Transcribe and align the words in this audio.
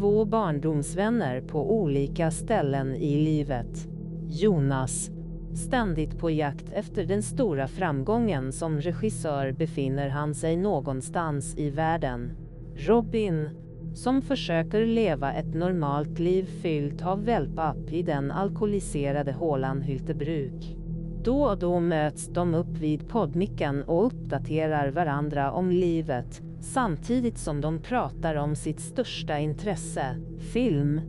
två 0.00 0.24
barndomsvänner 0.24 1.40
på 1.40 1.80
olika 1.80 2.30
ställen 2.30 2.94
i 2.94 3.16
livet. 3.16 3.88
Jonas, 4.28 5.10
ständigt 5.54 6.18
på 6.18 6.30
jakt 6.30 6.72
efter 6.72 7.04
den 7.04 7.22
stora 7.22 7.68
framgången 7.68 8.52
som 8.52 8.80
regissör 8.80 9.52
befinner 9.52 10.08
han 10.08 10.34
sig 10.34 10.56
någonstans 10.56 11.58
i 11.58 11.70
världen. 11.70 12.32
Robin, 12.76 13.48
som 13.94 14.22
försöker 14.22 14.86
leva 14.86 15.32
ett 15.32 15.54
normalt 15.54 16.18
liv 16.18 16.44
fyllt 16.62 17.06
av 17.06 17.24
wellpapp 17.24 17.92
i 17.92 18.02
den 18.02 18.30
alkoholiserade 18.30 19.32
hålan 19.32 19.82
Hyltebruk. 19.82 20.76
Då 21.24 21.42
och 21.42 21.58
då 21.58 21.80
möts 21.80 22.28
de 22.28 22.54
upp 22.54 22.78
vid 22.78 23.08
poddmicken 23.08 23.82
och 23.82 24.06
uppdaterar 24.06 24.88
varandra 24.90 25.52
om 25.52 25.70
livet, 25.70 26.42
samtidigt 26.62 27.38
som 27.38 27.60
de 27.60 27.82
pratar 27.82 28.34
om 28.34 28.56
sitt 28.56 28.80
största 28.80 29.38
intresse, 29.38 30.16
film. 30.52 31.00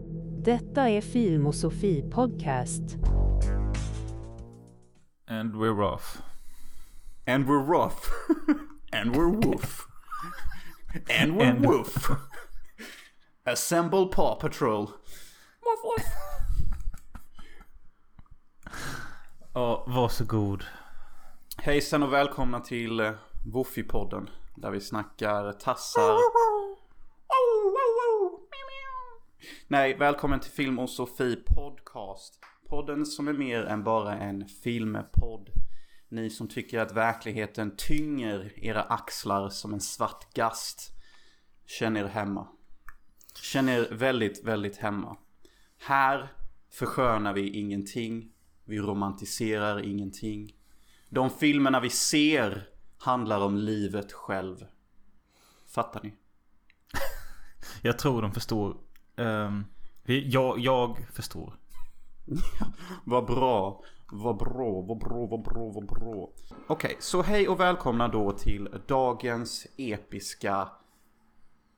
Detta 0.43 0.89
är 0.89 1.01
Filmosofi 1.01 2.09
Podcast. 2.11 2.81
And 5.29 5.53
we're 5.55 5.81
off. 5.93 6.21
And 7.27 7.45
we're 7.45 7.65
rough. 7.65 8.09
And 8.93 9.15
we're 9.15 9.47
woof. 9.47 9.87
And 11.21 11.37
we're 11.37 11.51
And- 11.51 11.65
woof. 11.65 12.09
Assemble 13.45 14.05
Paw 14.05 14.35
Patrol. 14.35 14.85
Woof 15.61 15.83
woof. 15.83 16.05
Ja, 19.53 19.83
varsågod. 19.87 20.63
Hejsan 21.57 22.03
och 22.03 22.13
välkomna 22.13 22.59
till 22.59 22.99
eh, 22.99 23.11
Woofy-podden. 23.45 24.27
Där 24.55 24.71
vi 24.71 24.81
snackar 24.81 25.53
tassar. 25.53 26.17
Nej, 29.67 29.97
välkommen 29.97 30.39
till 30.39 30.51
Film 30.51 30.79
och 30.79 30.89
Sofie 30.89 31.35
Podcast. 31.35 32.39
Podden 32.69 33.05
som 33.05 33.27
är 33.27 33.33
mer 33.33 33.63
än 33.63 33.83
bara 33.83 34.17
en 34.17 34.47
filmpodd. 34.47 35.49
Ni 36.09 36.29
som 36.29 36.47
tycker 36.47 36.79
att 36.79 36.91
verkligheten 36.91 37.75
tynger 37.77 38.65
era 38.65 38.81
axlar 38.81 39.49
som 39.49 39.73
en 39.73 39.81
svart 39.81 40.33
gast. 40.33 40.91
Känn 41.65 41.97
er 41.97 42.05
hemma. 42.05 42.47
Känn 43.41 43.69
er 43.69 43.87
väldigt, 43.91 44.43
väldigt 44.43 44.77
hemma. 44.77 45.17
Här 45.77 46.33
förskönar 46.71 47.33
vi 47.33 47.49
ingenting. 47.49 48.31
Vi 48.65 48.79
romantiserar 48.79 49.79
ingenting. 49.85 50.55
De 51.09 51.29
filmerna 51.29 51.79
vi 51.79 51.89
ser 51.89 52.70
handlar 53.01 53.39
om 53.39 53.57
livet 53.57 54.11
själv. 54.11 54.65
Fattar 55.67 56.01
ni? 56.03 56.13
Jag 57.81 57.99
tror 57.99 58.21
de 58.21 58.31
förstår. 58.31 58.77
Ehm, 59.15 59.65
jag, 60.05 60.59
jag 60.59 61.07
förstår. 61.13 61.57
Vad 63.05 63.25
bra. 63.25 63.83
Vad 64.13 64.37
bra, 64.37 64.81
vad 64.81 64.99
bra, 64.99 65.25
vad 65.25 65.43
bra, 65.43 65.71
vad 65.71 65.85
bra. 65.85 66.29
Okej, 66.67 66.97
så 66.99 67.21
hej 67.21 67.47
och 67.47 67.59
välkomna 67.59 68.07
då 68.07 68.31
till 68.31 68.69
dagens 68.87 69.67
episka 69.77 70.69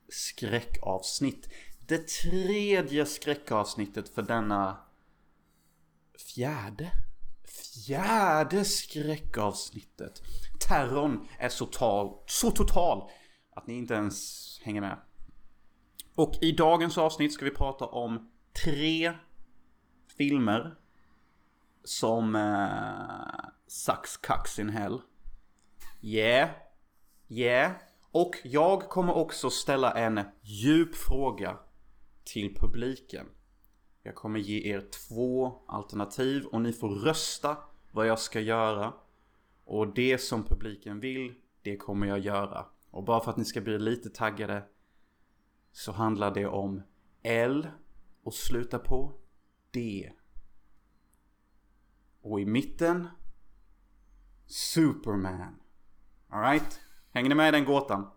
skräckavsnitt. 0.09 1.49
Det 1.87 2.07
tredje 2.07 3.05
skräckavsnittet 3.05 4.09
för 4.09 4.21
denna 4.21 4.77
fjärde? 6.35 6.91
Fjärde 7.73 8.65
skräckavsnittet. 8.65 10.21
Terrorn 10.67 11.27
är 11.39 11.49
så, 11.49 11.65
tal, 11.65 12.17
så 12.25 12.51
total 12.51 13.09
att 13.55 13.67
ni 13.67 13.73
inte 13.73 13.93
ens 13.93 14.59
hänger 14.63 14.81
med. 14.81 14.97
Och 16.15 16.37
i 16.41 16.51
dagens 16.51 16.97
avsnitt 16.97 17.33
ska 17.33 17.45
vi 17.45 17.51
prata 17.51 17.85
om 17.85 18.31
tre 18.65 19.13
filmer 20.17 20.75
som 21.83 22.35
eh, 22.35 23.49
sucks 23.67 24.17
cucks 24.17 24.59
in 24.59 24.69
hell. 24.69 25.01
Yeah. 26.01 26.49
Yeah. 27.27 27.71
Och 28.11 28.35
jag 28.43 28.89
kommer 28.89 29.13
också 29.13 29.49
ställa 29.49 29.91
en 29.91 30.21
djup 30.41 30.95
fråga 30.95 31.57
till 32.23 32.55
publiken. 32.55 33.25
Jag 34.03 34.15
kommer 34.15 34.39
ge 34.39 34.73
er 34.73 34.89
två 35.07 35.61
alternativ 35.67 36.45
och 36.45 36.61
ni 36.61 36.73
får 36.73 36.89
rösta 36.89 37.57
vad 37.91 38.07
jag 38.07 38.19
ska 38.19 38.39
göra. 38.39 38.93
Och 39.65 39.93
det 39.93 40.17
som 40.17 40.43
publiken 40.43 40.99
vill, 40.99 41.35
det 41.61 41.77
kommer 41.77 42.07
jag 42.07 42.19
göra. 42.19 42.65
Och 42.89 43.03
bara 43.03 43.23
för 43.23 43.31
att 43.31 43.37
ni 43.37 43.45
ska 43.45 43.61
bli 43.61 43.79
lite 43.79 44.09
taggade 44.09 44.63
så 45.71 45.91
handlar 45.91 46.33
det 46.33 46.47
om 46.47 46.81
L 47.23 47.67
och 48.23 48.33
sluta 48.33 48.79
på 48.79 49.13
D. 49.71 50.11
Och 52.21 52.41
i 52.41 52.45
mitten 52.45 53.07
Superman. 54.45 55.59
Alright? 56.29 56.79
Hänger 57.11 57.29
ni 57.29 57.35
med 57.35 57.47
i 57.47 57.51
den 57.51 57.65
gåtan? 57.65 58.07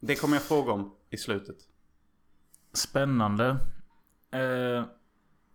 Det 0.00 0.14
kommer 0.16 0.36
jag 0.36 0.42
fråga 0.42 0.72
om 0.72 0.94
i 1.10 1.16
slutet. 1.16 1.56
Spännande. 2.72 3.56
Eh, 4.30 4.84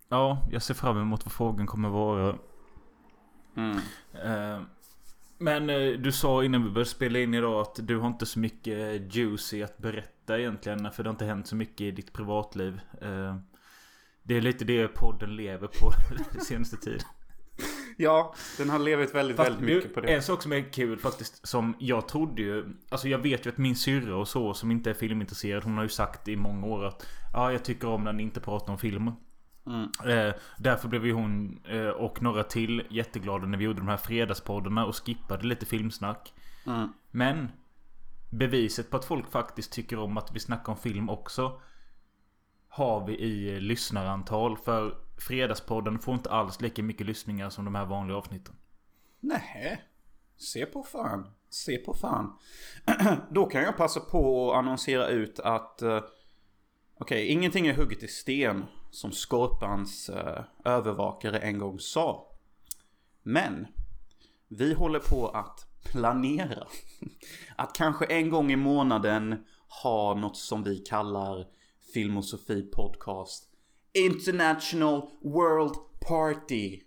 ja, 0.10 0.48
jag 0.52 0.62
ser 0.62 0.74
fram 0.74 0.98
emot 0.98 1.26
vad 1.26 1.32
frågan 1.32 1.68
kommer 1.68 1.90
vara. 1.90 2.38
Mm. 3.56 3.78
Eh, 4.14 4.62
men 5.42 5.70
eh, 5.70 5.92
du 5.92 6.12
sa 6.12 6.44
innan 6.44 6.64
vi 6.64 6.70
började 6.70 6.90
spela 6.90 7.20
in 7.20 7.34
idag 7.34 7.62
att 7.62 7.88
du 7.88 7.98
har 7.98 8.08
inte 8.08 8.26
så 8.26 8.40
mycket 8.40 9.16
juicy 9.16 9.64
att 9.64 9.78
berätta 9.78 10.40
egentligen. 10.40 10.92
För 10.92 11.04
det 11.04 11.10
har 11.10 11.14
inte 11.14 11.26
hänt 11.26 11.48
så 11.48 11.56
mycket 11.56 11.82
i 11.82 11.92
ditt 11.92 12.14
privatliv. 12.14 12.82
Eh, 13.02 13.36
det 14.24 14.38
är 14.38 14.42
lite 14.42 14.66
det 14.66 14.88
podden 14.88 15.36
lever 15.36 15.68
på 15.68 15.92
senaste 16.44 16.78
tiden. 16.78 17.02
Ja, 17.98 18.36
den 18.58 18.70
har 18.70 18.80
levt 18.80 19.16
väldigt, 19.16 19.38
Fast 19.38 19.50
väldigt 19.50 19.68
du, 19.68 19.76
mycket 19.76 19.94
på 19.94 20.02
det. 20.02 20.14
En 20.14 20.24
sak 20.24 20.42
som 20.42 20.52
är 20.52 20.74
kul 20.74 21.00
faktiskt, 21.00 21.48
som 21.48 21.76
jag 21.80 22.08
trodde 22.08 22.42
ju... 22.42 22.66
Alltså 22.90 23.08
jag 23.08 23.20
vet 23.20 23.46
ju 23.46 23.50
att 23.50 23.58
min 23.58 23.76
syrra 23.76 24.16
och 24.16 24.28
så, 24.28 24.54
som 24.54 24.72
inte 24.72 24.90
är 24.90 24.94
filmintresserad, 24.94 25.64
hon 25.64 25.76
har 25.76 25.84
ju 25.84 25.90
sagt 25.90 26.28
i 26.28 26.36
många 26.36 26.68
år 26.68 26.86
att 26.86 27.08
Ja, 27.34 27.52
jag 27.52 27.66
tycker 27.66 27.88
om 27.88 28.04
när 28.04 28.14
ni 28.14 28.24
inte 28.24 28.40
pratar 28.40 28.74
om 28.74 28.80
film. 28.80 29.12
Mm. 29.66 29.90
Eh, 30.06 30.34
därför 30.58 30.88
blev 30.88 31.06
ju 31.06 31.14
hon 31.14 31.62
eh, 31.66 31.88
och 31.88 32.22
några 32.22 32.44
till 32.44 32.88
jätteglada 32.90 33.46
när 33.46 33.58
vi 33.58 33.64
gjorde 33.66 33.80
de 33.80 33.88
här 33.88 33.98
fredagspoddarna 33.98 34.86
och 34.86 35.06
skippade 35.06 35.48
lite 35.48 35.66
filmsnack. 35.66 36.34
Mm. 36.66 36.94
Men 37.12 37.50
beviset 38.30 38.90
på 38.90 38.98
att 38.98 39.06
folk 39.06 39.32
faktiskt 39.32 39.72
tycker 39.72 40.00
om 40.00 40.18
att 40.18 40.32
vi 40.36 40.40
snackar 40.40 40.72
om 40.72 40.78
film 40.78 41.10
också 41.10 41.62
har 42.68 43.06
vi 43.08 43.18
i 43.20 43.60
lyssnarantal. 43.60 44.58
För 44.58 44.98
Fredagspodden 45.18 46.00
får 46.00 46.14
inte 46.14 46.30
alls 46.30 46.62
lika 46.62 46.84
mycket 46.84 47.08
lyssningar 47.08 47.50
som 47.50 47.66
de 47.66 47.76
här 47.76 47.86
vanliga 47.86 48.18
avsnitten. 48.18 48.56
Nej. 49.20 49.82
Se 50.38 50.66
på 50.66 50.84
fan. 50.84 51.28
Se 51.50 51.78
på 51.78 51.94
fan. 51.94 52.38
Då 53.30 53.46
kan 53.46 53.62
jag 53.64 53.78
passa 53.78 54.00
på 54.00 54.52
att 54.52 54.58
annonsera 54.58 55.08
ut 55.08 55.40
att... 55.40 55.82
eh, 55.82 56.02
Okej, 56.98 57.28
ingenting 57.28 57.68
är 57.68 57.74
hugget 57.74 58.04
i 58.04 58.08
sten. 58.08 58.66
Som 58.92 59.12
Skorpans 59.12 60.10
eh, 60.10 60.44
övervakare 60.66 61.40
en 61.40 61.58
gång 61.58 61.80
sa. 61.80 62.28
Men. 63.24 63.68
Vi 64.48 64.74
håller 64.74 65.00
på 65.00 65.28
att 65.28 65.66
planera. 65.84 66.68
Att 67.56 67.76
kanske 67.76 68.06
en 68.06 68.30
gång 68.30 68.52
i 68.52 68.56
månaden 68.56 69.46
ha 69.84 70.16
något 70.16 70.38
som 70.38 70.64
vi 70.64 70.78
kallar 70.78 71.48
Filmosofi 71.94 72.62
Podcast. 72.62 73.44
International 73.94 75.10
World 75.22 75.76
Party. 76.08 76.82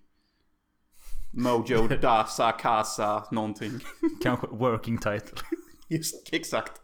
Mojo 1.32 1.88
Dasa 2.02 2.52
Casa 2.52 3.28
någonting. 3.30 3.72
Kanske 4.22 4.46
working 4.46 4.98
title. 4.98 5.38
Just 5.88 6.32
exakt. 6.32 6.80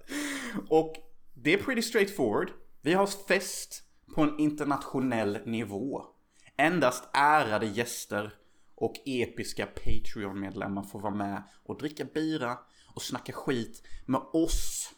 Och 0.68 0.92
det 1.34 1.52
är 1.52 1.58
pretty 1.58 1.82
straightforward. 1.82 2.50
Vi 2.82 2.92
har 2.92 3.06
fest 3.06 3.82
på 4.14 4.22
en 4.22 4.38
internationell 4.38 5.38
nivå. 5.44 6.04
Endast 6.56 7.08
ärade 7.12 7.66
gäster 7.66 8.32
och 8.74 8.94
episka 9.06 9.66
Patreon-medlemmar 9.66 10.82
får 10.82 11.00
vara 11.00 11.14
med 11.14 11.42
och 11.64 11.78
dricka 11.78 12.04
bira 12.04 12.58
och 12.94 13.02
snacka 13.02 13.32
skit 13.32 13.82
med 14.06 14.20
oss. 14.32 14.92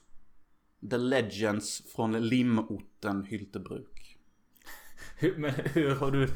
The 0.90 0.96
Legends 0.96 1.82
från 1.96 2.28
limorten 2.28 3.24
Hyltebruk. 3.24 4.18
Hur, 5.18 5.36
men 5.36 5.52
hur 5.54 5.94
har 5.94 6.10
du 6.10 6.28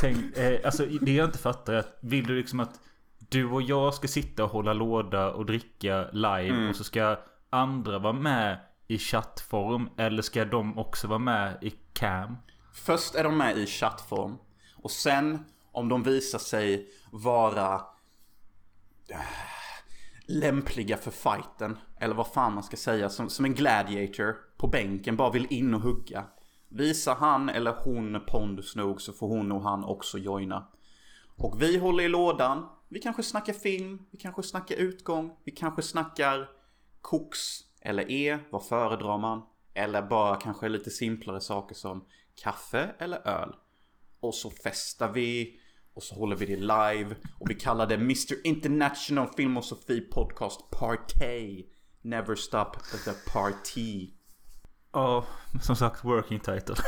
tänkt? 0.00 0.38
Eh, 0.38 0.54
alltså 0.64 0.86
det 0.86 1.14
jag 1.14 1.28
inte 1.28 1.38
fattar 1.38 1.72
är 1.72 1.78
att 1.78 1.98
vill 2.00 2.26
du 2.26 2.36
liksom 2.36 2.60
att 2.60 2.80
du 3.18 3.44
och 3.44 3.62
jag 3.62 3.94
ska 3.94 4.08
sitta 4.08 4.44
och 4.44 4.50
hålla 4.50 4.72
låda 4.72 5.32
och 5.32 5.46
dricka 5.46 6.10
live 6.12 6.68
och 6.68 6.76
så 6.76 6.84
ska 6.84 7.18
andra 7.50 7.98
vara 7.98 8.12
med 8.12 8.60
i 8.86 8.98
chattform? 8.98 9.88
Eller 9.96 10.22
ska 10.22 10.44
de 10.44 10.78
också 10.78 11.08
vara 11.08 11.18
med 11.18 11.58
i 11.62 11.70
cam? 11.94 12.36
Först 12.72 13.14
är 13.14 13.24
de 13.24 13.38
med 13.38 13.58
i 13.58 13.66
chattform. 13.66 14.38
Och 14.76 14.90
sen 14.90 15.44
om 15.72 15.88
de 15.88 16.02
visar 16.02 16.38
sig 16.38 16.88
vara 17.10 17.74
äh, 19.08 19.20
lämpliga 20.26 20.96
för 20.96 21.10
fighten. 21.10 21.78
Eller 22.00 22.14
vad 22.14 22.26
fan 22.26 22.54
man 22.54 22.62
ska 22.62 22.76
säga. 22.76 23.08
Som, 23.08 23.30
som 23.30 23.44
en 23.44 23.54
gladiator 23.54 24.36
på 24.56 24.66
bänken 24.66 25.16
bara 25.16 25.30
vill 25.30 25.46
in 25.50 25.74
och 25.74 25.80
hugga. 25.80 26.24
Visar 26.68 27.14
han 27.14 27.48
eller 27.48 27.76
hon 27.84 28.20
pondus 28.26 28.76
nog 28.76 29.00
så 29.00 29.12
får 29.12 29.28
hon 29.28 29.52
och 29.52 29.62
han 29.62 29.84
också 29.84 30.18
joina. 30.18 30.68
Och 31.36 31.62
vi 31.62 31.78
håller 31.78 32.04
i 32.04 32.08
lådan. 32.08 32.68
Vi 32.88 33.00
kanske 33.00 33.22
snackar 33.22 33.52
film, 33.52 34.06
vi 34.10 34.18
kanske 34.18 34.42
snackar 34.42 34.76
utgång, 34.76 35.36
vi 35.44 35.52
kanske 35.52 35.82
snackar 35.82 36.48
koks 37.00 37.60
eller 37.80 38.10
e, 38.10 38.38
vad 38.50 38.66
föredrar 38.66 39.18
man? 39.18 39.42
Eller 39.74 40.02
bara 40.02 40.36
kanske 40.36 40.68
lite 40.68 40.90
simplare 40.90 41.40
saker 41.40 41.74
som 41.74 42.04
kaffe 42.42 42.94
eller 42.98 43.28
öl. 43.28 43.54
Och 44.20 44.34
så 44.34 44.50
festar 44.50 45.12
vi 45.12 45.60
och 45.94 46.02
så 46.02 46.14
håller 46.14 46.36
vi 46.36 46.46
det 46.46 46.56
live 46.56 47.16
och 47.38 47.50
vi 47.50 47.54
kallar 47.54 47.86
det 47.86 47.94
Mr 47.94 48.46
International 48.46 49.28
Filmosofi 49.36 50.00
Podcast 50.00 50.70
Partay. 50.70 51.66
Never 52.02 52.34
stop 52.34 52.72
the 53.04 53.12
party. 53.32 54.10
Ja, 54.92 55.24
som 55.62 55.76
sagt 55.76 56.04
working 56.04 56.40
title. 56.40 56.74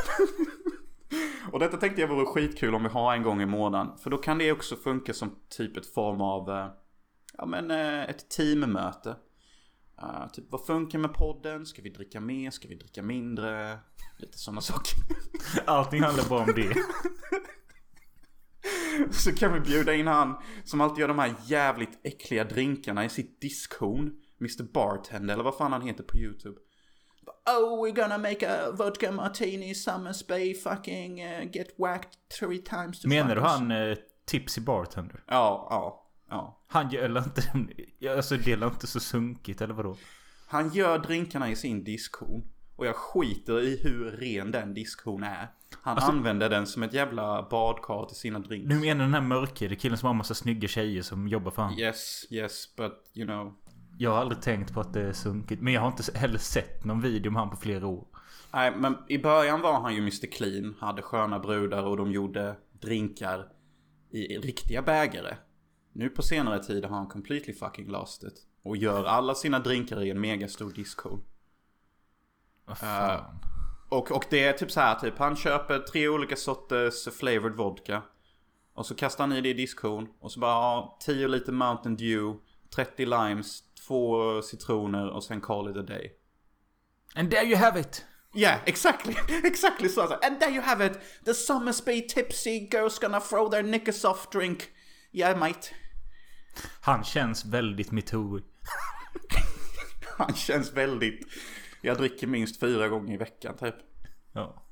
Och 1.53 1.59
detta 1.59 1.77
tänkte 1.77 2.01
jag 2.01 2.09
vore 2.09 2.27
skitkul 2.27 2.75
om 2.75 2.83
vi 2.83 2.89
har 2.89 3.15
en 3.15 3.23
gång 3.23 3.43
i 3.43 3.47
månaden. 3.47 3.99
För 3.99 4.11
då 4.11 4.19
kan 4.19 4.39
det 4.39 4.53
också 4.53 4.77
funka 4.77 5.15
som 5.15 5.35
typ 5.49 5.77
ett 5.77 5.95
form 5.95 6.21
av, 6.21 6.51
eh, 6.51 6.71
ja 7.39 7.47
men 7.47 7.71
eh, 7.71 8.03
ett 8.03 8.31
teammöte. 8.31 9.17
Uh, 10.03 10.29
typ 10.33 10.45
vad 10.51 10.67
funkar 10.67 10.99
med 10.99 11.15
podden? 11.15 11.67
Ska 11.67 11.83
vi 11.83 11.91
dricka 11.91 12.21
mer? 12.21 12.51
Ska 12.51 12.69
vi 12.69 12.75
dricka 12.75 13.03
mindre? 13.03 13.79
Lite 14.19 14.39
sådana 14.39 14.61
saker. 14.61 14.99
Allting 15.67 16.03
handlar 16.03 16.29
bara 16.29 16.43
om 16.43 16.53
det. 16.55 16.77
Så 19.11 19.33
kan 19.33 19.53
vi 19.53 19.61
bjuda 19.61 19.95
in 19.95 20.07
han 20.07 20.37
som 20.65 20.81
alltid 20.81 20.99
gör 20.99 21.09
de 21.09 21.19
här 21.19 21.35
jävligt 21.45 22.01
äckliga 22.03 22.45
drinkarna 22.45 23.05
i 23.05 23.09
sitt 23.09 23.41
diskhon. 23.41 24.13
Mr 24.41 24.63
Bartender 24.63 25.35
eller 25.35 25.45
vad 25.45 25.57
fan 25.57 25.73
han 25.73 25.83
heter 25.83 26.03
på 26.03 26.17
YouTube. 26.17 26.61
Oh, 27.47 27.85
we're 27.85 28.03
gonna 28.03 28.19
make 28.19 28.43
a 28.43 28.73
vodka 28.73 29.13
martini, 29.13 29.75
Summers 29.75 30.27
Bay, 30.27 30.55
fucking 30.55 31.23
uh, 31.23 31.45
get 31.53 31.69
whacked 31.79 32.11
three 32.39 32.59
times 32.59 33.01
to 33.01 33.09
Menar 33.09 33.35
du 33.35 33.41
han 33.41 33.71
eh, 33.71 33.97
Tipsy 34.25 34.61
Bartender? 34.61 35.25
Ja, 35.27 35.67
ja, 35.71 36.06
ja. 36.31 36.63
Han 36.69 36.91
gör 36.91 37.03
eller 37.03 37.25
inte... 37.25 37.43
Alltså 38.17 38.37
det 38.37 38.53
är 38.53 38.67
inte 38.67 38.87
så 38.87 39.01
sunkigt 39.01 39.61
eller 39.61 39.75
vadå? 39.75 39.97
Han 40.49 40.73
gör 40.73 40.99
drinkarna 40.99 41.51
i 41.51 41.57
sin 41.57 41.85
diskhon. 41.85 42.45
Och 42.77 42.87
jag 42.87 42.97
skiter 42.97 43.61
i 43.63 43.81
hur 43.83 44.11
ren 44.11 44.51
den 44.51 44.75
diskhon 44.75 45.23
är. 45.23 45.49
Han 45.83 45.97
Alltså- 45.97 46.11
använder 46.13 46.51
den 46.51 46.67
som 46.67 46.83
ett 46.83 46.93
jävla 46.93 47.49
badkar 47.51 48.07
till 48.07 48.17
sina 48.17 48.39
drinks. 48.39 48.69
Du 48.69 48.81
menar 48.81 49.05
den 49.05 49.15
här 49.15 49.21
mörkhyade 49.21 49.77
killen 49.77 49.99
som 49.99 50.07
har 50.07 50.15
massa 50.15 50.35
snygga 50.35 50.69
tjejer 50.69 51.03
som 51.03 51.29
jobbar 51.29 51.51
för 51.51 51.63
han? 51.63 51.79
Yes, 51.79 52.27
yes, 52.31 52.77
but 52.77 52.93
you 53.15 53.27
know. 53.27 53.55
Jag 53.99 54.11
har 54.11 54.19
aldrig 54.21 54.43
tänkt 54.43 54.75
på 54.75 54.81
att 54.81 54.93
det 54.93 55.01
är 55.03 55.13
sunkigt. 55.13 55.63
Men 55.63 55.73
jag 55.73 55.81
har 55.81 55.89
inte 55.89 56.19
heller 56.19 56.39
sett 56.39 56.85
någon 56.85 57.01
video 57.01 57.33
med 57.33 57.41
han 57.41 57.51
på 57.51 57.57
flera 57.57 57.87
år. 57.87 58.07
Nej, 58.53 58.73
men 58.77 58.97
i 59.09 59.19
början 59.19 59.61
var 59.61 59.81
han 59.81 59.95
ju 59.95 59.99
Mr 60.01 60.27
Clean. 60.33 60.75
Hade 60.81 61.03
sköna 61.03 61.39
brudar 61.39 61.83
och 61.83 61.97
de 61.97 62.13
gjorde 62.13 62.57
drinkar 62.81 63.49
i 64.11 64.39
riktiga 64.39 64.83
bägare. 64.83 65.35
Nu 65.99 66.09
på 66.09 66.23
senare 66.23 66.65
tid 66.65 66.85
har 66.85 66.97
han 66.97 67.07
completely 67.07 67.55
fucking 67.55 67.89
lost 67.89 68.23
it. 68.23 68.47
Och 68.63 68.77
gör 68.77 69.05
alla 69.05 69.35
sina 69.35 69.59
drinkar 69.59 70.03
i 70.03 70.11
en 70.11 70.21
megastor 70.21 70.71
disco. 70.71 71.19
Vad 72.65 72.79
fan. 72.79 73.39
Och, 73.89 74.11
och 74.11 74.25
det 74.31 74.45
är 74.45 74.53
typ 74.53 74.71
så 74.71 74.81
här, 74.81 74.95
typ 74.95 75.19
han 75.19 75.37
köper 75.37 75.79
tre 75.79 76.09
olika 76.09 76.37
sorters 76.37 77.09
flavored 77.19 77.57
vodka. 77.57 78.03
Och 78.75 78.87
så 78.87 78.95
kastar 78.95 79.25
han 79.25 79.37
i 79.37 79.41
det 79.41 79.49
i 79.49 79.53
diskon. 79.53 80.09
Och 80.21 80.33
så 80.33 80.41
bara 80.41 80.51
ja, 80.51 80.99
10 81.01 81.29
liter 81.29 81.53
Mountain 81.53 81.97
Dew, 81.97 82.39
30 82.75 83.07
limes, 83.07 83.63
två 83.87 84.43
citroner 84.43 85.11
och 85.11 85.25
sen 85.25 85.41
call 85.41 85.71
it 85.71 85.77
a 85.77 85.83
day. 85.83 86.13
And 87.15 87.31
there 87.31 87.45
you 87.45 87.57
have 87.57 87.81
it! 87.81 88.05
Yeah, 88.35 88.61
exactly. 88.67 89.15
exactly 89.45 89.89
so. 89.89 90.01
And 90.03 90.41
there 90.41 90.51
you 90.51 90.63
have 90.63 90.87
it. 90.87 90.99
The 91.25 91.35
Summersby 91.35 92.03
tipsy 92.09 92.69
girls 92.71 92.99
gonna 92.99 93.21
throw 93.21 93.51
their 93.51 93.63
knickers 93.63 94.05
off 94.05 94.31
drink. 94.31 94.73
Yeah, 95.13 95.39
mate. 95.39 95.73
Han 96.81 97.05
känns 97.05 97.45
väldigt 97.45 97.93
metoo. 97.93 98.41
Han 100.19 100.35
känns 100.35 100.73
väldigt... 100.73 101.27
Jag 101.81 101.97
dricker 101.97 102.27
minst 102.27 102.61
fyra 102.61 102.89
gånger 102.89 103.15
i 103.15 103.17
veckan 103.17 103.57
typ. 103.57 103.75
Ja. 104.33 104.63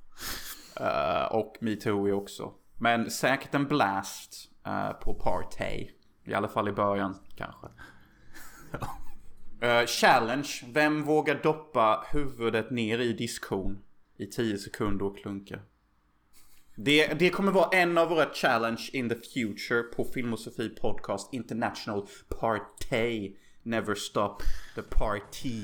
Eh, 0.81 1.33
och 1.33 1.57
metoo 1.61 2.07
är 2.07 2.13
också. 2.13 2.53
Men 2.79 3.11
säkert 3.11 3.55
en 3.55 3.69
blast 3.69 4.51
eh, 4.67 4.93
på 4.93 5.15
party. 5.15 5.89
I 6.25 6.35
alla 6.35 6.49
fall 6.49 6.69
i 6.69 6.73
början 6.73 7.17
kanske. 7.37 7.67
Eh, 9.61 9.87
challenge. 9.87 10.49
Vem 10.73 11.03
vågar 11.03 11.43
doppa 11.43 12.07
huvudet 12.13 12.71
ner 12.71 12.99
i 12.99 13.13
diskhon 13.13 13.83
i 14.17 14.27
10 14.27 14.59
sekunder 14.59 15.07
och 15.07 15.19
klunka? 15.19 15.59
Det, 16.77 17.07
det 17.19 17.31
kommer 17.31 17.53
vara 17.53 17.69
en 17.73 17.99
av 17.99 18.09
våra 18.09 18.35
challenge 18.35 18.91
in 18.93 19.09
the 19.09 19.15
future 19.15 19.83
på 19.83 20.05
Filmosofi 20.05 20.69
Podcast 20.69 21.35
International 21.35 22.07
Party. 22.41 23.33
Never 23.63 23.95
stop 23.95 24.43
the 24.75 24.83
party. 24.83 25.63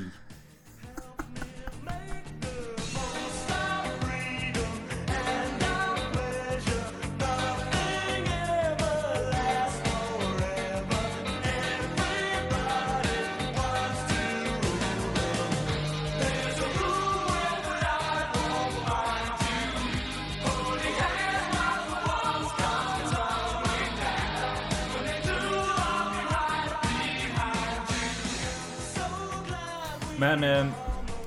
Men... 30.20 30.44
Eh, 30.44 30.72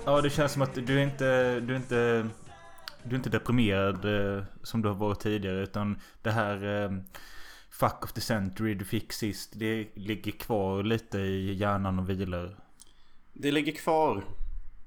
ja, 0.05 0.21
det 0.21 0.29
känns 0.29 0.51
som 0.51 0.61
att 0.61 0.73
du 0.73 0.99
är 0.99 1.03
inte... 1.03 1.59
Du 1.59 1.73
är 1.73 1.77
inte... 1.77 2.29
Du 3.03 3.09
är 3.09 3.15
inte 3.15 3.29
deprimerad 3.29 4.05
eh, 4.05 4.43
som 4.63 4.81
du 4.81 4.87
har 4.87 4.95
varit 4.95 5.19
tidigare 5.19 5.63
utan 5.63 5.99
det 6.21 6.31
här... 6.31 6.83
Eh, 6.83 6.91
fuck 7.69 8.03
of 8.03 8.13
the 8.13 8.21
century 8.21 8.73
du 8.73 8.85
fick 8.85 9.13
sist. 9.13 9.51
Det 9.55 9.89
ligger 9.95 10.31
kvar 10.31 10.83
lite 10.83 11.19
i 11.19 11.53
hjärnan 11.53 11.99
och 11.99 12.09
vilar. 12.09 12.59
Det 13.33 13.51
ligger 13.51 13.71
kvar. 13.71 14.23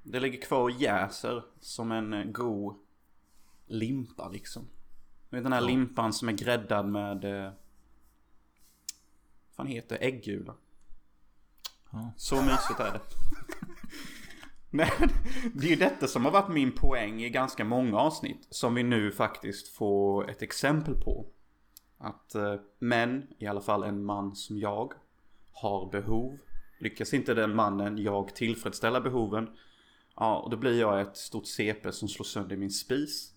Det 0.03 0.21
ligger 0.21 0.43
kvar 0.43 0.63
och 0.63 0.71
jäser 0.71 1.43
som 1.61 1.93
en 1.93 2.13
eh, 2.13 2.25
god 2.25 2.77
limpa 3.67 4.29
liksom. 4.29 4.67
Den 5.31 5.53
här 5.53 5.61
Ja. 5.61 5.67
limpan 5.67 6.13
som 6.13 6.29
är 6.29 6.33
gräddad 6.33 6.87
med... 6.89 7.25
Eh, 7.25 7.43
vad 7.43 7.53
fan 9.57 9.67
heter 9.67 9.99
det? 9.99 10.05
äggula. 10.05 10.55
Ja. 11.91 12.13
Så 12.17 12.43
mysigt 12.43 12.81
är 12.81 12.93
det. 12.93 13.01
Men 14.71 14.89
det 15.55 15.67
är 15.67 15.71
ju 15.71 15.77
detta 15.77 16.07
som 16.07 16.25
har 16.25 16.33
varit 16.33 16.49
min 16.49 16.73
poäng 16.73 17.23
i 17.23 17.31
ganska 17.31 17.65
många 17.65 17.99
avsnitt. 17.99 18.47
Som 18.51 18.75
vi 18.75 18.83
nu 18.83 19.13
faktiskt 19.13 19.77
får 19.77 20.31
ett 20.31 20.43
exempel 20.43 20.95
på. 20.95 21.27
Att 21.99 22.35
eh, 22.35 22.55
män, 22.79 23.27
i 23.39 23.47
alla 23.47 23.61
fall 23.61 23.83
en 23.83 24.05
man 24.05 24.37
som 24.37 24.59
jag, 24.59 24.93
har 25.53 25.91
behov. 25.91 26.39
Lyckas 26.79 27.15
inte 27.15 27.35
den 27.35 27.55
mannen 27.55 27.99
jag 27.99 28.35
tillfredsställa 28.35 29.01
behoven. 29.01 29.49
Ja, 30.17 30.39
och 30.39 30.51
då 30.51 30.57
blir 30.57 30.81
jag 30.81 31.01
ett 31.01 31.17
stort 31.17 31.47
CP 31.47 31.93
som 31.93 32.09
slår 32.09 32.25
sönder 32.25 32.57
min 32.57 32.71
spis. 32.71 33.33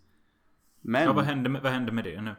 Men... 0.81 1.03
Ja, 1.03 1.13
vad 1.13 1.25
händer 1.25 1.50
med, 1.50 1.62
vad 1.62 1.71
händer 1.71 1.91
med 1.91 2.03
det 2.03 2.21
nu? 2.21 2.36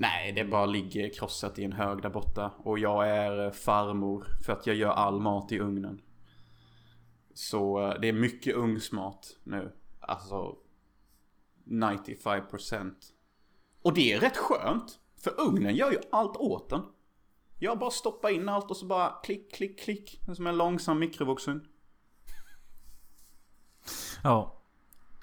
Nej, 0.00 0.32
det 0.32 0.44
bara 0.44 0.66
ligger 0.66 1.12
krossat 1.12 1.58
i 1.58 1.64
en 1.64 1.72
hög 1.72 2.02
där 2.02 2.10
borta. 2.10 2.52
Och 2.58 2.78
jag 2.78 3.08
är 3.08 3.44
eh, 3.44 3.50
farmor 3.50 4.26
för 4.44 4.52
att 4.52 4.66
jag 4.66 4.76
gör 4.76 4.90
all 4.90 5.20
mat 5.20 5.52
i 5.52 5.58
ugnen. 5.58 6.00
Så 7.34 7.82
eh, 7.82 8.00
det 8.00 8.08
är 8.08 8.12
mycket 8.12 8.54
ugnsmat 8.54 9.36
nu. 9.44 9.72
Alltså 10.00 10.56
95%. 11.64 12.94
Och 13.82 13.94
det 13.94 14.12
är 14.12 14.20
rätt 14.20 14.36
skönt. 14.36 14.98
För 15.16 15.40
ugnen 15.40 15.74
gör 15.74 15.90
ju 15.90 15.98
allt 16.10 16.36
åt 16.36 16.70
den. 16.70 16.82
Jag 17.58 17.78
bara 17.78 17.90
stoppar 17.90 18.30
in 18.30 18.48
allt 18.48 18.70
och 18.70 18.76
så 18.76 18.86
bara 18.86 19.10
klick, 19.22 19.54
klick, 19.54 19.80
klick. 19.80 20.20
Som 20.36 20.46
en 20.46 20.56
långsam 20.56 20.98
mikrovågsugn. 20.98 21.66
Ja. 24.22 24.56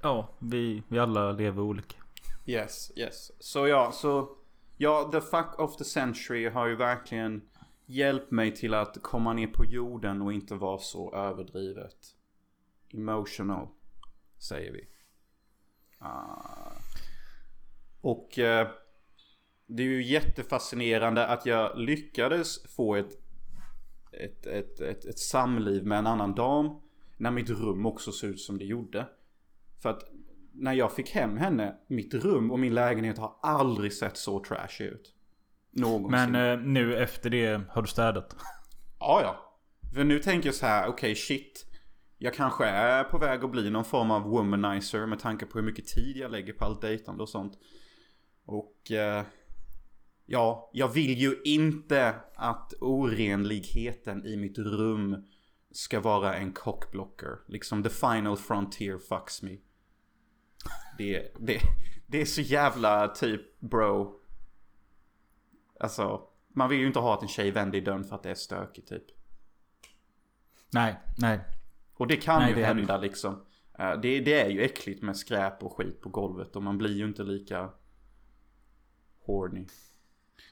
Ja, 0.01 0.29
vi, 0.39 0.83
vi 0.87 0.99
alla 0.99 1.31
lever 1.31 1.61
olika. 1.61 1.97
Yes, 2.45 2.91
yes. 2.95 3.31
Så 3.39 3.67
ja, 3.67 3.91
så... 3.91 4.29
Ja, 4.77 5.09
the 5.11 5.21
fuck 5.21 5.59
of 5.59 5.77
the 5.77 5.83
century 5.83 6.49
har 6.49 6.67
ju 6.67 6.75
verkligen 6.75 7.41
Hjälp 7.89 8.31
mig 8.31 8.55
till 8.55 8.73
att 8.73 9.03
komma 9.03 9.33
ner 9.33 9.47
på 9.47 9.65
jorden 9.65 10.21
och 10.21 10.33
inte 10.33 10.55
vara 10.55 10.77
så 10.77 11.15
överdrivet 11.15 12.15
emotional, 12.93 13.67
säger 14.37 14.71
vi. 14.71 14.87
Uh, 16.01 16.81
Och 18.01 18.37
uh, 18.37 18.67
det 19.67 19.83
är 19.83 19.87
ju 19.87 20.03
jättefascinerande 20.03 21.27
att 21.27 21.45
jag 21.45 21.79
lyckades 21.79 22.75
få 22.75 22.95
ett, 22.95 23.17
ett, 24.11 24.45
ett, 24.45 24.79
ett, 24.79 25.05
ett 25.05 25.19
samliv 25.19 25.85
med 25.85 25.99
en 25.99 26.07
annan 26.07 26.35
dam. 26.35 26.81
När 27.17 27.31
mitt 27.31 27.49
rum 27.49 27.85
också 27.85 28.11
såg 28.11 28.29
ut 28.29 28.39
som 28.39 28.57
det 28.57 28.65
gjorde. 28.65 29.07
För 29.81 29.89
att 29.89 30.03
när 30.51 30.73
jag 30.73 30.91
fick 30.91 31.09
hem 31.09 31.37
henne, 31.37 31.75
mitt 31.87 32.13
rum 32.13 32.51
och 32.51 32.59
min 32.59 32.73
lägenhet 32.73 33.17
har 33.17 33.35
aldrig 33.41 33.93
sett 33.93 34.17
så 34.17 34.43
trashy 34.43 34.83
ut. 34.83 35.13
Någonsin. 35.77 36.31
Men 36.31 36.59
eh, 36.59 36.65
nu 36.65 36.97
efter 36.97 37.29
det 37.29 37.61
har 37.69 37.81
du 37.81 37.87
städat? 37.87 38.35
Ja, 38.99 39.21
ja. 39.21 39.59
För 39.93 40.03
nu 40.03 40.19
tänker 40.19 40.47
jag 40.47 40.55
så 40.55 40.65
här, 40.65 40.83
okej 40.83 40.93
okay, 40.93 41.15
shit. 41.15 41.65
Jag 42.17 42.33
kanske 42.33 42.65
är 42.65 43.03
på 43.03 43.17
väg 43.17 43.43
att 43.43 43.51
bli 43.51 43.69
någon 43.69 43.85
form 43.85 44.11
av 44.11 44.21
womanizer 44.21 45.05
med 45.05 45.19
tanke 45.19 45.45
på 45.45 45.57
hur 45.57 45.65
mycket 45.65 45.87
tid 45.87 46.17
jag 46.17 46.31
lägger 46.31 46.53
på 46.53 46.65
allt 46.65 46.81
dejtande 46.81 47.23
och 47.23 47.29
sånt. 47.29 47.53
Och 48.45 48.91
eh, 48.91 49.23
ja, 50.25 50.69
jag 50.73 50.87
vill 50.87 51.17
ju 51.17 51.41
inte 51.43 52.15
att 52.35 52.73
orenligheten 52.81 54.25
i 54.25 54.37
mitt 54.37 54.57
rum 54.57 55.27
ska 55.71 55.99
vara 55.99 56.35
en 56.35 56.53
cockblocker. 56.53 57.39
Liksom 57.47 57.83
the 57.83 57.89
final 57.89 58.37
frontier 58.37 58.97
fucks 58.97 59.41
me. 59.41 59.57
Det, 60.97 61.33
det, 61.39 61.59
det 62.07 62.21
är 62.21 62.25
så 62.25 62.41
jävla 62.41 63.07
typ 63.07 63.59
bro. 63.59 64.16
Alltså, 65.79 66.21
man 66.47 66.69
vill 66.69 66.79
ju 66.79 66.87
inte 66.87 66.99
ha 66.99 67.13
att 67.13 67.21
en 67.21 67.27
tjej 67.27 67.51
vänder 67.51 67.77
i 67.77 67.81
dörren 67.81 68.03
för 68.03 68.15
att 68.15 68.23
det 68.23 68.29
är 68.29 68.35
stökigt 68.35 68.89
typ. 68.89 69.03
Nej, 70.73 70.99
nej. 71.17 71.39
Och 71.93 72.07
det 72.07 72.17
kan 72.17 72.41
nej, 72.41 72.49
ju 72.49 72.55
det 72.55 72.65
hända 72.65 72.93
är... 72.93 72.99
liksom. 72.99 73.45
Eh, 73.79 73.91
det, 73.91 74.19
det 74.19 74.41
är 74.41 74.49
ju 74.49 74.61
äckligt 74.61 75.03
med 75.03 75.17
skräp 75.17 75.63
och 75.63 75.77
skit 75.77 76.01
på 76.01 76.09
golvet 76.09 76.55
och 76.55 76.63
man 76.63 76.77
blir 76.77 76.97
ju 76.97 77.05
inte 77.05 77.23
lika 77.23 77.69
horny. 79.25 79.65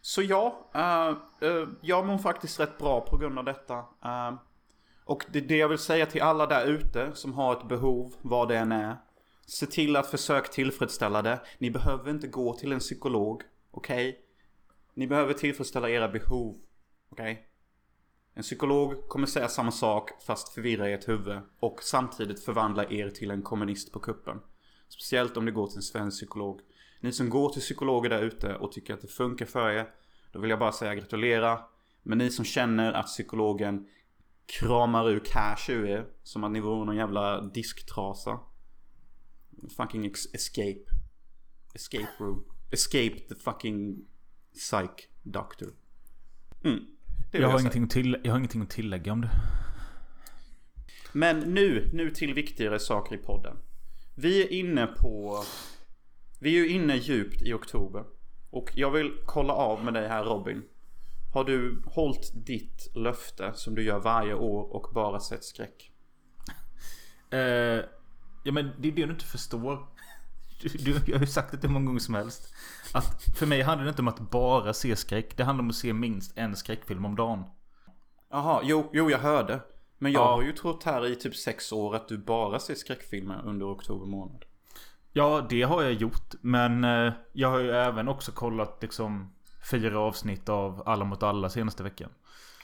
Så 0.02 0.22
ja, 0.22 0.70
uh, 0.76 1.48
uh, 1.50 1.70
jag 1.82 2.06
mår 2.06 2.18
faktiskt 2.18 2.60
rätt 2.60 2.78
bra 2.78 3.02
på 3.02 3.18
grund 3.18 3.40
av 3.40 3.46
detta. 3.46 3.78
Uh, 3.80 4.40
och 5.06 5.26
det, 5.32 5.42
det 5.42 5.58
jag 5.58 5.70
vill 5.70 5.78
säga 5.78 6.06
till 6.06 6.22
alla 6.22 6.46
där 6.46 6.66
ute 6.66 7.12
som 7.14 7.34
har 7.34 7.54
ett 7.54 7.68
behov, 7.68 8.16
vad 8.22 8.48
det 8.48 8.58
än 8.58 8.72
är. 8.72 8.98
Se 9.48 9.66
till 9.66 9.96
att 9.96 10.08
försöka 10.08 10.48
tillfredsställa 10.48 11.22
det. 11.22 11.40
Ni 11.58 11.72
behöver 11.72 12.12
inte 12.12 12.28
gå 12.28 12.54
till 12.54 12.72
en 12.72 12.80
psykolog. 12.80 13.44
Okej? 13.72 14.10
Okay? 14.10 14.22
Ni 14.96 15.08
behöver 15.08 15.34
tillfredsställa 15.34 15.90
era 15.90 16.08
behov. 16.08 16.58
Okej? 17.10 17.32
Okay? 17.32 17.44
En 18.34 18.44
psykolog 18.44 19.08
kommer 19.08 19.28
säga 19.28 19.48
samma 19.48 19.72
sak 19.72 20.24
fast 20.24 20.50
förvirra 20.50 20.90
ert 20.90 21.08
huvud. 21.08 21.40
Och 21.60 21.84
samtidigt 21.84 22.46
förvandla 22.46 22.92
er 22.92 23.10
till 23.10 23.32
en 23.32 23.42
kommunist 23.42 23.92
på 23.92 24.00
kuppen. 24.00 24.42
Speciellt 24.88 25.38
om 25.38 25.46
det 25.46 25.52
går 25.52 25.68
till 25.68 25.78
en 25.78 25.82
svensk 25.82 26.18
psykolog. 26.18 26.62
Ni 27.02 27.12
som 27.12 27.30
går 27.30 27.50
till 27.50 27.62
psykologer 27.62 28.10
där 28.10 28.22
ute 28.22 28.56
och 28.56 28.72
tycker 28.72 28.94
att 28.94 29.02
det 29.02 29.08
funkar 29.08 29.46
för 29.46 29.70
er. 29.70 29.90
Då 30.32 30.40
vill 30.40 30.50
jag 30.50 30.60
bara 30.60 30.72
säga 30.72 30.96
gratulera. 30.96 31.60
Men 32.04 32.18
ni 32.18 32.30
som 32.30 32.46
känner 32.46 32.94
att 32.94 33.06
psykologen 33.06 33.88
kramar 34.46 35.10
ur 35.10 35.20
cash 35.20 35.70
ur 35.70 35.86
er. 35.86 36.08
Som 36.24 36.44
att 36.44 36.52
ni 36.52 36.60
vore 36.60 36.86
någon 36.86 36.96
jävla 36.96 37.42
disktrasa. 37.42 38.40
Fucking 39.78 40.06
escape. 40.06 40.86
Escape 41.74 42.10
room. 42.20 42.46
Escape 42.72 43.20
the 43.20 43.36
fucking 43.36 44.06
psych 44.56 45.10
doctor. 45.24 45.70
Mm. 46.64 46.80
Jag 47.32 47.50
har, 47.50 47.60
ingenting 47.60 47.84
att 47.84 47.90
till, 47.90 48.18
jag 48.24 48.32
har 48.32 48.38
ingenting 48.38 48.62
att 48.62 48.70
tillägga 48.70 49.12
om 49.14 49.22
det. 49.22 49.30
Men 51.12 51.40
nu, 51.40 51.90
nu 51.94 52.10
till 52.10 52.34
viktigare 52.34 52.80
saker 52.80 53.16
i 53.16 53.18
podden. 53.18 53.58
Vi 54.16 54.44
är 54.44 54.52
inne 54.52 54.88
på... 54.88 55.44
Vi 56.40 56.50
är 56.50 56.64
ju 56.64 56.68
inne 56.68 56.96
djupt 56.96 57.42
i 57.42 57.54
oktober. 57.54 58.04
Och 58.50 58.72
jag 58.76 58.92
vill 58.92 59.14
kolla 59.26 59.54
av 59.54 59.84
med 59.84 59.94
dig 59.94 60.08
här 60.08 60.24
Robin. 60.24 60.64
Har 61.34 61.44
du 61.44 61.82
hållit 61.86 62.32
ditt 62.34 62.92
löfte 62.96 63.52
som 63.56 63.76
du 63.76 63.84
gör 63.84 64.00
varje 64.00 64.34
år 64.34 64.76
och 64.76 64.94
bara 64.94 65.20
sett 65.20 65.44
skräck? 65.44 65.92
Uh, 67.34 67.40
ja 68.44 68.52
men 68.52 68.72
det 68.80 68.88
är 68.88 68.92
det 68.92 69.06
du 69.06 69.12
inte 69.12 69.26
förstår. 69.26 69.88
Du, 70.62 71.00
jag 71.06 71.16
har 71.16 71.26
ju 71.26 71.32
sagt 71.32 71.52
det 71.52 71.68
hur 71.68 71.74
många 71.74 71.86
gånger 71.86 72.00
som 72.00 72.16
helst. 72.16 72.54
Att 72.94 73.24
för 73.38 73.46
mig 73.46 73.62
handlar 73.62 73.86
det 73.86 73.90
inte 73.90 74.02
om 74.02 74.08
att 74.08 74.32
bara 74.32 74.74
se 74.74 74.96
skräck. 74.96 75.38
Det 75.38 75.44
handlar 75.44 75.64
om 75.64 75.70
att 75.70 75.76
se 75.76 75.94
minst 75.94 76.38
en 76.38 76.56
skräckfilm 76.56 77.06
om 77.06 77.16
dagen. 77.16 77.44
Jaha, 78.30 78.62
jo, 78.64 78.90
jo 78.94 79.10
jag 79.10 79.20
hörde. 79.20 79.60
Men 79.98 80.12
jag 80.12 80.22
ja. 80.22 80.36
har 80.36 80.44
ju 80.44 80.52
trott 80.52 80.84
här 80.84 81.06
i 81.06 81.16
typ 81.16 81.36
sex 81.36 81.72
år 81.72 81.96
att 81.96 82.08
du 82.08 82.18
bara 82.18 82.60
ser 82.60 82.76
skräckfilmer 82.76 83.42
under 83.46 83.72
oktober 83.74 84.06
månad. 84.06 84.46
Ja, 85.14 85.48
det 85.50 85.62
har 85.62 85.84
jag 85.84 85.94
gjort. 85.94 86.34
Men 86.42 86.84
eh, 86.84 87.14
jag 87.34 87.50
har 87.50 87.60
ju 87.60 87.72
även 87.72 88.08
också 88.08 88.32
kollat 88.32 88.78
liksom 88.82 89.34
fyra 89.72 90.00
avsnitt 90.00 90.50
av 90.50 90.84
Alla 90.86 91.06
mot 91.06 91.24
alla 91.24 91.50
senaste 91.50 91.84
veckan. 91.84 92.10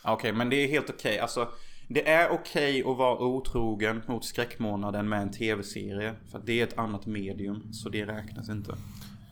Okej, 0.03 0.13
okay, 0.13 0.33
men 0.33 0.49
det 0.49 0.55
är 0.55 0.67
helt 0.67 0.89
okej. 0.89 1.11
Okay. 1.11 1.19
Alltså, 1.19 1.49
det 1.93 2.09
är 2.09 2.29
okej 2.29 2.83
okay 2.83 2.91
att 2.91 2.97
vara 2.97 3.19
otrogen 3.19 4.01
mot 4.07 4.25
skräckmånaden 4.25 5.09
med 5.09 5.21
en 5.21 5.31
tv-serie. 5.31 6.15
För 6.31 6.39
det 6.45 6.59
är 6.59 6.63
ett 6.67 6.77
annat 6.77 7.05
medium, 7.05 7.73
så 7.73 7.89
det 7.89 8.05
räknas 8.05 8.49
inte. 8.49 8.75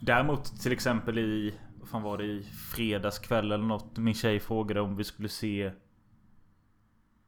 Däremot 0.00 0.60
till 0.60 0.72
exempel 0.72 1.18
i, 1.18 1.54
vad 1.80 1.88
fan 1.88 2.02
var 2.02 2.18
det, 2.18 2.24
i 2.24 2.42
fredagskväll 2.74 3.52
eller 3.52 3.64
något. 3.64 3.98
Min 3.98 4.14
tjej 4.14 4.40
frågade 4.40 4.80
om 4.80 4.96
vi 4.96 5.04
skulle 5.04 5.28
se... 5.28 5.72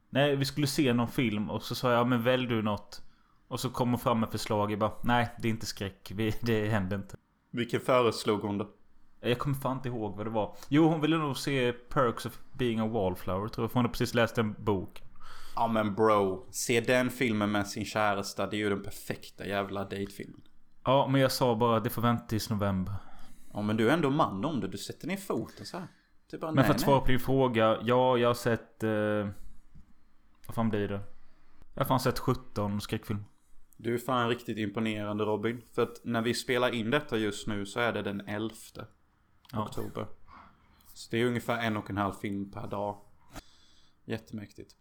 Nej, 0.09 0.35
vi 0.35 0.45
skulle 0.45 0.67
se 0.67 0.93
någon 0.93 1.07
film 1.07 1.49
och 1.49 1.63
så 1.63 1.75
sa 1.75 1.93
jag, 1.93 2.07
men 2.07 2.23
välj 2.23 2.47
du 2.47 2.61
något. 2.61 3.01
Och 3.47 3.59
så 3.59 3.69
kom 3.69 3.89
hon 3.89 3.99
fram 3.99 4.19
med 4.19 4.29
förslag. 4.29 4.71
Jag 4.71 4.79
bara, 4.79 4.93
nej 5.03 5.29
det 5.41 5.47
är 5.47 5.49
inte 5.49 5.65
skräck. 5.65 6.11
Vi, 6.15 6.35
det 6.41 6.69
händer 6.69 6.97
inte. 6.97 7.17
Vilken 7.51 7.79
föreslog 7.81 8.41
hon 8.41 8.57
då? 8.57 8.69
Jag 9.21 9.39
kommer 9.39 9.55
fan 9.55 9.77
inte 9.77 9.89
ihåg 9.89 10.17
vad 10.17 10.25
det 10.25 10.29
var. 10.29 10.55
Jo, 10.69 10.87
hon 10.87 11.01
ville 11.01 11.17
nog 11.17 11.37
se 11.37 11.71
Perks 11.71 12.25
of 12.25 12.39
being 12.53 12.79
a 12.79 12.87
wallflower 12.87 13.47
tror 13.47 13.63
jag. 13.63 13.71
För 13.71 13.79
hon 13.79 13.85
har 13.85 13.91
precis 13.91 14.13
läst 14.13 14.37
en 14.37 14.55
bok. 14.59 15.03
Ja 15.55 15.67
men 15.67 15.95
bro. 15.95 16.47
Se 16.51 16.81
den 16.81 17.09
filmen 17.09 17.51
med 17.51 17.67
sin 17.67 17.85
käresta. 17.85 18.47
Det 18.47 18.55
är 18.55 18.57
ju 18.57 18.69
den 18.69 18.83
perfekta 18.83 19.45
jävla 19.45 19.83
datefilmen. 19.83 20.41
Ja, 20.83 21.07
men 21.07 21.21
jag 21.21 21.31
sa 21.31 21.55
bara 21.55 21.79
det 21.79 21.89
får 21.89 22.01
vänta 22.01 22.25
tills 22.25 22.49
november. 22.49 22.95
Ja, 23.53 23.61
men 23.61 23.77
du 23.77 23.89
är 23.89 23.93
ändå 23.93 24.09
man 24.09 24.45
om 24.45 24.59
det. 24.59 24.67
Du 24.67 24.77
sätter 24.77 25.07
ner 25.07 25.17
foten 25.17 25.65
så 25.65 25.77
här. 25.77 25.87
Typ 26.31 26.41
bara, 26.41 26.51
men 26.51 26.65
för 26.65 26.73
att 26.73 26.81
svara 26.81 26.99
på 26.99 27.07
din 27.07 27.19
fråga. 27.19 27.79
Ja, 27.81 28.17
jag 28.17 28.29
har 28.29 28.33
sett... 28.33 28.83
Eh, 28.83 29.29
vad 30.47 30.55
fan 30.55 30.69
blir 30.69 30.87
det? 30.87 31.01
Jag 31.73 31.81
har 31.81 31.85
fan 31.85 31.99
sett 31.99 32.19
17 32.19 32.81
skräckfilm. 32.81 33.25
Du 33.77 33.93
är 33.93 33.97
fan 33.97 34.29
riktigt 34.29 34.57
imponerande 34.57 35.23
Robin. 35.23 35.61
För 35.71 35.81
att 35.81 36.01
när 36.03 36.21
vi 36.21 36.33
spelar 36.33 36.73
in 36.73 36.89
detta 36.89 37.17
just 37.17 37.47
nu 37.47 37.65
så 37.65 37.79
är 37.79 37.93
det 37.93 38.01
den 38.01 38.27
11 38.27 38.55
ja. 39.51 39.63
oktober. 39.63 40.07
Så 40.93 41.07
det 41.11 41.17
är 41.17 41.25
ungefär 41.25 41.59
en 41.59 41.77
och 41.77 41.89
en 41.89 41.97
halv 41.97 42.13
film 42.13 42.51
per 42.51 42.67
dag. 42.67 42.97
Jättemäktigt. 44.05 44.75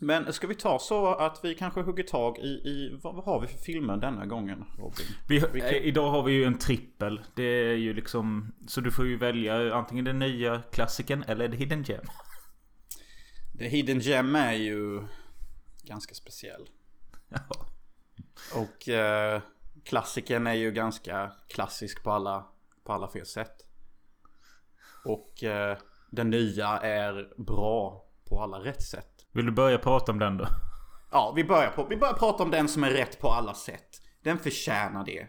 Men 0.00 0.32
ska 0.32 0.46
vi 0.46 0.54
ta 0.54 0.78
så 0.78 1.14
att 1.14 1.40
vi 1.44 1.54
kanske 1.54 1.80
hugger 1.80 2.04
tag 2.04 2.38
i, 2.38 2.48
i 2.48 2.98
vad, 3.02 3.14
vad 3.14 3.24
har 3.24 3.40
vi 3.40 3.46
för 3.46 3.58
filmer 3.58 3.96
denna 3.96 4.26
gången 4.26 4.64
Robin? 4.78 5.06
Vi, 5.28 5.44
vi 5.52 5.60
kan... 5.60 5.70
Idag 5.70 6.10
har 6.10 6.22
vi 6.22 6.32
ju 6.32 6.44
en 6.44 6.58
trippel. 6.58 7.20
Det 7.34 7.42
är 7.42 7.74
ju 7.74 7.94
liksom... 7.94 8.54
Så 8.66 8.80
du 8.80 8.90
får 8.90 9.06
ju 9.06 9.16
välja 9.16 9.74
antingen 9.74 10.04
den 10.04 10.18
nya 10.18 10.62
klassiken 10.72 11.22
eller 11.22 11.48
The 11.48 11.56
Hidden 11.56 11.82
Gem. 11.82 12.04
The 13.58 13.68
Hidden 13.68 14.00
Gem 14.00 14.34
är 14.34 14.52
ju 14.52 15.02
ganska 15.82 16.14
speciell. 16.14 16.68
Ja. 17.28 17.66
Och 18.54 18.88
eh, 18.88 19.42
klassiken 19.84 20.46
är 20.46 20.54
ju 20.54 20.72
ganska 20.72 21.32
klassisk 21.48 22.02
på 22.02 22.10
alla, 22.10 22.46
på 22.84 22.92
alla 22.92 23.08
fel 23.08 23.26
sätt. 23.26 23.56
Och 25.04 25.44
eh, 25.44 25.78
den 26.10 26.30
nya 26.30 26.68
är 26.68 27.32
bra 27.36 28.04
på 28.28 28.42
alla 28.42 28.58
rätt 28.58 28.82
sätt. 28.82 29.17
Vill 29.38 29.46
du 29.46 29.52
börja 29.52 29.78
prata 29.78 30.12
om 30.12 30.18
den 30.18 30.36
då? 30.36 30.46
Ja, 31.10 31.32
vi 31.36 31.44
börjar, 31.44 31.70
på, 31.70 31.84
vi 31.84 31.96
börjar 31.96 32.14
prata 32.14 32.42
om 32.42 32.50
den 32.50 32.68
som 32.68 32.84
är 32.84 32.90
rätt 32.90 33.20
på 33.20 33.28
alla 33.28 33.54
sätt. 33.54 34.02
Den 34.24 34.38
förtjänar 34.38 35.04
det. 35.04 35.26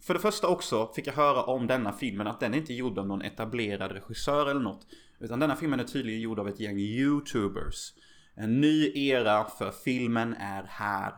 För 0.00 0.14
det 0.14 0.20
första 0.20 0.48
också 0.48 0.92
fick 0.92 1.06
jag 1.06 1.12
höra 1.12 1.42
om 1.42 1.66
denna 1.66 1.92
filmen 1.92 2.26
att 2.26 2.40
den 2.40 2.54
är 2.54 2.58
inte 2.58 2.74
gjord 2.74 2.98
av 2.98 3.06
någon 3.06 3.22
etablerad 3.22 3.92
regissör 3.92 4.50
eller 4.50 4.60
något. 4.60 4.86
Utan 5.20 5.40
denna 5.40 5.56
filmen 5.56 5.80
är 5.80 5.84
tydligen 5.84 6.20
gjord 6.20 6.38
av 6.38 6.48
ett 6.48 6.60
gäng 6.60 6.78
YouTubers. 6.78 7.92
En 8.34 8.60
ny 8.60 8.92
era 8.94 9.44
för 9.44 9.70
filmen 9.70 10.34
är 10.34 10.64
här. 10.68 11.12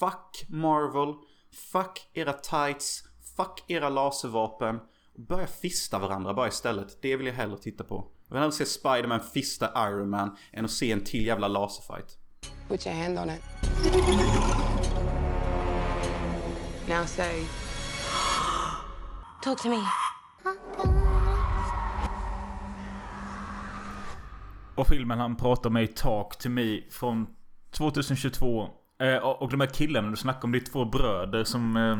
Fuck 0.00 0.48
Marvel. 0.48 1.14
Fuck 1.72 2.10
era 2.12 2.32
tights. 2.32 3.02
Fuck 3.36 3.64
era 3.70 3.88
laservapen. 3.88 4.80
Börja 5.28 5.46
fista 5.46 5.98
varandra 5.98 6.34
bara 6.34 6.48
istället. 6.48 7.02
Det 7.02 7.16
vill 7.16 7.26
jag 7.26 7.34
hellre 7.34 7.58
titta 7.58 7.84
på. 7.84 8.15
Jag 8.28 8.34
vill 8.34 8.40
hellre 8.40 8.52
se 8.52 8.66
Spiderman 8.66 9.20
fista 9.20 9.88
Iron 9.88 10.10
Man 10.10 10.36
än 10.52 10.64
att 10.64 10.70
se 10.70 10.92
en 10.92 11.04
till 11.04 11.26
jävla 11.26 11.48
laserfight. 11.48 12.18
Put 12.68 12.86
your 12.86 12.96
hand 12.96 13.18
on 13.18 13.30
it. 13.30 13.42
Now 16.88 17.04
say... 17.06 17.44
Talk 19.42 19.62
to 19.62 19.68
me. 19.68 19.82
Och 24.74 24.88
filmen 24.88 25.18
han 25.18 25.36
pratar 25.36 25.70
med 25.70 25.96
Talk 25.96 26.38
to 26.38 26.48
me 26.48 26.80
från 26.90 27.26
2022. 27.70 28.68
Eh, 29.00 29.16
och 29.16 29.50
de 29.50 29.60
här 29.60 29.68
killarna 29.68 30.10
du 30.10 30.16
snackar 30.16 30.44
om, 30.44 30.52
det 30.52 30.58
är 30.58 30.64
två 30.72 30.84
bröder 30.84 31.44
som 31.44 31.76
eh, 31.76 31.98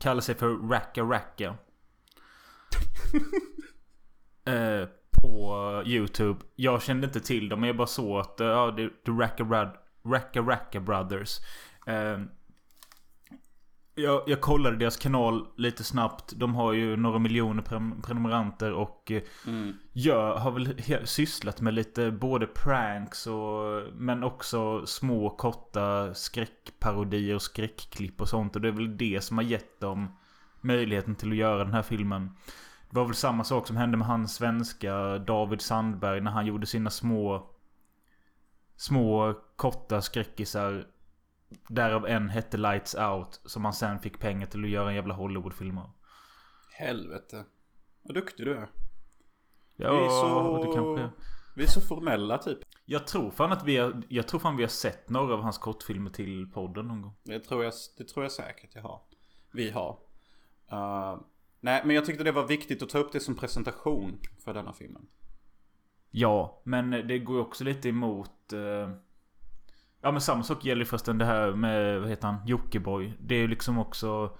kallar 0.00 0.20
sig 0.20 0.34
för 0.34 0.68
Racka 0.68 1.02
Racka. 1.02 1.46
eh, 4.44 4.88
på 5.22 5.82
YouTube. 5.86 6.40
Jag 6.56 6.82
kände 6.82 7.06
inte 7.06 7.20
till 7.20 7.48
dem, 7.48 7.60
men 7.60 7.66
jag 7.66 7.76
bara 7.76 7.86
såg 7.86 8.20
att 8.20 8.34
ja, 8.38 8.70
det 8.76 8.82
är 8.82 9.18
Racka, 9.18 9.44
Racka 10.06 10.40
Racka 10.42 10.80
Brothers. 10.80 11.38
Eh, 11.86 12.20
Jag, 13.94 14.22
jag 14.26 14.40
kollade 14.40 14.76
deras 14.76 14.96
kanal 14.96 15.46
lite 15.56 15.84
snabbt. 15.84 16.32
De 16.36 16.54
har 16.54 16.72
ju 16.72 16.96
några 16.96 17.18
miljoner 17.18 17.62
pre- 17.62 18.02
prenumeranter 18.02 18.72
och 18.72 19.10
eh, 19.10 19.22
Mm. 19.46 19.72
gör, 19.92 20.38
har 20.38 20.50
väl 20.50 20.74
sysslat 21.06 21.60
med 21.60 21.74
lite 21.74 22.10
både 22.10 22.46
pranks 22.46 23.26
och 23.26 23.82
men 23.94 24.22
också 24.24 24.86
små 24.86 25.30
korta 25.30 26.14
skräckparodier 26.14 27.34
och 27.34 27.42
skräckklipp 27.42 28.20
och 28.20 28.28
sånt. 28.28 28.56
Och 28.56 28.62
det 28.62 28.68
är 28.68 28.72
väl 28.72 28.96
det 28.96 29.20
som 29.24 29.38
har 29.38 29.44
gett 29.44 29.80
dem 29.80 30.16
möjligheten 30.60 31.14
till 31.14 31.30
att 31.30 31.36
göra 31.36 31.64
den 31.64 31.74
här 31.74 31.82
filmen. 31.82 32.30
Det 32.92 32.98
var 32.98 33.04
väl 33.06 33.14
samma 33.14 33.44
sak 33.44 33.66
som 33.66 33.76
hände 33.76 33.96
med 33.96 34.06
hans 34.06 34.34
svenska 34.34 35.18
David 35.18 35.60
Sandberg 35.60 36.20
när 36.20 36.30
han 36.30 36.46
gjorde 36.46 36.66
sina 36.66 36.90
små 36.90 37.50
små 38.76 39.34
korta 39.56 40.02
skräckisar. 40.02 40.86
Därav 41.68 42.06
en 42.06 42.28
hette 42.28 42.56
Lights 42.56 42.94
Out 42.94 43.40
som 43.44 43.64
han 43.64 43.74
sen 43.74 43.98
fick 43.98 44.18
pengar 44.18 44.46
till 44.46 44.64
att 44.64 44.70
göra 44.70 44.88
en 44.88 44.94
jävla 44.94 45.14
Hollywoodfilm 45.14 45.78
av. 45.78 45.90
Helvete. 46.72 47.44
Vad 48.02 48.14
duktig 48.14 48.46
du 48.46 48.56
är. 48.56 48.68
Ja, 49.76 49.92
Vi 49.92 50.04
är 50.04 50.08
så- 50.08 50.64
det 50.64 50.74
kanske... 50.74 51.22
Vi 51.56 51.62
är 51.62 51.68
så 51.68 51.80
formella 51.80 52.38
typ. 52.38 52.58
Jag 52.84 53.06
tror 53.06 53.30
fan 53.30 53.52
att 53.52 53.64
vi 53.64 53.76
har, 53.76 54.02
jag 54.08 54.28
tror 54.28 54.40
fan 54.40 54.56
vi 54.56 54.62
har 54.62 54.68
sett 54.68 55.10
några 55.10 55.34
av 55.34 55.42
hans 55.42 55.58
kortfilmer 55.58 56.10
till 56.10 56.50
podden 56.52 56.88
någon 56.88 57.02
gång. 57.02 57.14
Det 57.24 57.40
tror 57.40 57.64
jag, 57.64 57.72
det 57.98 58.04
tror 58.04 58.24
jag 58.24 58.32
säkert 58.32 58.74
jag 58.74 58.82
har. 58.82 59.00
Vi 59.52 59.70
har. 59.70 59.98
Uh, 60.72 61.20
nej, 61.62 61.82
men 61.84 61.96
jag 61.96 62.04
tyckte 62.04 62.24
det 62.24 62.32
var 62.32 62.46
viktigt 62.46 62.82
att 62.82 62.88
ta 62.88 62.98
upp 62.98 63.12
det 63.12 63.20
som 63.20 63.34
presentation 63.34 64.18
för 64.44 64.54
denna 64.54 64.72
filmen. 64.72 65.06
Ja, 66.10 66.62
men 66.64 66.90
det 66.90 67.18
går 67.18 67.36
ju 67.36 67.42
också 67.42 67.64
lite 67.64 67.88
emot... 67.88 68.52
Eh... 68.52 68.90
Ja 70.00 70.12
men 70.12 70.20
samma 70.20 70.42
sak 70.42 70.64
gäller 70.64 70.80
ju 70.80 70.86
förresten 70.86 71.18
det 71.18 71.24
här 71.24 71.52
med, 71.52 72.00
vad 72.00 72.10
heter 72.10 72.28
han, 72.28 72.46
Jockiboi. 72.46 73.12
Det 73.20 73.34
är 73.34 73.38
ju 73.38 73.48
liksom 73.48 73.78
också... 73.78 74.38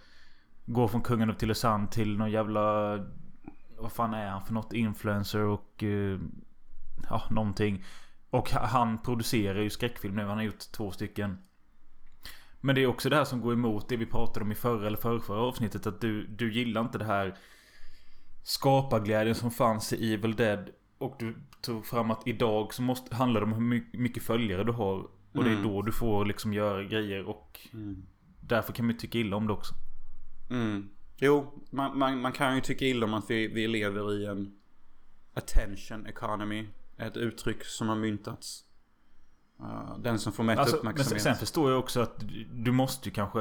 Gå 0.67 0.89
från 0.89 1.01
kungen 1.03 1.31
upp 1.31 1.39
till 1.39 1.49
Lausanne 1.49 1.89
till 1.89 2.19
någon 2.19 2.31
jävla... 2.31 2.97
Vad 3.79 3.93
fan 3.93 4.15
är 4.15 4.27
han 4.29 4.43
för 4.43 4.55
något? 4.55 4.73
Influencer 4.73 5.41
och... 5.41 5.83
Eh... 5.83 6.19
Ja, 7.11 7.23
någonting. 7.31 7.85
Och 8.31 8.51
han 8.51 9.03
producerar 9.03 9.61
ju 9.61 9.71
skräckfilm 9.71 10.17
nu. 10.17 10.25
Han 10.25 10.37
har 10.37 10.45
gjort 10.45 10.73
två 10.73 10.91
stycken. 10.91 11.39
Men 12.65 12.75
det 12.75 12.81
är 12.83 12.87
också 12.87 13.09
det 13.09 13.17
här 13.17 13.25
som 13.25 13.41
går 13.41 13.53
emot 13.53 13.89
det 13.89 13.97
vi 13.97 14.07
pratade 14.07 14.45
om 14.45 14.53
i 14.53 14.55
förra 14.55 14.87
eller 14.87 14.97
förrförra 14.97 15.41
avsnittet. 15.41 15.87
Att 15.87 16.01
du, 16.01 16.27
du 16.27 16.53
gillar 16.53 16.81
inte 16.81 16.99
det 16.99 17.05
här 17.05 17.35
skaparglädjen 18.43 19.35
som 19.35 19.51
fanns 19.51 19.93
i 19.93 20.15
Evil 20.15 20.37
Dead. 20.37 20.71
Och 20.99 21.17
du 21.19 21.37
tog 21.61 21.87
fram 21.87 22.11
att 22.11 22.27
idag 22.27 22.75
så 22.75 22.83
måste, 22.83 23.15
handlar 23.17 23.41
det 23.41 23.45
om 23.47 23.53
hur 23.53 23.61
my- 23.61 23.85
mycket 23.93 24.23
följare 24.23 24.65
du 24.65 24.73
har. 24.73 24.99
Och 25.33 25.45
det 25.45 25.51
är 25.51 25.55
Mm. 25.57 25.63
då 25.69 25.83
du 25.83 25.93
får 25.93 26.27
liksom 26.27 26.53
göra 26.53 26.85
grejer 26.85 27.25
och 27.25 27.61
därför 28.41 28.73
kan 28.73 28.85
man 28.87 28.93
ju 28.95 28.99
tycka 28.99 29.19
illa 29.19 29.37
om 29.37 29.47
det 29.47 29.53
också. 29.53 29.75
Mm. 30.51 30.89
Jo, 31.17 31.65
man, 31.71 31.99
man, 31.99 32.21
man 32.21 32.33
kan 32.33 32.55
ju 32.55 32.61
tycka 32.61 32.85
illa 32.85 33.07
om 33.07 33.15
att 33.15 33.31
vi, 33.31 33.47
vi 33.49 33.69
lever 33.69 34.13
i 34.21 34.27
en 34.27 34.55
attention 35.35 36.07
economy. 36.07 36.67
Ett 36.99 37.17
uttryck 37.17 37.65
som 37.65 37.89
har 37.89 37.97
myntats. 37.97 38.65
Uh, 39.63 39.99
den 39.99 40.19
som 40.19 40.33
får 40.33 40.45
mest 40.45 40.61
Alltså, 40.61 40.77
men 40.85 40.95
sen, 40.97 41.07
uppmärksamhet. 41.07 41.39
förstår 41.39 41.71
jag 41.71 41.79
också 41.81 42.01
att 42.01 42.15
du- 42.53 42.73
måste 42.73 43.09
ju 43.09 43.15
kanske... 43.15 43.41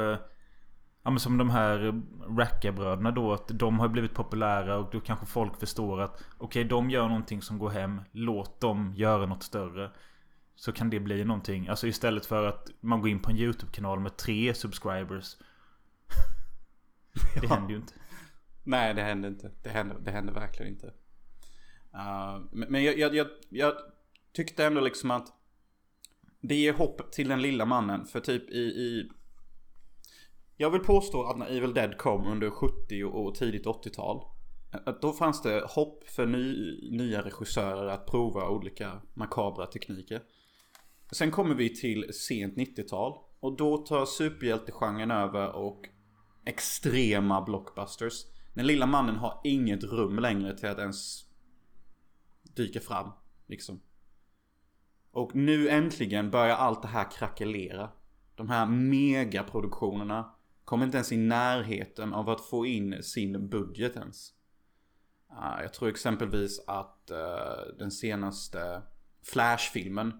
Ja 1.03 1.09
men 1.11 1.19
som 1.19 1.37
de 1.37 1.49
här 1.49 2.01
rackarbröderna 2.37 3.11
då. 3.11 3.33
Att 3.33 3.47
de 3.47 3.79
har 3.79 3.87
blivit 3.87 4.13
populära 4.13 4.77
och 4.77 4.91
då 4.91 4.99
kanske 4.99 5.25
folk 5.25 5.59
förstår 5.59 6.01
att 6.01 6.23
okej 6.37 6.63
de 6.63 6.89
gör 6.89 7.07
någonting 7.07 7.41
som 7.41 7.59
går 7.59 7.69
hem. 7.69 8.01
Låt 8.11 8.61
dem 8.61 8.93
göra 8.95 9.25
något 9.25 9.43
större. 9.43 9.91
Så 10.55 10.71
kan 10.71 10.89
det 10.89 10.99
bli 10.99 11.23
någonting. 11.25 11.67
Alltså 11.67 11.87
istället 11.87 12.25
för 12.25 12.45
att 12.45 12.69
man 12.79 13.01
går 13.01 13.09
in 13.09 13.19
på 13.21 13.29
en 13.31 13.37
YouTube-kanal 13.37 13.99
med 13.99 14.17
tre 14.17 14.53
subscribers. 14.53 15.37
Det 17.41 17.47
Ja. 17.47 17.53
händer 17.55 17.69
ju 17.69 17.75
inte. 17.75 17.93
Nej, 18.63 18.93
det 18.93 19.01
händer 19.01 19.29
inte. 19.29 19.51
Det 19.63 19.69
händer, 19.69 19.97
det 20.01 20.11
händer 20.11 20.33
verkligen 20.33 20.71
inte. 20.71 20.87
Uh, 21.95 22.39
men 22.51 22.71
men 22.71 22.83
jag, 22.83 22.97
jag, 22.99 23.15
jag, 23.15 23.27
jag 23.49 23.73
tyckte 24.33 24.65
ändå 24.65 24.81
liksom 24.81 25.11
att 25.11 25.27
det 26.41 26.55
ger 26.55 26.73
hopp 26.73 27.11
till 27.11 27.27
den 27.27 27.41
lilla 27.41 27.65
mannen. 27.65 28.05
För 28.05 28.19
typ 28.19 28.49
i, 28.49 28.59
i... 28.59 29.09
Jag 30.57 30.71
vill 30.71 30.81
påstå 30.81 31.23
att 31.23 31.37
när 31.37 31.57
Evil 31.57 31.73
Dead 31.73 31.97
kom 31.97 32.27
under 32.27 32.49
70 32.49 33.03
och 33.03 33.35
tidigt 33.35 33.65
80-tal. 33.65 34.25
Eh, 34.73 34.93
då 35.01 35.13
fanns 35.13 35.41
det 35.41 35.63
hopp 35.67 36.03
för 36.09 36.25
ny, 36.25 36.79
nya 36.97 37.21
regissörer 37.21 37.87
att 37.87 38.05
prova 38.05 38.49
olika 38.49 39.01
makabra 39.13 39.65
tekniker. 39.65 40.21
Sen 41.11 41.31
kommer 41.31 41.55
vi 41.55 41.75
till 41.75 42.13
sent 42.13 42.57
90-tal. 42.57 43.13
Och 43.39 43.57
då 43.57 43.77
tar 43.77 44.05
superhjältegenren 44.05 45.11
över 45.11 45.55
och 45.55 45.89
extrema 46.45 47.41
blockbusters. 47.41 48.25
Den 48.53 48.67
lilla 48.67 48.85
mannen 48.85 49.15
har 49.15 49.41
inget 49.43 49.83
rum 49.83 50.19
längre 50.19 50.57
till 50.57 50.69
att 50.69 50.79
ens 50.79 51.25
dyka 52.55 52.79
fram. 52.79 53.11
Liksom. 53.47 53.79
Och 55.11 55.35
nu 55.35 55.69
äntligen 55.69 56.31
börjar 56.31 56.55
allt 56.55 56.81
det 56.81 56.87
här 56.87 57.11
krackelera. 57.11 57.89
De 58.35 58.49
här 58.49 58.65
megaproduktionerna 58.65 60.31
kommer 60.65 60.85
inte 60.85 60.97
ens 60.97 61.11
i 61.11 61.17
närheten 61.17 62.13
av 62.13 62.29
att 62.29 62.41
få 62.41 62.65
in 62.65 63.03
sin 63.03 63.49
budget 63.49 63.95
ens. 63.95 64.33
Jag 65.61 65.73
tror 65.73 65.89
exempelvis 65.89 66.63
att 66.67 67.11
eh, 67.11 67.75
den 67.79 67.91
senaste 67.91 68.81
Flash-filmen 69.23 70.13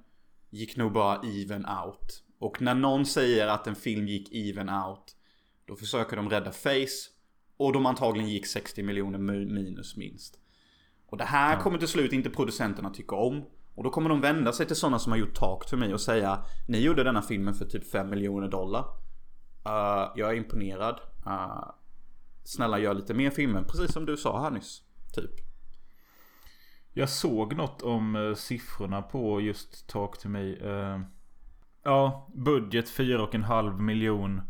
gick 0.49 0.77
nog 0.77 0.91
bara 0.91 1.21
even 1.21 1.65
out. 1.65 2.23
Och 2.39 2.61
när 2.61 2.75
någon 2.75 3.05
säger 3.05 3.47
att 3.47 3.67
en 3.67 3.75
film 3.75 4.07
gick 4.07 4.33
even 4.33 4.69
out 4.69 5.15
då 5.65 5.75
försöker 5.75 6.15
de 6.15 6.29
rädda 6.29 6.51
Face. 6.51 7.09
Och 7.57 7.73
de 7.73 7.85
antagligen 7.85 8.29
gick 8.29 8.45
60 8.45 8.83
miljoner 8.83 9.19
mi- 9.19 9.53
minus 9.53 9.97
minst. 9.97 10.39
Och 11.05 11.17
det 11.17 11.23
här 11.25 11.59
kommer 11.59 11.77
till 11.77 11.87
slut 11.87 12.13
inte 12.13 12.29
producenterna 12.29 12.89
tycka 12.89 13.15
om. 13.15 13.45
Och 13.75 13.83
då 13.83 13.89
kommer 13.89 14.09
de 14.09 14.21
vända 14.21 14.53
sig 14.53 14.65
till 14.65 14.75
sådana 14.75 14.99
som 14.99 15.11
har 15.11 15.19
gjort 15.19 15.33
Talk 15.33 15.65
to 15.65 15.77
Me 15.77 15.93
och 15.93 16.01
säga 16.01 16.43
Ni 16.67 16.79
gjorde 16.79 17.03
denna 17.03 17.21
filmen 17.21 17.53
för 17.53 17.65
typ 17.65 17.91
5 17.91 18.09
miljoner 18.09 18.47
dollar. 18.47 18.81
Uh, 19.67 20.11
jag 20.15 20.29
är 20.31 20.33
imponerad. 20.33 20.99
Uh, 21.27 21.71
snälla 22.43 22.79
gör 22.79 22.93
lite 22.93 23.13
mer 23.13 23.29
filmer. 23.29 23.63
Precis 23.63 23.93
som 23.93 24.05
du 24.05 24.17
sa 24.17 24.41
här 24.41 24.51
nyss. 24.51 24.81
Typ. 25.13 25.31
Jag 26.93 27.09
såg 27.09 27.55
något 27.55 27.81
om 27.81 28.15
eh, 28.15 28.35
siffrorna 28.35 29.01
på 29.01 29.41
just 29.41 29.87
Talk 29.87 30.17
to 30.17 30.29
Me. 30.29 30.55
Ja, 31.83 32.29
budget 32.33 32.89
4,5 32.89 33.79
miljon. 33.79 34.41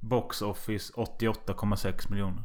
Box 0.00 0.42
office 0.42 0.92
88,6 0.92 2.10
miljoner. 2.10 2.42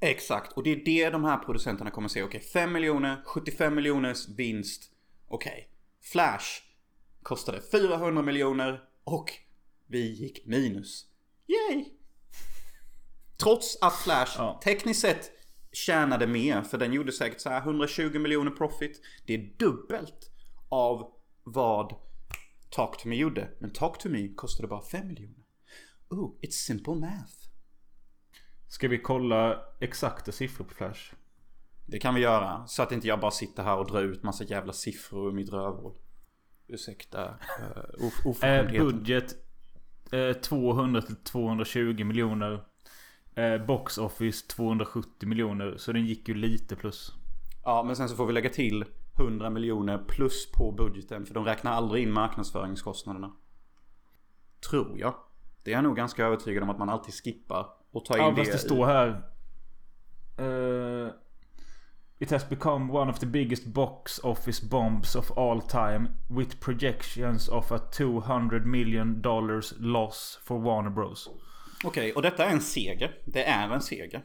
Exakt, 0.00 0.52
och 0.52 0.62
det 0.62 0.70
är 0.70 0.84
det 0.84 1.10
de 1.10 1.24
här 1.24 1.36
producenterna 1.36 1.90
kommer 1.90 2.08
se. 2.08 2.22
Okej, 2.22 2.40
5 2.40 2.72
miljoner, 2.72 3.22
75 3.24 3.74
miljoners 3.74 4.28
vinst. 4.28 4.89
Okej, 5.32 5.68
Flash 6.00 6.46
kostade 7.22 7.60
400 7.72 8.22
miljoner 8.22 8.84
och 9.04 9.32
vi 9.86 10.10
gick 10.10 10.46
minus. 10.46 11.06
Yay! 11.46 11.84
Trots 13.36 13.78
att 13.80 13.94
Flash 13.94 14.34
Ja. 14.38 14.60
tekniskt 14.64 15.00
sett 15.00 15.30
tjänade 15.72 16.26
mer, 16.26 16.62
för 16.62 16.78
den 16.78 16.92
gjorde 16.92 17.12
säkert 17.12 17.40
så 17.40 17.48
här 17.48 17.60
120 17.60 18.18
miljoner 18.18 18.50
profit. 18.50 19.00
Det 19.26 19.34
är 19.34 19.54
dubbelt 19.58 20.30
av 20.68 21.12
vad 21.44 21.94
Talk 22.70 23.02
to 23.02 23.08
Me 23.08 23.16
gjorde. 23.16 23.48
Men 23.58 23.72
Talk 23.72 23.98
to 23.98 24.08
Me 24.08 24.28
kostade 24.28 24.68
bara 24.68 24.82
5 24.82 25.06
miljoner. 25.08 25.44
Oh, 26.08 26.38
it's 26.42 26.50
simple 26.66 26.94
math. 26.94 27.32
Ska 28.68 28.88
vi 28.88 28.98
kolla 28.98 29.62
exakta 29.80 30.32
siffror 30.32 30.64
på 30.64 30.74
Flash? 30.74 31.12
Det 31.90 31.98
kan 31.98 32.14
vi 32.14 32.20
göra. 32.20 32.66
Så 32.66 32.82
att 32.82 32.92
inte 32.92 33.08
jag 33.08 33.20
bara 33.20 33.30
sitter 33.30 33.62
här 33.62 33.76
och 33.78 33.86
drar 33.86 34.02
ut 34.02 34.22
massa 34.22 34.44
jävla 34.44 34.72
siffror 34.72 35.28
ur 35.28 35.32
mitt 35.32 35.52
rövhål. 35.52 35.94
Ursäkta 36.66 37.24
uh, 37.28 38.06
of- 38.26 38.44
Eh, 38.44 38.70
budget 38.84 39.34
eh, 40.12 40.32
200 40.32 41.02
till 41.02 41.16
220 41.16 42.04
miljoner. 42.04 42.64
Eh, 43.34 43.66
box 43.66 43.98
office 43.98 44.46
270 44.48 45.28
miljoner. 45.28 45.74
Så 45.76 45.92
den 45.92 46.06
gick 46.06 46.28
ju 46.28 46.34
lite 46.34 46.76
plus. 46.76 47.12
Ja, 47.64 47.82
men 47.82 47.96
sen 47.96 48.08
så 48.08 48.16
får 48.16 48.26
vi 48.26 48.32
lägga 48.32 48.50
till 48.50 48.84
100 49.18 49.50
miljoner 49.50 49.98
plus 50.08 50.52
på 50.52 50.72
budgeten. 50.72 51.26
För 51.26 51.34
de 51.34 51.44
räknar 51.44 51.72
aldrig 51.72 52.02
in 52.02 52.12
marknadsföringskostnaderna. 52.12 53.32
Tror 54.70 54.98
jag. 54.98 55.14
Det 55.62 55.70
är 55.70 55.74
jag 55.74 55.84
nog 55.84 55.96
ganska 55.96 56.24
övertygad 56.26 56.62
om 56.62 56.70
att 56.70 56.78
man 56.78 56.88
alltid 56.88 57.14
skippar. 57.14 57.66
Och 57.90 58.04
tar 58.04 58.16
in 58.18 58.22
Ja 58.24 58.30
det, 58.30 58.36
fast 58.36 58.50
det 58.52 58.56
i- 58.56 58.60
står 58.60 58.86
här. 58.86 59.08
eh, 60.38 61.12
It 62.20 62.30
has 62.30 62.48
become 62.48 62.92
one 62.92 63.10
of 63.10 63.18
the 63.18 63.26
biggest 63.26 63.66
box 63.66 64.20
office 64.24 64.60
bombs 64.60 65.16
of 65.16 65.30
all 65.30 65.60
time. 65.60 66.08
With 66.28 66.60
projections 66.60 67.48
of 67.48 67.72
a 67.72 67.78
200 67.78 68.66
million 68.66 69.22
dollars 69.22 69.74
loss 69.78 70.38
for 70.44 70.58
Warner 70.58 70.90
Bros. 70.90 71.28
Okej, 71.84 72.12
och 72.12 72.22
detta 72.22 72.44
är 72.44 72.50
en 72.50 72.60
seger. 72.60 73.14
Det 73.24 73.44
är 73.44 73.68
en 73.70 73.80
seger. 73.80 74.22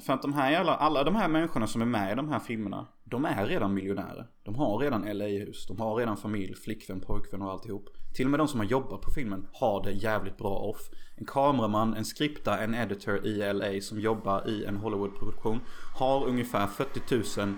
För 0.00 0.12
att 0.12 0.22
de 0.22 0.32
här 0.32 0.50
jävla, 0.50 0.74
alla 0.74 1.04
de 1.04 1.16
här 1.16 1.28
människorna 1.28 1.66
som 1.66 1.82
är 1.82 1.86
med 1.86 2.12
i 2.12 2.14
de 2.14 2.28
här 2.28 2.38
filmerna, 2.38 2.86
de 3.08 3.24
är 3.24 3.46
redan 3.46 3.74
miljonärer. 3.74 4.26
De 4.42 4.54
har 4.54 4.78
redan 4.78 5.18
LA-hus, 5.18 5.66
de 5.66 5.80
har 5.80 5.96
redan 5.96 6.16
familj, 6.16 6.54
flickvän, 6.54 7.00
pojkvän 7.00 7.42
och 7.42 7.50
alltihop. 7.50 7.88
Till 8.14 8.24
och 8.26 8.30
med 8.30 8.40
de 8.40 8.48
som 8.48 8.60
har 8.60 8.66
jobbat 8.66 9.00
på 9.00 9.10
filmen 9.10 9.46
har 9.52 9.84
det 9.84 9.92
jävligt 9.92 10.36
bra 10.36 10.58
off. 10.58 10.90
En 11.16 11.26
kameraman, 11.26 11.94
en 11.94 12.04
skripta, 12.04 12.58
en 12.58 12.74
editor 12.74 13.26
i 13.26 13.52
LA 13.52 13.80
som 13.80 14.00
jobbar 14.00 14.48
i 14.48 14.64
en 14.64 14.76
Hollywood-produktion 14.76 15.60
har 15.98 16.26
ungefär 16.26 16.66
40 16.66 17.40
000 17.40 17.54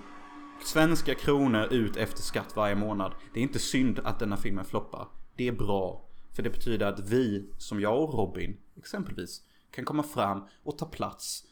svenska 0.65 1.15
kronor 1.15 1.73
ut 1.73 1.97
efter 1.97 2.23
skatt 2.23 2.57
varje 2.57 2.75
månad. 2.75 3.13
Det 3.35 3.41
är 3.41 3.43
inte 3.43 3.59
synd 3.59 4.01
att 4.05 4.19
denna 4.19 4.37
filmen 4.37 4.65
floppar. 4.65 5.09
Det 5.37 5.49
är 5.49 5.53
bra. 5.53 6.05
För 6.37 6.43
det 6.43 6.51
betyder 6.51 6.87
att 6.87 7.01
vi, 7.01 7.53
som 7.59 7.81
jag 7.81 8.03
och 8.03 8.15
Robin 8.15 8.57
exempelvis, 8.77 9.43
kan 9.71 9.85
komma 9.85 10.03
fram 10.03 10.43
och 10.65 10.79
ta 10.79 10.87
plats 10.87 11.45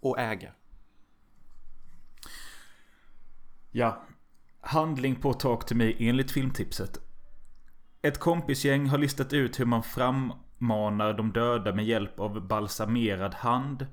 och 0.00 0.18
äga. 0.18 0.52
Ja. 3.76 4.02
Handling 4.60 5.16
på 5.16 5.32
Talk 5.32 5.66
to 5.66 5.74
Me 5.74 5.94
enligt 5.98 6.30
filmtipset. 6.30 7.00
Ett 8.02 8.18
kompisgäng 8.18 8.86
har 8.86 8.98
listat 8.98 9.32
ut 9.32 9.60
hur 9.60 9.64
man 9.64 9.82
frammanar 9.82 11.12
de 11.14 11.32
döda 11.32 11.74
med 11.74 11.84
hjälp 11.84 12.20
av 12.20 12.46
balsamerad 12.46 13.34
hand. 13.34 13.86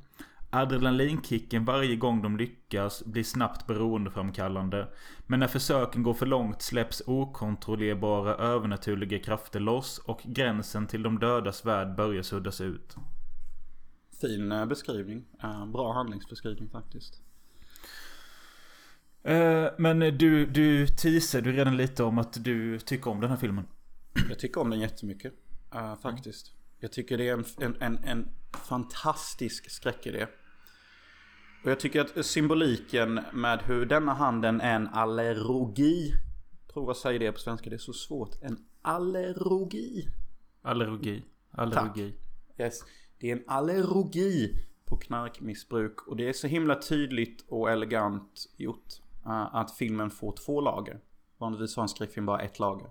Adrenalinkicken 0.50 1.66
varje 1.66 1.96
gång 1.96 2.22
de 2.22 2.38
lyckas 2.38 3.06
blir 3.06 3.24
snabbt 3.24 3.68
beroendeframkallande. 3.68 4.88
Men 5.28 5.40
när 5.40 5.48
försöken 5.48 6.04
går 6.04 6.14
för 6.14 6.26
långt 6.26 6.62
släpps 6.62 7.04
okontrollerbara 7.06 8.36
övernaturliga 8.36 9.20
krafter 9.20 9.60
loss 9.60 9.98
och 9.98 10.22
gränsen 10.24 10.88
till 10.88 11.04
de 11.04 11.20
dödas 11.20 11.66
värld 11.66 11.96
börjar 11.96 12.24
suddas 12.24 12.62
ut. 12.62 12.96
Fin 14.22 14.52
eh, 14.52 14.66
beskrivning. 14.66 15.26
Eh, 15.44 15.66
bra 15.66 15.94
handlingsbeskrivning 15.94 16.70
faktiskt. 16.70 17.22
Eh, 19.24 19.68
Men 19.78 20.00
du, 20.00 20.46
du 20.46 20.88
teasade 20.88 21.50
ju 21.50 21.56
redan 21.56 21.78
lite 21.78 22.04
om 22.04 22.18
att 22.18 22.44
du 22.44 22.80
tycker 22.80 23.12
om 23.12 23.22
den 23.22 23.30
här 23.30 23.38
filmen. 23.38 23.66
Jag 24.30 24.40
tycker 24.40 24.62
om 24.62 24.70
den 24.70 24.80
jättemycket. 24.80 25.34
eh, 25.76 25.96
faktiskt. 25.96 26.52
Jag 26.80 26.92
tycker 26.92 27.18
det 27.18 27.30
är 27.30 27.34
en, 27.34 27.46
en, 27.62 27.76
en, 27.82 27.98
en 28.04 28.30
fantastisk 28.52 29.70
skräckidé. 29.72 30.28
Och 31.64 31.72
jag 31.72 31.80
tycker 31.80 32.02
att 32.02 32.26
symboliken 32.26 33.20
med 33.34 33.62
hur 33.62 33.86
denna 33.86 34.14
handen 34.14 34.62
är 34.62 34.76
en 34.76 34.88
allergi. 34.88 36.14
Prova 36.74 36.94
säga 36.94 37.20
det 37.20 37.32
på 37.32 37.40
svenska, 37.40 37.70
det 37.70 37.76
är 37.76 37.78
så 37.78 37.94
svårt. 37.94 38.42
En 38.42 38.58
allergi. 38.82 40.08
Allergi. 40.62 41.24
Allergi. 41.52 42.14
Yes. 42.60 42.80
Det 43.20 43.32
är 43.32 43.36
en 43.36 43.44
allergi 43.48 44.56
på 44.86 44.98
knarkmissbruk. 44.98 46.08
Och 46.08 46.16
det 46.16 46.30
är 46.30 46.34
så 46.34 46.48
himla 46.48 46.82
tydligt 46.82 47.46
och 47.48 47.72
elegant 47.72 48.50
gjort. 48.58 48.88
Eh, 49.26 49.56
att 49.56 49.72
filmen 49.78 50.10
får 50.10 50.36
två 50.46 50.62
lager. 50.62 51.00
Vanligtvis 51.38 51.76
har 51.76 51.84
en 51.84 51.90
skräckfilm 51.90 52.26
bara 52.26 52.42
ett 52.42 52.60
lager. 52.60 52.90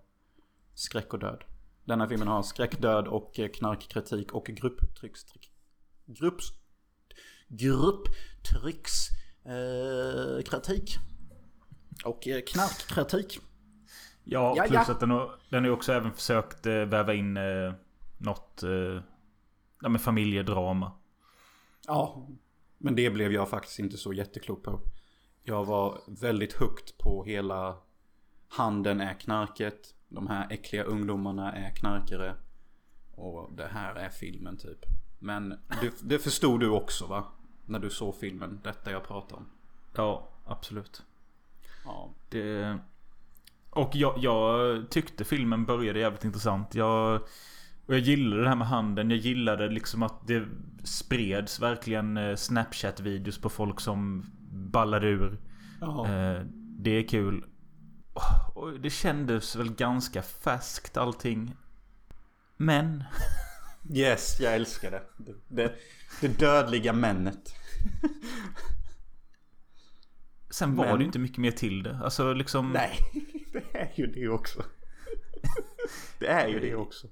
Skräck 0.74 1.12
och 1.12 1.18
död. 1.18 1.44
Denna 1.84 2.08
filmen 2.08 2.28
har 2.28 2.42
skräck, 2.42 2.80
död 2.80 3.08
och 3.08 3.38
eh, 3.38 3.48
knarkkritik 3.48 4.32
och 4.32 4.46
grupptryckskritik. 4.46 5.52
Grupps... 6.06 6.52
Grupptryckskritik. 7.48 9.20
Eh, 9.44 10.42
kritik. 10.42 10.96
och 12.04 12.28
eh, 12.28 12.40
knarkkritik. 12.46 13.38
Ja, 14.24 14.54
Ja, 14.56 14.62
plus 14.62 14.88
ja. 14.88 14.92
att 14.92 15.00
den 15.00 15.10
har, 15.10 15.40
den 15.48 15.64
har 15.64 15.70
också 15.70 15.92
även 15.92 16.12
försökt 16.12 16.66
eh, 16.66 16.74
väva 16.74 17.14
in 17.14 17.36
eh, 17.36 17.72
något... 18.18 18.62
Eh, 18.62 19.02
ja, 19.80 19.88
men 19.88 19.98
familjedrama. 19.98 20.92
Ja. 21.86 22.28
Men 22.78 22.96
det 22.96 23.10
blev 23.10 23.32
jag 23.32 23.48
faktiskt 23.48 23.78
inte 23.78 23.96
så 23.96 24.12
jätteklok 24.12 24.62
på. 24.62 24.80
Jag 25.50 25.64
var 25.64 26.00
väldigt 26.06 26.52
högt 26.52 26.98
på 26.98 27.24
hela 27.24 27.76
Handen 28.48 29.00
är 29.00 29.14
knarket. 29.14 29.94
De 30.08 30.26
här 30.26 30.46
äckliga 30.50 30.84
ungdomarna 30.84 31.52
är 31.52 31.70
knarkare. 31.70 32.34
Och 33.14 33.52
det 33.56 33.66
här 33.66 33.94
är 33.94 34.08
filmen 34.08 34.56
typ. 34.56 34.78
Men 35.18 35.48
det, 35.80 35.94
det 36.02 36.18
förstod 36.18 36.60
du 36.60 36.70
också 36.70 37.06
va? 37.06 37.24
När 37.66 37.78
du 37.78 37.90
såg 37.90 38.14
filmen. 38.14 38.60
Detta 38.64 38.90
jag 38.90 39.04
pratar 39.04 39.36
om. 39.36 39.46
Ja, 39.94 40.28
absolut. 40.46 41.02
Ja. 41.84 42.10
Det... 42.28 42.78
Och 43.70 43.90
jag, 43.96 44.18
jag 44.18 44.90
tyckte 44.90 45.24
filmen 45.24 45.64
började 45.64 45.98
jävligt 45.98 46.24
intressant. 46.24 46.74
Jag, 46.74 47.14
och 47.86 47.94
jag 47.94 48.00
gillade 48.00 48.42
det 48.42 48.48
här 48.48 48.56
med 48.56 48.68
handen. 48.68 49.10
Jag 49.10 49.18
gillade 49.18 49.68
liksom 49.68 50.02
att 50.02 50.26
det 50.26 50.44
spreds 50.84 51.60
verkligen 51.60 52.16
eh, 52.16 52.36
Snapchat-videos 52.36 53.42
på 53.42 53.48
folk 53.48 53.80
som 53.80 54.26
ballade 54.70 55.06
ur. 55.06 55.38
Eh, 55.82 56.44
Det 56.78 56.90
är 56.90 57.08
kul. 57.08 57.44
Och 58.54 58.80
det 58.80 58.90
kändes 58.90 59.56
väl 59.56 59.72
ganska 59.74 60.22
färskt 60.22 60.96
allting. 60.96 61.56
Men... 62.56 63.04
Yes, 63.94 64.40
jag 64.40 64.54
älskar 64.54 64.90
det. 64.90 65.02
Det, 65.18 65.34
det, 65.48 65.74
det 66.20 66.28
dödliga 66.38 66.92
männet. 66.92 67.54
Sen 70.50 70.76
var 70.76 70.84
Men- 70.86 70.94
det 70.96 71.00
ju 71.00 71.06
inte 71.06 71.18
mycket 71.18 71.38
mer 71.38 71.50
till 71.50 71.82
det. 71.82 72.00
Alltså 72.04 72.32
liksom... 72.32 72.70
Nej, 72.72 72.98
det 73.52 73.78
är 73.78 73.92
ju 73.94 74.06
det 74.06 74.28
också. 74.28 74.62
Det 76.18 76.26
är 76.26 76.48
ju 76.48 76.60
det 76.60 76.74
också. 76.74 77.06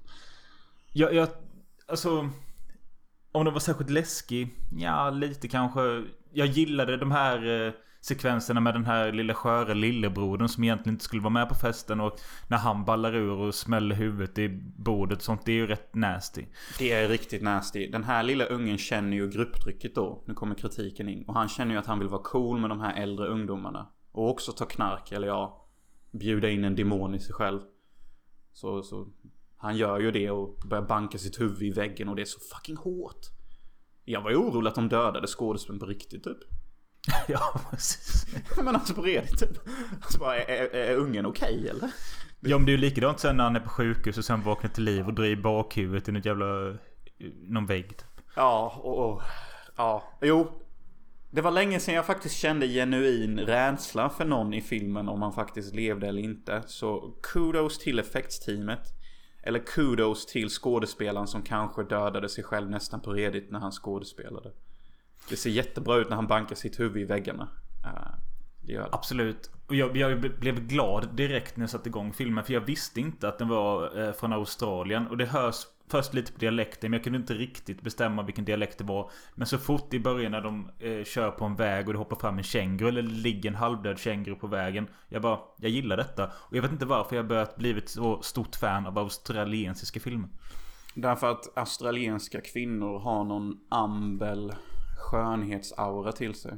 Jag, 0.93 1.13
jag, 1.13 1.29
alltså... 1.87 2.29
Om 3.31 3.45
den 3.45 3.53
var 3.53 3.59
särskilt 3.59 3.89
läskig? 3.89 4.55
Ja, 4.77 5.09
lite 5.09 5.47
kanske. 5.47 6.03
Jag 6.31 6.47
gillade 6.47 6.97
de 6.97 7.11
här 7.11 7.67
eh, 7.67 7.73
sekvenserna 8.01 8.59
med 8.59 8.73
den 8.73 8.85
här 8.85 9.11
lilla 9.11 9.33
sköra 9.33 9.73
lillebrodern 9.73 10.47
som 10.47 10.63
egentligen 10.63 10.93
inte 10.93 11.05
skulle 11.05 11.21
vara 11.21 11.33
med 11.33 11.49
på 11.49 11.55
festen. 11.55 11.99
Och 11.99 12.19
när 12.47 12.57
han 12.57 12.85
ballar 12.85 13.15
ur 13.15 13.31
och 13.31 13.55
smäller 13.55 13.95
huvudet 13.95 14.37
i 14.37 14.49
bordet 14.77 15.17
och 15.17 15.23
sånt. 15.23 15.45
Det 15.45 15.51
är 15.51 15.55
ju 15.55 15.67
rätt 15.67 15.95
nasty. 15.95 16.45
Det 16.79 16.91
är 16.91 17.07
riktigt 17.07 17.41
nasty. 17.41 17.87
Den 17.87 18.03
här 18.03 18.23
lilla 18.23 18.45
ungen 18.45 18.77
känner 18.77 19.17
ju 19.17 19.29
grupptrycket 19.29 19.95
då. 19.95 20.23
Nu 20.27 20.33
kommer 20.33 20.55
kritiken 20.55 21.09
in. 21.09 21.23
Och 21.23 21.33
han 21.33 21.49
känner 21.49 21.71
ju 21.71 21.79
att 21.79 21.85
han 21.85 21.99
vill 21.99 22.07
vara 22.07 22.23
cool 22.23 22.59
med 22.59 22.69
de 22.69 22.79
här 22.79 23.01
äldre 23.01 23.27
ungdomarna. 23.27 23.87
Och 24.11 24.29
också 24.29 24.51
ta 24.51 24.65
knark, 24.65 25.11
eller 25.11 25.27
ja, 25.27 25.67
bjuda 26.11 26.49
in 26.49 26.63
en 26.63 26.75
demon 26.75 27.15
i 27.15 27.19
sig 27.19 27.33
själv. 27.33 27.59
Så, 28.53 28.83
så 28.83 29.07
han 29.57 29.77
gör 29.77 29.99
ju 29.99 30.11
det 30.11 30.31
och 30.31 30.57
börjar 30.69 30.83
banka 30.83 31.17
sitt 31.17 31.41
huvud 31.41 31.61
i 31.61 31.71
väggen 31.71 32.09
och 32.09 32.15
det 32.15 32.21
är 32.21 32.25
så 32.25 32.39
fucking 32.39 32.77
hårt. 32.77 33.38
Jag 34.11 34.21
var 34.21 34.29
ju 34.29 34.35
orolig 34.35 34.69
att 34.69 34.75
de 34.75 34.89
dödade 34.89 35.27
skådespelaren 35.27 35.79
på 35.79 35.85
riktigt 35.85 36.23
typ. 36.23 36.37
ja, 37.27 37.61
precis. 37.71 38.25
Men 38.63 38.75
alltså 38.75 38.93
på 38.93 39.01
redigt 39.01 39.39
typ. 39.39 39.57
Alltså 40.01 40.19
bara, 40.19 40.37
är, 40.37 40.75
är, 40.75 40.75
är 40.75 40.95
ungen 40.95 41.25
okej 41.25 41.69
eller? 41.69 41.91
Ja, 42.39 42.57
men 42.57 42.65
det 42.65 42.71
är 42.71 42.73
ju 42.73 42.77
likadant 42.77 43.19
sen 43.19 43.37
när 43.37 43.43
han 43.43 43.55
är 43.55 43.59
på 43.59 43.69
sjukhus 43.69 44.17
och 44.17 44.25
sen 44.25 44.41
vaknar 44.41 44.69
till 44.69 44.83
liv 44.83 45.07
och 45.07 45.13
drar 45.13 45.25
i 45.25 45.35
bakhuvudet 45.35 46.09
i 46.09 46.11
något 46.11 46.25
jävla... 46.25 46.77
Någon 47.47 47.65
vägg. 47.65 47.89
typ. 47.89 48.07
Ja, 48.35 48.79
och, 48.83 49.09
och 49.09 49.21
ja, 49.77 50.03
jo. 50.21 50.51
Det 51.31 51.41
var 51.41 51.51
länge 51.51 51.79
sedan 51.79 51.95
jag 51.95 52.05
faktiskt 52.05 52.35
kände 52.35 52.67
genuin 52.67 53.39
rädsla 53.39 54.09
för 54.09 54.25
någon 54.25 54.53
i 54.53 54.61
filmen 54.61 55.09
om 55.09 55.21
han 55.21 55.33
faktiskt 55.33 55.75
levde 55.75 56.07
eller 56.07 56.21
inte. 56.21 56.63
Så 56.65 57.15
kudos 57.23 57.79
till 57.79 57.99
effektsteamet. 57.99 58.98
Eller 59.49 59.59
kudos 59.59 60.25
till 60.25 60.49
skådespelaren 60.49 61.27
som 61.27 61.41
kanske 61.41 61.83
dödade 61.83 62.29
sig 62.29 62.43
själv 62.43 62.69
nästan 62.69 62.99
på 62.99 63.13
redigt 63.13 63.51
när 63.51 63.59
han 63.59 63.71
skådespelade. 63.71 64.51
Det 65.29 65.35
ser 65.35 65.49
jättebra 65.49 65.97
ut 65.97 66.09
när 66.09 66.15
han 66.15 66.27
bankar 66.27 66.55
sitt 66.55 66.79
huvud 66.79 67.01
i 67.01 67.05
väggarna. 67.05 67.47
Eh, 67.85 68.11
det 68.61 68.73
gör 68.73 68.81
det. 68.81 68.89
Absolut. 68.91 69.51
Och 69.67 69.75
jag, 69.75 69.97
jag 69.97 70.19
blev 70.19 70.67
glad 70.67 71.15
direkt 71.15 71.57
när 71.57 71.63
jag 71.63 71.69
satte 71.69 71.89
igång 71.89 72.13
filmen. 72.13 72.43
För 72.43 72.53
jag 72.53 72.61
visste 72.61 72.99
inte 72.99 73.27
att 73.29 73.37
den 73.37 73.47
var 73.47 73.99
eh, 73.99 74.11
från 74.11 74.33
Australien. 74.33 75.07
Och 75.07 75.17
det 75.17 75.25
hörs 75.25 75.65
först 75.89 76.13
lite 76.13 76.31
på 76.31 76.39
dialekten. 76.39 76.91
Men 76.91 76.97
jag 76.97 77.03
kunde 77.03 77.19
inte 77.19 77.33
riktigt 77.33 77.81
bestämma 77.81 78.23
vilken 78.23 78.45
dialekt 78.45 78.77
det 78.77 78.83
var. 78.83 79.11
Men 79.35 79.47
så 79.47 79.57
fort 79.57 79.93
i 79.93 79.99
början 79.99 80.31
när 80.31 80.41
de 80.41 80.69
eh, 80.79 81.03
kör 81.03 81.31
på 81.31 81.45
en 81.45 81.55
väg 81.55 81.87
och 81.87 81.93
det 81.93 81.99
hoppar 81.99 82.15
fram 82.15 82.37
en 82.37 82.43
känguru. 82.43 82.89
Eller 82.89 83.01
ligger 83.01 83.49
en 83.49 83.55
halvdöd 83.55 83.99
känguru 83.99 84.35
på 84.35 84.47
vägen. 84.47 84.87
Jag 85.09 85.21
bara, 85.21 85.39
jag 85.57 85.71
gillar 85.71 85.97
detta. 85.97 86.25
Och 86.25 86.57
jag 86.57 86.61
vet 86.61 86.71
inte 86.71 86.85
varför 86.85 87.15
jag 87.15 87.27
börjat 87.27 87.55
blivit 87.55 87.89
så 87.89 88.21
stort 88.21 88.55
fan 88.55 88.87
av 88.87 88.97
australiensiska 88.97 89.99
filmer. 89.99 90.29
Därför 90.95 91.31
att 91.31 91.57
australienska 91.57 92.41
kvinnor 92.41 92.99
har 92.99 93.23
någon 93.23 93.59
ambel 93.69 94.53
skönhetsaura 94.97 96.11
till 96.11 96.35
sig. 96.35 96.53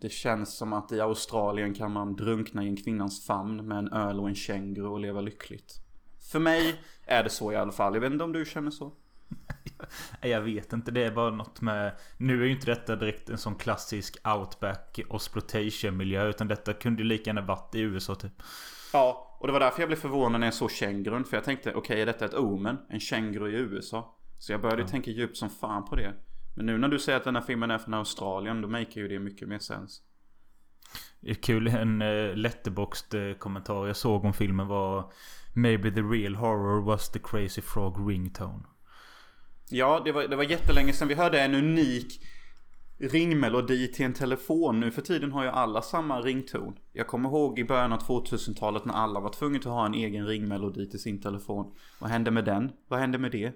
Det 0.00 0.12
känns 0.12 0.56
som 0.56 0.72
att 0.72 0.92
i 0.92 1.00
Australien 1.00 1.74
kan 1.74 1.92
man 1.92 2.16
drunkna 2.16 2.64
i 2.64 2.68
en 2.68 2.76
kvinnans 2.76 3.26
famn 3.26 3.68
med 3.68 3.78
en 3.78 3.92
öl 3.92 4.20
och 4.20 4.28
en 4.28 4.34
känguru 4.34 4.86
och 4.86 5.00
leva 5.00 5.20
lyckligt. 5.20 5.82
För 6.32 6.38
mig 6.38 6.74
är 7.06 7.24
det 7.24 7.30
så 7.30 7.52
i 7.52 7.56
alla 7.56 7.72
fall. 7.72 7.94
Jag 7.94 8.00
vet 8.00 8.12
inte 8.12 8.24
om 8.24 8.32
du 8.32 8.44
känner 8.44 8.70
så? 8.70 8.92
Jag 10.20 10.40
vet 10.40 10.72
inte, 10.72 10.90
det 10.90 11.04
är 11.04 11.10
bara 11.10 11.30
något 11.30 11.60
med... 11.60 11.92
Nu 12.16 12.40
är 12.40 12.44
ju 12.44 12.52
inte 12.52 12.66
detta 12.66 12.96
direkt 12.96 13.30
en 13.30 13.38
sån 13.38 13.54
klassisk 13.54 14.16
outback 14.26 14.98
exploitation 14.98 15.96
miljö 15.96 16.28
Utan 16.28 16.48
detta 16.48 16.72
kunde 16.72 17.02
ju 17.02 17.08
lika 17.08 17.30
gärna 17.30 17.40
varit 17.40 17.74
i 17.74 17.80
USA 17.80 18.14
typ. 18.14 18.32
Ja, 18.92 19.36
och 19.40 19.46
det 19.46 19.52
var 19.52 19.60
därför 19.60 19.80
jag 19.80 19.88
blev 19.88 19.96
förvånad 19.96 20.40
när 20.40 20.46
jag 20.46 20.54
såg 20.54 20.70
kängurun. 20.70 21.24
För 21.24 21.36
jag 21.36 21.44
tänkte, 21.44 21.74
okej 21.74 22.00
är 22.00 22.06
detta 22.06 22.24
ett 22.24 22.34
omen? 22.34 22.78
En 22.88 23.00
känguru 23.00 23.50
i 23.50 23.54
USA? 23.54 24.16
Så 24.38 24.52
jag 24.52 24.60
började 24.60 24.88
tänka 24.88 25.10
djupt 25.10 25.36
som 25.36 25.50
fan 25.50 25.84
på 25.84 25.96
det. 25.96 26.12
Men 26.56 26.66
nu 26.66 26.78
när 26.78 26.88
du 26.88 26.98
säger 26.98 27.18
att 27.18 27.24
den 27.24 27.36
här 27.36 27.42
filmen 27.42 27.70
är 27.70 27.78
från 27.78 27.94
Australien, 27.94 28.60
då 28.60 28.68
maker 28.68 29.00
ju 29.00 29.08
det 29.08 29.18
mycket 29.18 29.48
mer 29.48 29.58
sens. 29.58 30.02
Kul, 31.42 31.68
en 31.68 32.02
uh, 32.02 32.36
letterboxd 32.36 33.14
uh, 33.14 33.34
kommentar 33.34 33.86
jag 33.86 33.96
såg 33.96 34.24
om 34.24 34.32
filmen 34.32 34.66
var 34.66 35.12
Maybe 35.52 35.90
the 35.90 36.02
real 36.02 36.34
horror 36.34 36.80
was 36.80 37.10
the 37.10 37.18
crazy 37.18 37.62
frog 37.62 38.10
ringtone. 38.10 38.62
Ja, 39.70 40.02
det 40.04 40.12
var, 40.12 40.22
det 40.28 40.36
var 40.36 40.44
jättelänge 40.44 40.92
sedan 40.92 41.08
vi 41.08 41.14
hörde 41.14 41.40
en 41.40 41.54
unik 41.54 42.20
ringmelodi 42.98 43.88
till 43.88 44.04
en 44.04 44.14
telefon. 44.14 44.80
Nu 44.80 44.90
för 44.90 45.02
tiden 45.02 45.32
har 45.32 45.44
ju 45.44 45.50
alla 45.50 45.82
samma 45.82 46.20
rington. 46.20 46.74
Jag 46.92 47.06
kommer 47.06 47.28
ihåg 47.28 47.58
i 47.58 47.64
början 47.64 47.92
av 47.92 47.98
2000-talet 47.98 48.84
när 48.84 48.94
alla 48.94 49.20
var 49.20 49.30
tvungna 49.30 49.58
att 49.58 49.64
ha 49.64 49.86
en 49.86 49.94
egen 49.94 50.26
ringmelodi 50.26 50.90
till 50.90 51.00
sin 51.00 51.20
telefon. 51.20 51.74
Vad 51.98 52.10
hände 52.10 52.30
med 52.30 52.44
den? 52.44 52.72
Vad 52.88 53.00
hände 53.00 53.18
med 53.18 53.32
det? 53.32 53.52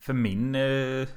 För 0.00 0.12
min 0.12 0.54
eh, 0.54 1.08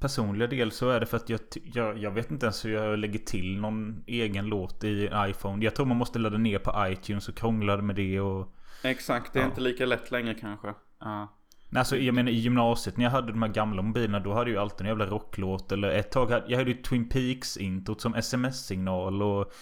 personliga 0.00 0.48
del 0.48 0.70
så 0.70 0.88
är 0.90 1.00
det 1.00 1.06
för 1.06 1.16
att 1.16 1.28
jag, 1.28 1.40
jag, 1.74 1.98
jag 1.98 2.10
vet 2.10 2.30
inte 2.30 2.46
ens 2.46 2.64
hur 2.64 2.72
jag 2.72 2.98
lägger 2.98 3.18
till 3.18 3.60
någon 3.60 4.04
egen 4.06 4.46
låt 4.46 4.84
i 4.84 5.10
iPhone. 5.14 5.64
Jag 5.64 5.74
tror 5.74 5.86
man 5.86 5.96
måste 5.96 6.18
ladda 6.18 6.38
ner 6.38 6.58
på 6.58 6.86
iTunes 6.88 7.28
och 7.28 7.34
krångla 7.34 7.76
med 7.82 7.96
det 7.96 8.20
och... 8.20 8.54
Exakt, 8.82 9.32
det 9.32 9.38
är 9.38 9.42
ja. 9.42 9.48
inte 9.48 9.60
lika 9.60 9.86
lätt 9.86 10.10
längre 10.10 10.34
kanske. 10.34 10.68
Uh. 10.68 11.24
Nej, 11.72 11.80
alltså 11.80 11.96
jag 11.96 12.14
menar 12.14 12.30
i 12.30 12.34
gymnasiet 12.34 12.96
när 12.96 13.04
jag 13.04 13.10
hade 13.10 13.32
de 13.32 13.42
här 13.42 13.48
gamla 13.48 13.82
mobilerna 13.82 14.20
då 14.20 14.32
hade 14.32 14.50
jag 14.50 14.62
alltid 14.62 14.80
en 14.80 14.86
jävla 14.86 15.06
rocklåt. 15.06 15.72
Eller 15.72 15.90
ett 15.90 16.10
tag 16.10 16.30
hade 16.30 16.44
jag 16.48 16.58
hade 16.58 16.70
ju 16.70 16.82
Twin 16.82 17.08
Peaks-introt 17.08 18.00
som 18.00 18.14
sms-signal 18.14 19.22
och... 19.22 19.52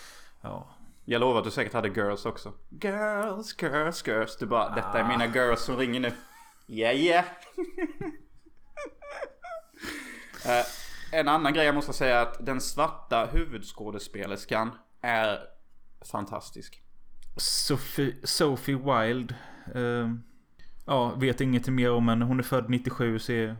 Ja. 0.41 0.69
Jag 1.05 1.21
lovar 1.21 1.39
att 1.39 1.45
du 1.45 1.51
säkert 1.51 1.73
hade 1.73 1.89
girls 1.89 2.27
också. 2.27 2.53
Girls, 2.83 3.57
girls, 3.63 4.07
girls. 4.07 4.37
Du 4.37 4.47
bara, 4.47 4.75
detta 4.75 4.99
är 4.99 5.09
mina 5.09 5.25
ah. 5.25 5.35
girls 5.35 5.61
som 5.61 5.77
ringer 5.77 6.01
nu. 6.01 6.13
Yeah, 6.67 6.97
yeah. 6.97 7.25
uh, 10.47 10.65
en 11.13 11.29
annan 11.29 11.53
grej 11.53 11.67
jag 11.67 11.75
måste 11.75 11.93
säga 11.93 12.19
är 12.19 12.23
att 12.23 12.47
den 12.47 12.61
svarta 12.61 13.27
huvudskådespelerskan 13.33 14.71
är 15.01 15.39
fantastisk. 16.13 16.83
Sophie, 17.39 18.17
Sophie 18.25 18.77
Wild. 18.77 19.35
Eh, 19.75 20.09
Ja, 20.89 21.15
vet 21.15 21.41
inget 21.41 21.69
mer 21.69 21.93
om 21.93 22.09
henne. 22.09 22.25
Hon 22.25 22.39
är 22.39 22.43
född 22.43 22.71
97 22.71 23.19
så 23.19 23.33
är... 23.33 23.57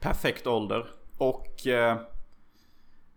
Perfekt 0.00 0.46
ålder. 0.46 0.86
Och 1.18 1.66
eh, 1.66 2.00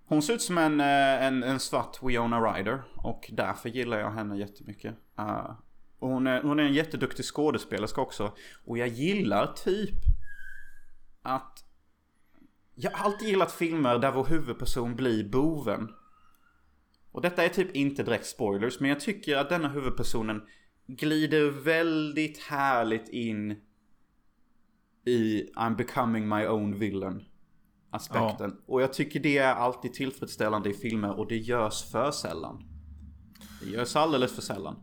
hon 0.05 0.21
ser 0.21 0.33
ut 0.33 0.41
som 0.41 0.57
en, 0.57 0.79
eh, 0.79 1.23
en, 1.25 1.43
en 1.43 1.59
svart 1.59 2.03
Wiona 2.03 2.39
Ryder. 2.41 2.83
Och 2.95 3.29
därför 3.33 3.69
gillar 3.69 3.99
jag 3.99 4.11
henne 4.11 4.37
jättemycket. 4.37 4.95
Uh, 5.19 5.51
och 5.99 6.09
hon 6.09 6.27
är, 6.27 6.41
hon 6.41 6.59
är 6.59 6.63
en 6.63 6.73
jätteduktig 6.73 7.25
skådespelerska 7.25 8.01
också. 8.01 8.31
Och 8.65 8.77
jag 8.77 8.87
gillar 8.87 9.53
typ 9.53 9.99
att... 11.21 11.65
Jag 12.75 12.91
har 12.91 13.05
alltid 13.05 13.27
gillat 13.27 13.51
filmer 13.51 13.99
där 13.99 14.11
vår 14.11 14.25
huvudperson 14.25 14.95
blir 14.95 15.29
boven. 15.29 15.93
Och 17.15 17.21
detta 17.21 17.43
är 17.43 17.49
typ 17.49 17.75
inte 17.75 18.03
direkt 18.03 18.25
spoilers, 18.25 18.79
men 18.79 18.89
jag 18.89 18.99
tycker 18.99 19.37
att 19.37 19.49
denna 19.49 19.69
huvudpersonen 19.69 20.41
glider 20.87 21.49
väldigt 21.49 22.43
härligt 22.43 23.09
in 23.09 23.51
i 25.05 25.51
I'm 25.55 25.75
becoming 25.75 26.27
my 26.27 26.47
own 26.47 26.79
villain 26.79 27.23
aspekten. 27.89 28.55
Ja. 28.57 28.73
Och 28.73 28.81
jag 28.81 28.93
tycker 28.93 29.19
det 29.19 29.37
är 29.37 29.53
alltid 29.53 29.93
tillfredsställande 29.93 30.69
i 30.69 30.73
filmer 30.73 31.19
och 31.19 31.27
det 31.27 31.37
görs 31.37 31.91
för 31.91 32.11
sällan. 32.11 32.63
Det 33.61 33.69
görs 33.69 33.95
alldeles 33.95 34.35
för 34.35 34.41
sällan. 34.41 34.75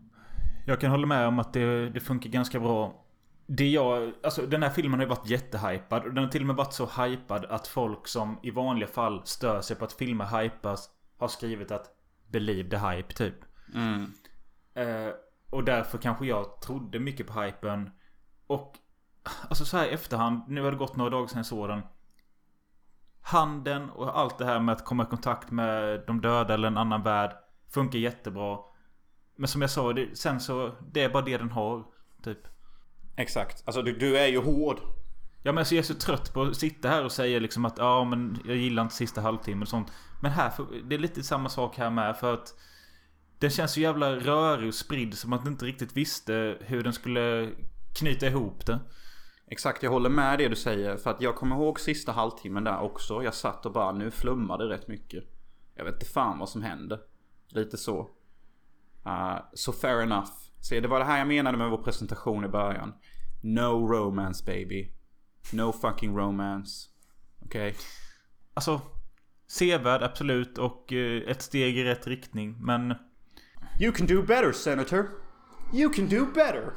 Jag 0.67 0.81
kan 0.81 0.91
hålla 0.91 1.07
med 1.07 1.27
om 1.27 1.39
att 1.39 1.53
det, 1.53 1.91
det 1.91 2.01
funkar 2.01 2.31
ganska 2.31 2.61
bra. 2.61 3.05
Det 3.47 3.69
jag, 3.69 4.13
alltså 4.23 4.47
den 4.47 4.63
här 4.63 4.71
filmen 4.71 5.01
har 5.01 5.07
ju 5.07 5.11
varit 5.11 5.31
jättehypad. 5.31 6.15
Den 6.15 6.25
har 6.25 6.31
till 6.31 6.43
och 6.43 6.47
med 6.47 6.57
varit 6.57 6.73
så 6.73 6.87
hypad 6.87 7.45
att 7.45 7.67
folk 7.67 8.09
som 8.09 8.39
i 8.43 8.51
vanliga 8.51 8.89
fall 8.89 9.23
stör 9.25 9.61
sig 9.61 9.77
på 9.77 9.85
att 9.85 9.93
filmer 9.93 10.43
hypas 10.43 10.91
har 11.19 11.29
skrivit 11.29 11.71
att 11.71 11.99
Believe 12.33 12.71
the 12.71 12.77
hype 12.77 13.15
typ. 13.15 13.35
Mm. 13.75 14.13
Uh, 14.79 15.13
och 15.51 15.65
därför 15.65 15.99
kanske 15.99 16.27
jag 16.27 16.61
trodde 16.61 16.99
mycket 16.99 17.27
på 17.27 17.43
hypen. 17.43 17.91
Och 18.47 18.79
alltså 19.49 19.65
så 19.65 19.77
här 19.77 19.87
i 19.87 19.91
efterhand, 19.91 20.43
nu 20.49 20.63
har 20.63 20.71
det 20.71 20.77
gått 20.77 20.97
några 20.97 21.11
dagar 21.11 21.27
sedan 21.27 21.39
jag 21.39 21.47
såg 21.47 21.69
den. 21.69 21.83
Handeln 23.21 23.91
och 23.91 24.19
allt 24.19 24.39
det 24.39 24.45
här 24.45 24.61
med 24.61 24.73
att 24.73 24.85
komma 24.85 25.03
i 25.03 25.07
kontakt 25.07 25.51
med 25.51 26.05
de 26.07 26.21
döda 26.21 26.55
eller 26.55 26.69
en 26.69 26.79
annan 26.79 27.03
värld 27.03 27.37
funkar 27.69 27.99
jättebra. 27.99 28.59
Men 29.37 29.49
som 29.49 29.61
jag 29.61 29.71
sa, 29.71 29.93
det, 29.93 30.19
sen 30.19 30.41
så, 30.41 30.75
det 30.93 31.03
är 31.03 31.09
bara 31.09 31.23
det 31.23 31.39
den 31.39 31.51
har. 31.51 31.85
Typ. 32.23 32.39
Exakt. 33.17 33.63
Alltså 33.67 33.83
du, 33.83 33.99
du 33.99 34.19
är 34.19 34.27
ju 34.27 34.39
hård. 34.39 34.81
Ja 35.43 35.53
men 35.53 35.59
alltså 35.59 35.75
jag 35.75 35.83
är 35.83 35.87
så 35.87 35.95
trött 35.95 36.33
på 36.35 36.43
att 36.43 36.57
sitta 36.57 36.89
här 36.89 37.05
och 37.05 37.13
säga 37.13 37.39
liksom 37.39 37.65
att 37.65 37.79
ja 37.79 38.05
men 38.05 38.39
jag 38.45 38.57
gillar 38.57 38.83
inte 38.83 38.95
sista 38.95 39.21
halvtimmen 39.21 39.63
och 39.63 39.69
sånt. 39.69 39.93
Men 40.21 40.31
här, 40.31 40.53
det 40.85 40.95
är 40.95 40.99
lite 40.99 41.23
samma 41.23 41.49
sak 41.49 41.79
här 41.79 41.91
med 41.91 42.17
för 42.17 42.35
att 42.35 42.55
den 43.39 43.51
känns 43.51 43.73
så 43.73 43.81
jävla 43.81 44.17
rörig 44.17 44.69
och 44.69 44.75
spridd 44.75 45.15
som 45.15 45.33
att 45.33 45.45
man 45.45 45.53
inte 45.53 45.65
riktigt 45.65 45.97
visste 45.97 46.59
hur 46.61 46.83
den 46.83 46.93
skulle 46.93 47.51
knyta 47.95 48.27
ihop 48.27 48.67
det. 48.67 48.81
Exakt, 49.47 49.83
jag 49.83 49.91
håller 49.91 50.11
med 50.11 50.39
det 50.39 50.49
du 50.49 50.57
säger. 50.57 50.97
För 50.97 51.11
att 51.11 51.21
jag 51.21 51.37
kommer 51.37 51.57
ihåg 51.57 51.81
sista 51.81 52.13
halvtimmen 52.13 52.65
där 52.65 52.81
också. 52.81 53.23
Jag 53.23 53.35
satt 53.35 53.67
och 53.67 53.73
bara, 53.73 53.93
nu 53.93 54.11
flummade 54.11 54.65
rätt 54.69 54.89
mycket. 54.89 55.25
Jag 55.75 55.85
vet 55.85 55.95
inte 55.95 56.07
fan 56.07 56.39
vad 56.39 56.49
som 56.49 56.63
hände. 56.63 57.01
Lite 57.49 57.77
så. 57.77 58.01
Uh, 59.07 59.37
så 59.55 59.73
so 59.73 59.79
fair 59.79 60.03
enough. 60.03 60.31
Se, 60.61 60.81
det 60.81 60.89
var 60.89 60.99
det 60.99 61.05
här 61.05 61.19
jag 61.19 61.29
menade 61.29 61.59
med 61.59 61.71
vår 61.71 61.83
presentation 61.83 62.45
i 62.45 62.49
början. 62.49 62.95
No 63.43 63.87
romance 63.93 64.45
baby. 64.47 64.93
No 65.51 65.73
fucking 65.73 66.17
romance. 66.17 66.89
Okej? 67.45 67.69
Okay? 67.69 67.81
Alltså, 68.55 68.81
sevärd 69.47 70.03
absolut 70.03 70.59
och 70.59 70.93
uh, 70.93 71.31
ett 71.31 71.43
steg 71.43 71.79
i 71.79 71.85
rätt 71.85 72.07
riktning. 72.07 72.57
Men 72.61 72.95
You 73.81 73.93
can 73.93 74.07
do 74.07 74.23
better, 74.23 74.53
Senator. 74.53 75.09
You 75.73 75.93
can 75.93 76.09
do 76.09 76.27
better. 76.35 76.73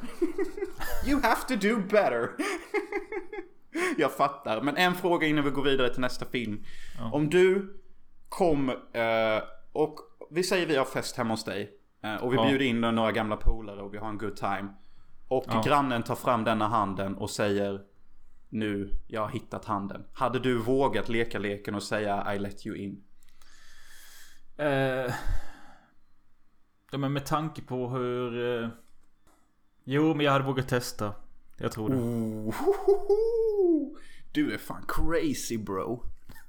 you 1.06 1.20
have 1.22 1.40
to 1.48 1.56
do 1.56 1.80
better. 1.90 2.30
Jag 3.98 4.12
fattar. 4.12 4.60
Men 4.60 4.76
en 4.76 4.94
fråga 4.94 5.26
innan 5.26 5.44
vi 5.44 5.50
går 5.50 5.62
vidare 5.62 5.90
till 5.90 6.00
nästa 6.00 6.24
film. 6.24 6.64
Ja. 6.98 7.10
Om 7.12 7.30
du 7.30 7.76
kom 8.28 8.68
eh, 8.92 9.42
och 9.72 9.98
vi 10.30 10.42
säger 10.42 10.66
vi 10.66 10.76
har 10.76 10.84
fest 10.84 11.16
hemma 11.16 11.34
hos 11.34 11.44
dig. 11.44 11.70
Eh, 12.02 12.16
och 12.16 12.32
vi 12.32 12.36
ja. 12.36 12.48
bjuder 12.48 12.64
in 12.64 12.80
några 12.80 13.12
gamla 13.12 13.36
polare 13.36 13.82
och 13.82 13.94
vi 13.94 13.98
har 13.98 14.08
en 14.08 14.18
good 14.18 14.36
time. 14.36 14.68
Och 15.28 15.44
ja. 15.48 15.62
grannen 15.66 16.02
tar 16.02 16.14
fram 16.14 16.44
denna 16.44 16.68
handen 16.68 17.14
och 17.14 17.30
säger 17.30 17.80
Nu, 18.48 18.98
jag 19.06 19.20
har 19.20 19.28
hittat 19.28 19.64
handen. 19.64 20.04
Hade 20.12 20.38
du 20.38 20.58
vågat 20.58 21.08
leka 21.08 21.38
leken 21.38 21.74
och 21.74 21.82
säga 21.82 22.34
I 22.34 22.38
let 22.38 22.66
you 22.66 22.76
in? 22.76 23.02
Uh, 24.60 25.14
Ja 26.90 26.98
men 26.98 27.12
med 27.12 27.26
tanke 27.26 27.62
på 27.62 27.88
hur... 27.88 28.62
Eh... 28.62 28.68
Jo 29.84 30.14
men 30.14 30.26
jag 30.26 30.32
hade 30.32 30.44
vågat 30.44 30.68
testa. 30.68 31.14
Jag 31.56 31.72
tror 31.72 31.88
det. 31.88 31.96
Oh, 31.96 32.54
du 34.32 34.54
är 34.54 34.58
fan 34.58 34.84
crazy 34.88 35.58
bro. 35.58 36.02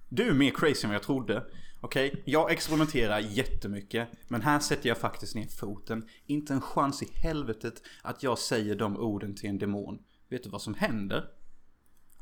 Du 0.09 0.29
är 0.29 0.33
mer 0.33 0.51
crazy 0.51 0.83
än 0.83 0.89
vad 0.89 0.95
jag 0.95 1.03
trodde. 1.03 1.43
Okej, 1.81 2.09
okay? 2.09 2.21
jag 2.25 2.51
experimenterar 2.51 3.19
jättemycket. 3.19 4.09
Men 4.27 4.41
här 4.41 4.59
sätter 4.59 4.89
jag 4.89 4.97
faktiskt 4.97 5.35
ner 5.35 5.47
foten. 5.47 6.07
Inte 6.25 6.53
en 6.53 6.61
chans 6.61 7.03
i 7.03 7.09
helvetet 7.13 7.81
att 8.01 8.23
jag 8.23 8.37
säger 8.37 8.75
de 8.75 8.97
orden 8.97 9.35
till 9.35 9.49
en 9.49 9.57
demon. 9.57 9.99
Vet 10.29 10.43
du 10.43 10.49
vad 10.49 10.61
som 10.61 10.73
händer? 10.73 11.29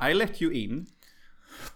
I 0.09 0.13
let 0.13 0.41
you 0.41 0.53
in. 0.53 0.85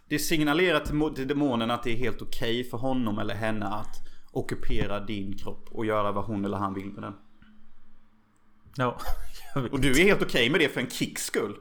Det 0.07 0.19
signalerar 0.19 1.09
till 1.15 1.27
demonen 1.27 1.71
att 1.71 1.83
det 1.83 1.91
är 1.91 1.95
helt 1.95 2.21
okej 2.21 2.59
okay 2.59 2.69
för 2.69 2.77
honom 2.77 3.19
eller 3.19 3.35
henne 3.35 3.65
att 3.65 3.95
ockupera 4.31 4.99
din 4.99 5.37
kropp 5.37 5.69
och 5.71 5.85
göra 5.85 6.11
vad 6.11 6.25
hon 6.25 6.45
eller 6.45 6.57
han 6.57 6.73
vill 6.73 6.91
med 6.91 7.03
den. 7.03 7.13
Ja. 8.75 8.99
och 9.71 9.79
du 9.79 9.91
är 9.91 10.03
helt 10.03 10.21
okej 10.21 10.27
okay 10.27 10.49
med 10.49 10.59
det 10.59 10.69
för 10.69 10.81
en 10.81 10.89
kicks 10.89 11.25
skull. 11.25 11.55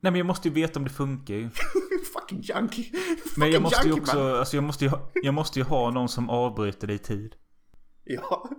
Nej 0.00 0.12
men 0.12 0.18
jag 0.18 0.26
måste 0.26 0.48
ju 0.48 0.54
veta 0.54 0.78
om 0.78 0.84
det 0.84 0.90
funkar 0.90 1.34
ju. 1.34 1.50
Fucking 2.14 2.40
junkie. 2.42 2.84
Fucking 2.84 3.32
men 3.36 3.52
jag 3.52 3.62
måste 3.62 3.88
junkie, 3.88 3.96
ju 3.96 4.00
också, 4.00 4.16
man. 4.16 4.34
alltså 4.38 4.56
jag 4.56 4.64
måste 4.64 4.84
ju, 4.84 4.90
ha, 4.90 5.10
jag 5.14 5.34
måste 5.34 5.58
ju 5.58 5.64
ha 5.64 5.90
någon 5.90 6.08
som 6.08 6.30
avbryter 6.30 6.86
dig 6.86 6.96
i 6.96 6.98
tid. 6.98 7.34
Ja. 8.04 8.50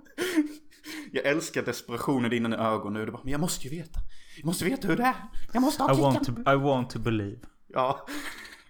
Jag 1.12 1.26
älskar 1.26 1.64
desperationen 1.64 2.34
i 2.34 2.40
dina 2.40 2.58
ögon 2.74 2.94
nu. 2.94 3.06
Du 3.06 3.12
bara, 3.12 3.24
men 3.24 3.32
jag 3.32 3.42
måste 3.42 3.68
ju 3.68 3.78
veta. 3.78 4.00
Jag 4.38 4.46
måste 4.46 4.66
veta 4.66 4.88
hur 4.88 4.98
det 4.98 5.04
är. 5.04 5.16
Jag 5.54 5.62
måste 5.62 5.84
ha 5.84 5.98
I 5.98 6.02
want, 6.02 6.24
to, 6.26 6.52
I 6.52 6.56
want 6.56 6.90
to 6.90 7.00
believe. 7.00 7.40
Ja. 7.68 8.06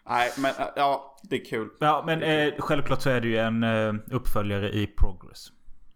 Nej, 0.10 0.32
men 0.38 0.54
ja, 0.76 1.18
det 1.24 1.42
är 1.42 1.46
kul. 1.46 1.70
Ja, 1.80 2.04
men 2.06 2.24
eh, 2.24 2.54
självklart 2.60 3.02
så 3.02 3.10
är 3.10 3.22
det 3.22 3.28
ju 3.28 3.38
en 3.38 3.64
eh, 3.64 3.94
uppföljare 4.12 4.72
i 4.72 4.88
Progress. 4.88 5.48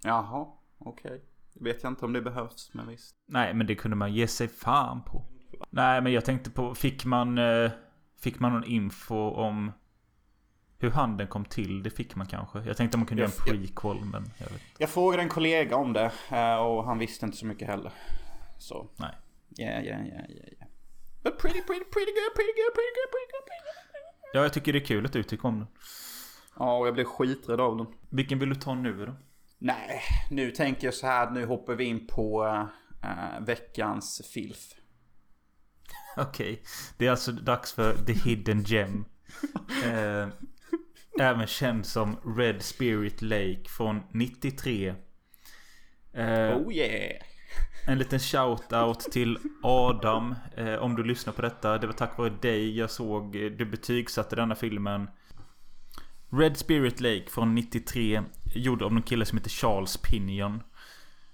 Jaha, 0.03 0.47
okej. 0.77 1.11
Okay. 1.11 1.19
Vet 1.59 1.83
jag 1.83 1.91
inte 1.91 2.05
om 2.05 2.13
det 2.13 2.21
behövs, 2.21 2.71
men 2.73 2.87
visst. 2.87 3.15
Nej, 3.27 3.53
men 3.53 3.67
det 3.67 3.75
kunde 3.75 3.97
man 3.97 4.13
ge 4.13 4.27
sig 4.27 4.47
fan 4.47 5.03
på. 5.03 5.25
Nej, 5.69 6.01
men 6.01 6.11
jag 6.13 6.25
tänkte 6.25 6.49
på, 6.49 6.75
fick 6.75 7.05
man... 7.05 7.37
Eh, 7.37 7.71
fick 8.21 8.39
man 8.39 8.53
någon 8.53 8.63
info 8.63 9.15
om 9.15 9.71
hur 10.81 10.91
handen 10.91 11.27
kom 11.27 11.45
till? 11.45 11.83
Det 11.83 11.89
fick 11.89 12.15
man 12.15 12.27
kanske. 12.27 12.59
Jag 12.59 12.77
tänkte 12.77 12.97
man 12.97 13.07
kunde 13.07 13.23
jag, 13.23 13.31
göra 13.31 13.55
en 13.55 13.57
prequel, 13.57 14.05
men 14.05 14.31
jag 14.37 14.49
vet 14.49 14.61
Jag 14.77 14.89
frågade 14.89 15.23
en 15.23 15.29
kollega 15.29 15.75
om 15.75 15.93
det 15.93 16.11
eh, 16.29 16.55
och 16.55 16.85
han 16.85 16.97
visste 16.99 17.25
inte 17.25 17.37
så 17.37 17.45
mycket 17.45 17.67
heller. 17.67 17.91
Så. 18.57 18.89
Nej. 18.97 19.15
Yeah, 19.59 19.83
yeah, 19.83 20.07
yeah, 20.07 20.29
yeah. 20.29 20.67
But 21.23 21.37
pretty, 21.37 21.61
pretty, 21.61 21.85
pretty 21.85 22.11
good, 22.19 22.33
pretty 22.35 22.53
good, 22.59 22.73
pretty 22.77 22.93
good, 22.97 23.09
pretty 23.13 23.27
good, 23.31 23.45
pretty 23.47 23.63
good. 23.63 23.81
Ja, 24.33 24.41
jag 24.41 24.53
tycker 24.53 24.73
det 24.73 24.79
är 24.79 24.85
kul 24.85 25.05
att 25.05 25.13
du 25.13 25.23
tycker 25.23 25.47
om 25.47 25.59
den. 25.59 25.67
Ja, 26.59 26.77
och 26.77 26.87
jag 26.87 26.93
blev 26.93 27.05
skiträdd 27.05 27.61
av 27.61 27.77
den. 27.77 27.87
Vilken 28.09 28.39
vill 28.39 28.49
du 28.49 28.55
ta 28.55 28.75
nu 28.75 29.05
då? 29.05 29.15
Nej, 29.57 30.01
nu 30.29 30.51
tänker 30.51 30.87
jag 30.87 30.93
så 30.93 31.07
här 31.07 31.29
nu 31.29 31.45
hoppar 31.45 31.75
vi 31.75 31.83
in 31.83 32.07
på 32.07 32.45
äh, 33.03 33.45
veckans 33.45 34.21
filf. 34.33 34.69
Okej. 36.17 36.63
Det 36.97 37.07
är 37.07 37.11
alltså 37.11 37.31
dags 37.31 37.73
för 37.73 37.97
The 38.05 38.13
Hidden 38.13 38.63
Gem. 38.63 39.05
eh, 39.85 40.27
även 41.19 41.47
känd 41.47 41.85
som 41.85 42.17
Red 42.37 42.61
Spirit 42.61 43.21
Lake 43.21 43.63
från 43.67 44.03
93. 44.11 44.95
Eh, 46.13 46.57
Oh 46.57 46.73
yeah! 46.73 47.21
En 47.87 47.97
liten 47.97 48.19
shout-out 48.19 49.11
till 49.11 49.37
Adam. 49.63 50.35
Eh, 50.57 50.75
om 50.75 50.95
du 50.95 51.03
lyssnar 51.03 51.33
på 51.33 51.41
detta. 51.41 51.77
Det 51.77 51.87
var 51.87 51.93
tack 51.93 52.17
vare 52.17 52.29
dig 52.29 52.77
jag 52.77 52.91
såg 52.91 53.35
eh, 53.35 53.51
du 53.51 53.65
betygsatte 53.65 54.35
denna 54.35 54.55
filmen. 54.55 55.07
Red 56.29 56.57
Spirit 56.57 57.01
Lake 57.01 57.25
från 57.29 57.55
93. 57.55 58.21
Gjord 58.55 58.81
av 58.81 58.91
en 58.91 59.01
kille 59.01 59.25
som 59.25 59.37
heter 59.37 59.49
Charles 59.49 59.97
Pinion. 59.97 60.63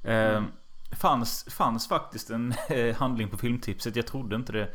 Eh, 0.04 0.44
fanns, 1.00 1.46
fanns 1.50 1.88
faktiskt 1.88 2.30
en 2.30 2.54
eh, 2.70 2.96
handling 2.96 3.30
på 3.30 3.38
filmtipset. 3.38 3.96
Jag 3.96 4.08
trodde 4.08 4.36
inte 4.36 4.52
det. 4.52 4.74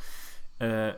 Eh, 0.67 0.95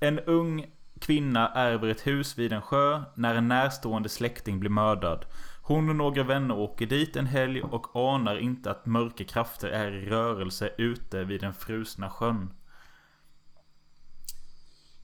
en 0.00 0.18
ung 0.18 0.66
kvinna 1.00 1.48
ärver 1.48 1.88
ett 1.88 2.06
hus 2.06 2.38
vid 2.38 2.52
en 2.52 2.62
sjö 2.62 3.02
när 3.14 3.34
en 3.34 3.48
närstående 3.48 4.08
släkting 4.08 4.60
blir 4.60 4.70
mördad. 4.70 5.24
Hon 5.62 5.88
och 5.88 5.96
några 5.96 6.22
vänner 6.22 6.58
åker 6.58 6.86
dit 6.86 7.16
en 7.16 7.26
helg 7.26 7.62
och 7.62 7.96
anar 7.96 8.38
inte 8.38 8.70
att 8.70 8.86
mörka 8.86 9.24
krafter 9.24 9.68
är 9.68 9.92
i 9.92 10.06
rörelse 10.06 10.70
ute 10.78 11.24
vid 11.24 11.40
den 11.40 11.54
frusna 11.54 12.10
sjön. 12.10 12.52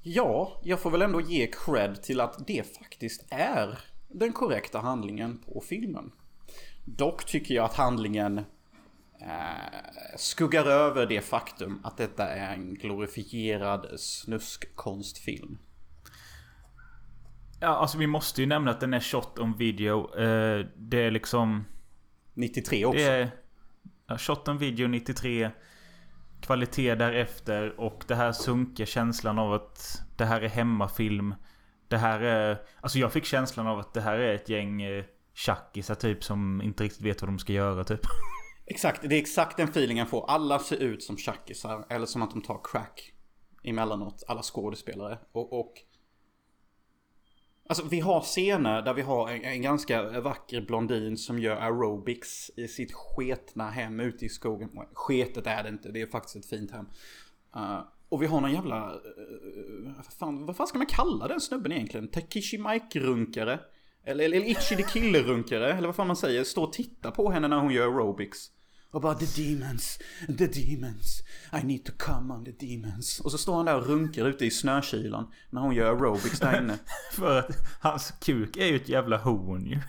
Ja, 0.02 0.60
jag 0.62 0.80
får 0.80 0.90
väl 0.90 1.02
ändå 1.02 1.20
ge 1.20 1.46
cred 1.46 2.02
till 2.02 2.20
att 2.20 2.46
det 2.46 2.76
faktiskt 2.76 3.26
är 3.30 3.78
den 4.08 4.32
korrekta 4.32 4.78
handlingen 4.78 5.38
på 5.38 5.60
filmen. 5.68 6.12
Dock 6.84 7.26
tycker 7.26 7.54
jag 7.54 7.64
att 7.64 7.74
handlingen 7.74 8.38
eh, 9.20 10.16
skuggar 10.16 10.66
över 10.66 11.06
det 11.06 11.20
faktum 11.20 11.80
att 11.84 11.96
detta 11.96 12.28
är 12.28 12.54
en 12.54 12.74
glorifierad 12.74 14.00
snuskkonstfilm. 14.00 15.58
Ja, 17.62 17.68
alltså 17.68 17.98
vi 17.98 18.06
måste 18.06 18.40
ju 18.40 18.46
nämna 18.46 18.70
att 18.70 18.80
den 18.80 18.94
är 18.94 19.00
shot 19.00 19.38
on 19.38 19.56
video. 19.56 20.18
Eh, 20.18 20.66
det 20.76 21.02
är 21.02 21.10
liksom... 21.10 21.64
93 22.34 22.84
också. 22.84 22.98
Det 22.98 23.04
är... 23.04 23.30
Ja, 24.06 24.18
shot 24.18 24.48
on 24.48 24.58
video 24.58 24.88
93. 24.88 25.50
Kvalitet 26.40 26.94
därefter 26.94 27.80
och 27.80 28.04
det 28.06 28.14
här 28.14 28.32
sunkiga 28.32 28.86
känslan 28.86 29.38
av 29.38 29.52
att 29.52 30.02
det 30.16 30.24
här 30.24 30.40
är 30.40 30.48
hemmafilm. 30.48 31.34
Det 31.88 31.96
här 31.96 32.20
är... 32.20 32.62
Alltså 32.80 32.98
jag 32.98 33.12
fick 33.12 33.24
känslan 33.24 33.66
av 33.66 33.78
att 33.78 33.94
det 33.94 34.00
här 34.00 34.18
är 34.18 34.34
ett 34.34 34.48
gäng 34.48 34.82
eh, 34.82 35.04
tjackisar 35.34 35.94
typ 35.94 36.24
som 36.24 36.62
inte 36.62 36.84
riktigt 36.84 37.02
vet 37.02 37.22
vad 37.22 37.28
de 37.28 37.38
ska 37.38 37.52
göra 37.52 37.84
typ. 37.84 38.00
Exakt, 38.66 39.02
det 39.02 39.14
är 39.14 39.20
exakt 39.20 39.56
den 39.56 39.68
feelingen 39.68 40.06
får. 40.06 40.30
Alla 40.30 40.58
ser 40.58 40.76
ut 40.76 41.02
som 41.02 41.16
tjackisar 41.16 41.84
eller 41.88 42.06
som 42.06 42.22
att 42.22 42.30
de 42.30 42.42
tar 42.42 42.60
crack 42.64 43.12
emellanåt. 43.62 44.24
Alla 44.28 44.42
skådespelare. 44.42 45.18
Och, 45.32 45.60
och 45.60 45.72
Alltså 47.72 47.86
vi 47.90 48.00
har 48.00 48.20
scener 48.20 48.82
där 48.82 48.94
vi 48.94 49.02
har 49.02 49.28
en, 49.28 49.44
en, 49.44 49.62
ganska 49.62 50.20
vacker 50.20 50.60
blondin 50.60 51.16
som 51.16 51.38
gör 51.38 51.56
aerobics 51.56 52.50
i 52.56 52.68
sitt 52.68 52.92
sketna 52.92 53.70
hem 53.70 54.00
ute 54.00 54.24
i 54.24 54.28
skogen. 54.28 54.70
Sketet 54.92 55.46
är 55.46 55.62
det 55.62 55.68
inte, 55.68 55.88
det 55.88 56.02
är 56.02 56.06
faktiskt 56.06 56.36
ett 56.36 56.46
fint 56.46 56.70
hem. 56.70 56.86
Uh, 57.56 57.80
och 58.08 58.22
vi 58.22 58.26
har 58.26 58.40
någon 58.40 58.52
jävla... 58.52 58.94
Uh, 58.94 59.92
vad, 59.96 60.06
fan, 60.18 60.46
vad 60.46 60.56
fan 60.56 60.66
ska 60.66 60.78
man 60.78 60.86
kalla 60.86 61.28
den 61.28 61.40
snubben 61.40 61.72
egentligen? 61.72 62.08
Takishi 62.08 62.58
Mike-runkare? 62.58 63.60
Eller, 64.04 64.24
eller 64.24 64.50
Itchy 64.50 64.76
the 64.76 64.82
Killer-runkare? 64.82 65.72
Eller 65.72 65.88
vad 65.88 65.96
fan 65.96 66.06
man 66.06 66.16
säger. 66.16 66.44
Står 66.44 66.66
och 66.66 66.72
tittar 66.72 67.10
på 67.10 67.30
henne 67.30 67.48
när 67.48 67.56
hon 67.56 67.72
gör 67.72 67.84
aerobics. 67.84 68.50
Och 68.92 69.00
bara 69.00 69.14
the 69.14 69.42
demons, 69.42 69.98
the 70.38 70.46
demons, 70.46 71.22
I 71.52 71.66
need 71.66 71.84
to 71.84 71.92
come 71.98 72.34
on 72.34 72.44
the 72.44 72.66
demons. 72.66 73.20
Och 73.20 73.30
så 73.30 73.38
står 73.38 73.56
han 73.56 73.66
där 73.66 73.76
och 73.76 73.86
runkar 73.86 74.26
ute 74.26 74.44
i 74.44 74.50
snökylan 74.50 75.32
när 75.50 75.60
hon 75.60 75.74
gör 75.74 75.86
aerobics 75.86 76.40
där 76.40 76.58
inne. 76.58 76.78
För 77.12 77.38
att 77.38 77.56
hans 77.80 78.14
kuk 78.20 78.56
är 78.56 78.66
ju 78.66 78.76
ett 78.76 78.88
jävla 78.88 79.16
horn 79.16 79.66
ju. 79.66 79.80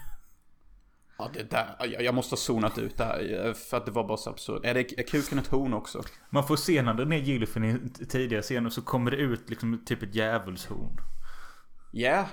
Ja 1.18 1.30
det 1.34 1.52
där, 1.52 2.02
jag 2.02 2.16
måste 2.16 2.34
ha 2.34 2.38
zonat 2.38 2.78
ut 2.78 2.98
där 2.98 3.54
för 3.54 3.78
att 3.78 3.86
det 3.86 3.92
var 3.92 4.08
bara 4.08 4.18
så 4.18 4.30
absurt. 4.30 4.66
Är, 4.66 4.74
det, 4.74 5.00
är 5.00 5.04
kuken 5.04 5.40
ett 5.40 5.48
horn 5.48 5.74
också? 5.74 6.04
Man 6.30 6.48
får 6.48 6.56
se 6.56 6.82
när 6.82 6.94
den 6.94 7.12
är 7.12 7.18
gylfen 7.18 7.64
i 7.64 8.06
tidigare 8.06 8.42
scener 8.42 8.70
så 8.70 8.82
kommer 8.82 9.12
det 9.12 9.18
ut 9.18 9.50
liksom 9.50 9.86
typ 9.86 10.04
ett 10.04 10.16
djävulshorn. 10.16 10.98
Ja. 11.92 12.10
Yeah. 12.10 12.28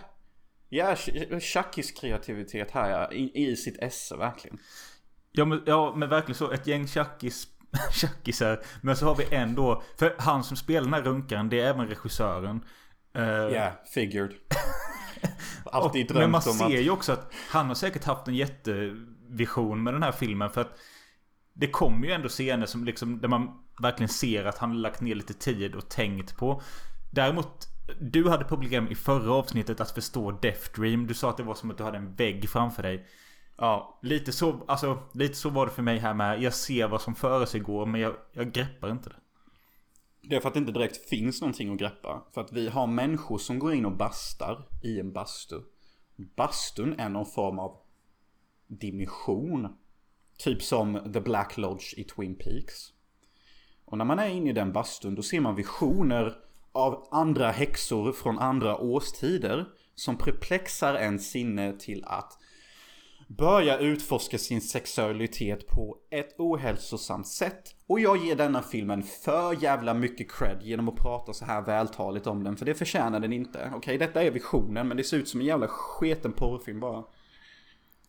Ja, 0.73 0.97
Chuckys 1.41 1.93
kreativitet 1.93 2.71
här 2.71 2.91
ja, 2.91 3.13
i, 3.13 3.51
i 3.51 3.57
sitt 3.57 3.79
esse 3.79 4.17
verkligen. 4.17 4.59
Ja 5.33 5.45
men, 5.45 5.63
ja, 5.67 5.95
men 5.97 6.09
verkligen 6.09 6.35
så. 6.35 6.51
Ett 6.51 6.67
gäng 6.67 6.89
tjackis, 6.89 7.47
tjackisar. 7.93 8.61
Men 8.81 8.97
så 8.97 9.07
har 9.07 9.17
vi 9.17 9.35
en 9.35 9.55
då. 9.55 9.83
För 9.99 10.15
han 10.19 10.45
som 10.45 10.57
spelar 10.57 10.85
den 10.85 10.95
här 10.95 11.03
runkaren, 11.03 11.49
det 11.49 11.61
är 11.61 11.67
även 11.67 11.87
regissören. 11.87 12.65
Ja, 13.13 13.21
uh, 13.21 13.53
yeah, 13.53 13.73
figured. 13.95 14.35
Alltid 15.65 16.07
drömt 16.07 16.21
Men 16.21 16.31
man 16.31 16.43
om 16.47 16.55
ser 16.55 16.65
att... 16.65 16.73
ju 16.73 16.91
också 16.91 17.13
att 17.13 17.33
han 17.51 17.67
har 17.67 17.75
säkert 17.75 18.05
haft 18.05 18.29
en 18.29 18.35
jättevision 18.35 19.83
med 19.83 19.95
den 19.95 20.03
här 20.03 20.13
filmen. 20.13 20.51
För 20.51 20.61
att 20.61 20.79
det 21.53 21.67
kommer 21.67 22.07
ju 22.07 22.13
ändå 22.13 22.29
scener 22.29 22.67
som 22.67 22.85
liksom, 22.85 23.21
där 23.21 23.29
man 23.29 23.49
verkligen 23.83 24.09
ser 24.09 24.45
att 24.45 24.59
han 24.59 24.71
har 24.71 24.77
lagt 24.77 25.01
ner 25.01 25.15
lite 25.15 25.35
tid 25.35 25.75
och 25.75 25.89
tänkt 25.89 26.37
på. 26.37 26.63
Däremot, 27.13 27.67
du 28.01 28.29
hade 28.29 28.45
problem 28.45 28.89
i 28.89 28.95
förra 28.95 29.33
avsnittet 29.33 29.81
att 29.81 29.91
förstå 29.91 30.31
Death 30.31 30.81
Dream. 30.81 31.07
Du 31.07 31.15
sa 31.15 31.31
att 31.31 31.37
det 31.37 31.43
var 31.43 31.55
som 31.55 31.71
att 31.71 31.79
du 31.79 31.85
hade 31.85 31.99
en 31.99 32.15
vägg 32.15 32.51
framför 32.51 32.83
dig. 32.83 33.07
Ja. 33.61 33.99
Lite 34.03 34.33
så, 34.33 34.65
alltså, 34.67 35.03
lite 35.15 35.35
så 35.35 35.51
var 35.51 35.67
det 35.67 35.73
för 35.73 35.83
mig 35.83 35.99
här 35.99 36.15
med. 36.15 36.43
Jag 36.43 36.55
ser 36.55 36.89
vad 36.89 37.03
som 37.03 37.15
försiggår 37.15 37.87
men 37.87 38.01
jag, 38.01 38.17
jag 38.33 38.53
greppar 38.53 38.91
inte 38.91 39.09
det. 39.09 39.17
Det 40.23 40.37
är 40.37 40.41
för 40.41 40.49
att 40.49 40.55
det 40.55 40.61
inte 40.61 40.73
direkt 40.73 41.09
finns 41.09 41.41
någonting 41.41 41.73
att 41.73 41.79
greppa. 41.79 42.23
För 42.35 42.41
att 42.41 42.53
vi 42.53 42.69
har 42.69 42.87
människor 42.87 43.39
som 43.39 43.59
går 43.59 43.75
in 43.75 43.87
och 43.87 43.97
bastar 43.97 44.69
i 44.83 45.01
en 45.01 45.13
bastu. 45.13 45.61
Bastun 46.37 47.01
är 47.01 47.09
någon 47.09 47.27
form 47.27 47.59
av 47.59 47.77
dimension. 48.67 49.69
Typ 50.39 50.63
som 50.63 51.13
The 51.13 51.21
Black 51.21 51.57
Lodge 51.57 51.95
i 51.99 52.05
Twin 52.05 52.35
Peaks. 52.35 52.93
Och 53.85 53.99
när 53.99 54.05
man 54.05 54.19
är 54.19 54.29
inne 54.29 54.51
i 54.51 54.53
den 54.53 54.73
bastun 54.73 55.15
då 55.15 55.23
ser 55.23 55.41
man 55.41 55.55
visioner 55.55 56.37
av 56.73 57.09
andra 57.11 57.51
häxor 57.51 58.13
från 58.13 58.39
andra 58.39 58.77
årstider. 58.77 59.67
Som 59.95 60.17
perplexar 60.17 60.95
en 60.95 61.19
sinne 61.19 61.79
till 61.79 62.05
att 62.05 62.40
Börjar 63.37 63.79
utforska 63.79 64.39
sin 64.39 64.61
sexualitet 64.61 65.67
på 65.67 65.97
ett 66.11 66.35
ohälsosamt 66.39 67.27
sätt. 67.27 67.77
Och 67.87 68.01
jag 68.01 68.17
ger 68.17 68.37
denna 68.37 68.63
filmen 68.63 69.03
för 69.03 69.63
jävla 69.63 69.95
mycket 69.95 70.33
cred 70.33 70.63
genom 70.63 70.89
att 70.89 70.97
prata 70.97 71.33
så 71.33 71.45
här 71.45 71.63
vältaligt 71.63 72.27
om 72.27 72.45
den. 72.45 72.57
För 72.57 72.67
det 72.67 72.75
förtjänar 72.75 73.21
den 73.21 73.33
inte. 73.33 73.59
Okej, 73.59 73.79
okay, 73.79 73.99
detta 73.99 74.23
är 74.23 74.31
visionen 74.31 74.89
men 74.89 74.97
det 74.97 75.05
ser 75.05 75.17
ut 75.17 75.29
som 75.29 75.41
en 75.41 75.47
jävla 75.47 75.69
sketen 75.69 76.33
porrfilm 76.33 76.81
bara. 76.81 77.05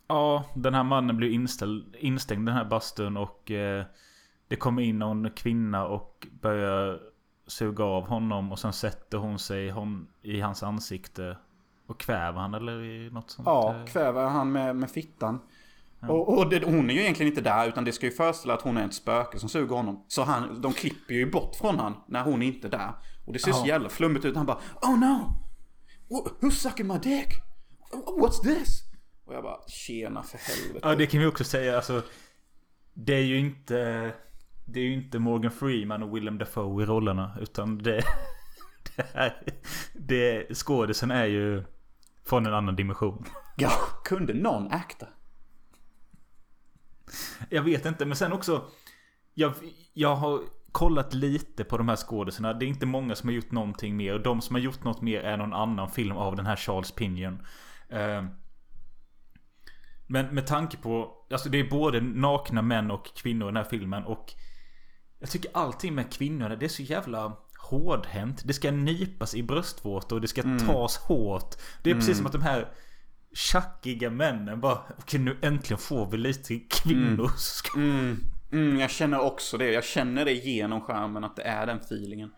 Ja, 0.08 0.44
den 0.56 0.74
här 0.74 0.84
mannen 0.84 1.18
blir 1.18 1.30
inställd, 1.30 1.96
instängd 2.00 2.42
i 2.42 2.46
den 2.46 2.56
här 2.56 2.66
bastun 2.66 3.18
och 3.18 3.52
eh, 3.52 3.86
det 4.48 4.56
kommer 4.56 4.82
in 4.82 5.00
någon 5.00 5.30
kvinna 5.30 5.88
och 5.88 6.28
börjar 6.42 7.00
suga 7.48 7.84
av 7.84 8.08
honom 8.08 8.52
och 8.52 8.60
sen 8.60 8.74
sätter 8.74 9.18
hon 9.18 9.40
sig 9.40 9.70
hon, 9.70 10.08
i 10.22 10.40
hans 10.40 10.64
ansikte 10.64 11.38
och 11.92 12.00
kväver 12.00 12.40
han 12.40 12.54
eller 12.54 13.10
något 13.12 13.32
sånt? 13.32 13.46
Ja, 13.46 13.86
kväver 13.88 14.26
han 14.26 14.52
med, 14.52 14.76
med 14.76 14.92
fittan. 14.92 15.40
Ja. 16.00 16.10
Och, 16.10 16.38
och 16.38 16.50
det, 16.50 16.66
hon 16.66 16.90
är 16.90 16.94
ju 16.94 17.02
egentligen 17.02 17.32
inte 17.32 17.42
där 17.42 17.68
utan 17.68 17.86
det 17.86 17.92
ska 17.92 18.06
ju 18.06 18.12
föreställa 18.12 18.54
att 18.54 18.62
hon 18.62 18.78
är 18.78 18.86
ett 18.86 18.94
spöke 18.94 19.40
som 19.40 19.50
suger 19.50 19.76
honom. 19.76 20.06
Så 20.08 20.24
han, 20.24 20.62
de 20.62 20.74
klipper 20.74 21.14
ju 21.14 21.32
bort 21.32 21.56
från 21.56 21.80
han 21.80 21.96
när 22.08 22.24
hon 22.24 22.42
är 22.42 22.48
inte 22.48 22.68
är 22.68 22.72
där. 22.72 22.92
Och 23.26 23.34
det 23.34 23.40
ser 23.40 23.52
ja. 23.52 23.56
så 23.56 23.68
jävla 23.68 23.90
flummigt 23.90 24.26
ut. 24.26 24.36
Han 24.36 24.46
bara 24.46 24.60
Oh 24.82 25.00
no! 25.00 25.34
Who's 26.42 26.50
sucking 26.50 26.88
my 26.88 26.98
dick? 26.98 27.28
What's 28.20 28.42
this? 28.44 28.84
Och 29.26 29.34
jag 29.34 29.44
bara 29.44 29.58
tjena 29.68 30.24
för 30.24 30.38
helvete. 30.38 30.80
Ja 30.88 30.96
det 30.96 31.06
kan 31.06 31.20
vi 31.20 31.26
också 31.26 31.44
säga 31.44 31.76
alltså. 31.76 32.02
Det 32.94 33.14
är 33.14 33.24
ju 33.24 33.40
inte... 33.40 34.12
Det 34.66 34.80
är 34.80 34.84
ju 34.84 34.94
inte 34.94 35.20
Morgan 35.20 35.52
Freeman 35.52 36.04
och 36.04 36.16
Willem 36.16 36.38
Dafoe 36.38 36.84
i 36.84 36.86
rollerna. 36.86 37.38
Utan 37.42 37.78
det... 37.78 38.04
Det, 38.96 39.08
här, 39.14 39.44
det 39.94 40.58
skådisen 40.58 41.12
är 41.12 41.26
ju 41.26 41.64
från 42.26 42.46
en 42.46 42.54
annan 42.54 42.76
dimension. 42.76 43.26
Ja, 43.56 43.72
kunde 44.04 44.34
någon 44.34 44.72
akta? 44.72 45.08
Jag 47.50 47.62
vet 47.62 47.86
inte, 47.86 48.06
men 48.06 48.18
sen 48.18 48.34
också. 48.34 48.66
Jag, 49.34 49.54
jag 49.94 50.16
har 50.16 50.42
kollat 50.72 51.14
lite 51.14 51.64
på 51.64 51.78
de 51.78 51.90
här 51.90 51.96
skådisarna. 51.96 52.54
Det 52.54 52.66
är 52.66 52.68
inte 52.68 52.86
många 52.86 53.16
som 53.16 53.30
har 53.30 53.34
gjort 53.34 53.52
någonting 53.52 53.98
mer. 53.98 54.14
Och 54.14 54.22
de 54.22 54.42
som 54.42 54.56
har 54.56 54.62
gjort 54.62 54.84
något 54.84 55.02
mer 55.02 55.22
är 55.22 55.38
någon 55.38 55.54
annan 55.54 55.90
film 55.90 56.18
av 56.18 56.36
den 56.36 56.46
här 56.46 56.56
Charles 56.56 56.92
Pinion. 56.92 57.34
Uh, 57.94 58.26
men 60.08 60.26
med 60.36 60.48
tanke 60.48 60.78
på, 60.78 61.12
alltså 61.32 61.50
det 61.50 61.60
är 61.60 61.70
både 61.70 62.02
nakna 62.02 62.62
män 62.62 62.92
och 62.92 63.16
kvinnor 63.16 63.48
i 63.48 63.52
den 63.52 63.58
här 63.58 63.70
filmen 63.70 64.04
och 64.04 64.34
Jag 65.20 65.30
tycker 65.30 65.52
allting 65.54 65.96
med 65.96 66.14
kvinnorna, 66.14 66.56
det 66.56 66.66
är 66.66 66.70
så 66.70 66.82
jävla 66.82 67.38
hårdhänt. 67.72 68.42
Det 68.46 68.54
ska 68.54 68.72
nypas 68.72 69.36
i 69.36 69.44
bröstvårtor 69.44 70.16
och 70.16 70.22
det 70.22 70.28
ska 70.28 70.44
tas 70.68 70.98
hårt. 70.98 71.56
Det 71.84 71.92
är 71.92 71.96
precis 71.96 72.18
som 72.18 72.26
att 72.26 72.32
de 72.32 72.42
här 72.42 72.68
tjackiga 73.34 74.10
männen 74.10 74.62
bara 74.62 74.80
Okej 75.00 75.20
nu 75.20 75.38
äntligen 75.42 75.78
får 75.78 76.12
vi 76.12 76.18
lite 76.18 76.60
kvinnor. 76.70 77.32
Ska... 77.38 77.80
Mm, 77.80 78.18
mm, 78.52 78.80
jag 78.80 78.90
känner 78.90 79.20
också 79.20 79.58
det. 79.58 79.72
Jag 79.72 79.84
känner 79.84 80.26
det 80.26 80.34
genom 80.34 80.82
skärmen 80.82 81.24
att 81.24 81.36
det 81.36 81.44
är 81.44 81.66
den 81.66 81.78
feelingen. 81.78 82.32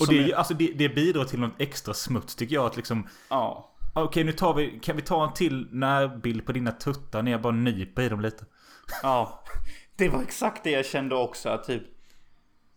Och 0.00 0.06
det, 0.08 0.18
är 0.18 0.34
alltså 0.34 0.54
det, 0.54 0.72
det 0.72 0.88
bidrar 0.88 1.24
till 1.24 1.40
något 1.40 1.60
extra 1.60 1.94
smuts 1.94 2.34
tycker 2.34 2.54
jag 2.54 2.66
att 2.66 2.76
liksom 2.76 3.08
Ja. 3.30 3.72
Okej 3.94 4.24
nu 4.24 4.32
tar 4.32 4.54
vi, 4.54 4.80
kan 4.82 4.96
vi 4.96 5.02
ta 5.02 5.26
en 5.26 5.34
till 5.34 5.68
närbild 5.70 6.46
på 6.46 6.52
dina 6.52 6.72
tuttar 6.72 7.22
när 7.22 7.30
jag 7.30 7.42
bara 7.42 7.52
nyper 7.52 8.02
i 8.02 8.08
dem 8.08 8.20
lite? 8.20 8.44
Ja. 9.02 9.44
Det 9.96 10.08
var 10.08 10.22
exakt 10.22 10.64
det 10.64 10.70
jag 10.70 10.86
kände 10.86 11.14
också. 11.14 11.48
att 11.48 11.64
Typ, 11.64 11.82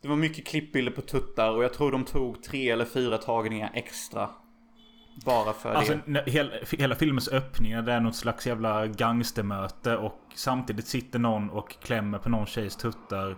det 0.01 0.07
var 0.07 0.15
mycket 0.15 0.47
klippbilder 0.47 0.91
på 0.91 1.01
tuttar 1.01 1.51
och 1.51 1.63
jag 1.63 1.73
tror 1.73 1.91
de 1.91 2.05
tog 2.05 2.43
tre 2.43 2.69
eller 2.69 2.85
fyra 2.85 3.17
tagningar 3.17 3.71
extra. 3.73 4.29
Bara 5.25 5.53
för 5.53 5.73
Alltså 5.73 5.99
det. 6.05 6.23
hela, 6.31 6.51
hela 6.71 6.95
filmens 6.95 7.27
öppning 7.27 7.71
det 7.71 7.91
är 7.93 7.99
något 7.99 8.15
slags 8.15 8.47
jävla 8.47 8.87
gangstermöte 8.87 9.97
och 9.97 10.19
samtidigt 10.35 10.87
sitter 10.87 11.19
någon 11.19 11.49
och 11.49 11.69
klämmer 11.81 12.17
på 12.17 12.29
någon 12.29 12.45
tjejs 12.45 12.75
tuttar. 12.75 13.37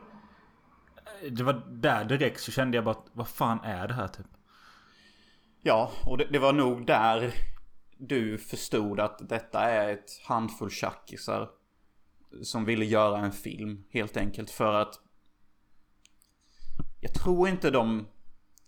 Det 1.30 1.44
var 1.44 1.62
där 1.70 2.06
direkt 2.06 2.40
så 2.42 2.52
kände 2.52 2.78
jag 2.78 2.84
bara 2.84 2.96
att, 2.96 3.06
vad 3.14 3.28
fan 3.28 3.60
är 3.64 3.88
det 3.88 3.94
här 3.94 4.08
typ? 4.08 4.26
Ja, 5.62 5.92
och 6.06 6.18
det, 6.18 6.26
det 6.32 6.40
var 6.40 6.54
nog 6.54 6.86
där 6.86 7.34
du 7.98 8.38
förstod 8.38 9.00
att 9.00 9.30
detta 9.30 9.60
är 9.60 9.94
ett 9.94 10.22
handfull 10.28 10.72
tjackisar. 10.72 11.50
Som 12.44 12.66
ville 12.66 12.86
göra 12.86 13.18
en 13.18 13.32
film 13.32 13.84
helt 13.90 14.18
enkelt 14.18 14.50
för 14.50 14.74
att 14.74 15.00
jag 17.02 17.14
tror 17.14 17.50
inte 17.50 17.72
de... 17.72 18.08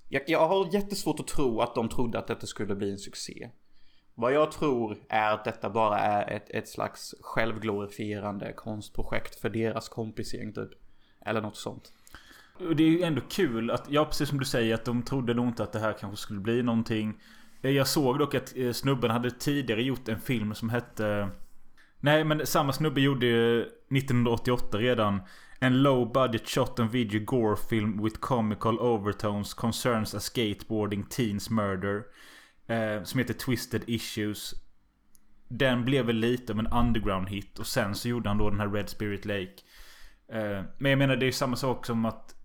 Jag, 0.10 0.22
jag 0.28 0.48
har 0.48 0.74
jättesvårt 0.74 1.20
att 1.20 1.28
tro 1.28 1.62
att 1.62 1.76
de 1.76 1.90
trodde 1.90 2.20
att 2.20 2.28
detta 2.28 2.48
skulle 2.48 2.76
bli 2.76 2.92
en 2.92 2.98
succé. 2.98 3.50
Vad 4.16 4.34
jag 4.34 4.52
tror 4.52 4.98
är 5.10 5.34
att 5.34 5.46
detta 5.46 5.70
bara 5.70 6.00
är 6.00 6.32
ett, 6.32 6.50
ett 6.50 6.70
slags 6.70 7.16
självglorifierande 7.22 8.54
konstprojekt 8.54 9.36
för 9.36 9.50
deras 9.50 9.90
kompisgäng 9.90 10.54
typ. 10.54 10.70
Eller 11.26 11.42
något 11.42 11.58
sånt. 11.58 11.94
Och 12.60 12.76
det 12.76 12.84
är 12.84 12.88
ju 12.88 13.04
ändå 13.04 13.22
kul 13.30 13.72
att, 13.72 13.86
ja 13.90 14.06
precis 14.06 14.30
som 14.30 14.40
du 14.40 14.46
säger 14.46 14.76
att 14.76 14.86
de 14.86 15.04
trodde 15.04 15.34
nog 15.34 15.48
inte 15.48 15.64
att 15.64 15.72
det 15.72 15.80
här 15.80 15.94
kanske 15.94 16.18
skulle 16.18 16.40
bli 16.40 16.64
någonting. 16.64 17.22
Eh, 17.62 17.72
jag 17.72 17.88
såg 17.88 18.20
dock 18.20 18.36
att 18.36 18.58
eh, 18.58 18.72
snubben 18.72 19.12
hade 19.12 19.32
tidigare 19.32 19.84
gjort 19.84 20.08
en 20.08 20.20
film 20.20 20.56
som 20.56 20.70
hette... 20.70 21.08
Eh, 21.08 21.28
nej 22.00 22.24
men 22.24 22.46
samma 22.46 22.74
snubbe 22.74 23.02
gjorde 23.02 23.26
ju 23.26 23.62
1988 23.62 24.78
redan 24.78 25.22
en 25.64 25.82
low 25.82 26.06
budget 26.06 26.50
shot 26.50 26.80
and 26.80 26.92
video 26.92 27.20
gore 27.20 27.56
film 27.56 28.02
with 28.04 28.20
comical 28.20 28.80
overtones 28.80 29.54
concerns 29.54 30.14
a 30.14 30.20
skateboarding 30.20 31.10
teens 31.10 31.50
murder. 31.50 32.06
Eh, 32.68 33.04
som 33.04 33.20
heter 33.20 33.34
Twisted 33.34 33.84
Issues. 33.88 34.54
Den 35.48 35.86
blev 35.86 36.06
väl 36.06 36.16
lite 36.16 36.54
av 36.54 36.60
en 36.60 36.68
underground 36.68 37.30
hit 37.30 37.60
och 37.60 37.68
sen 37.68 37.96
så 37.96 38.10
gjorde 38.10 38.30
han 38.30 38.38
då 38.38 38.50
den 38.50 38.60
här 38.60 38.70
Red 38.70 38.90
Spirit 38.90 39.26
Lake. 39.26 39.54
Eh, 40.28 40.64
men 40.78 40.92
jag 40.92 40.98
menar 40.98 41.16
det 41.16 41.24
är 41.24 41.28
ju 41.28 41.32
samma 41.32 41.56
sak 41.56 41.86
som 41.86 42.06
att 42.06 42.36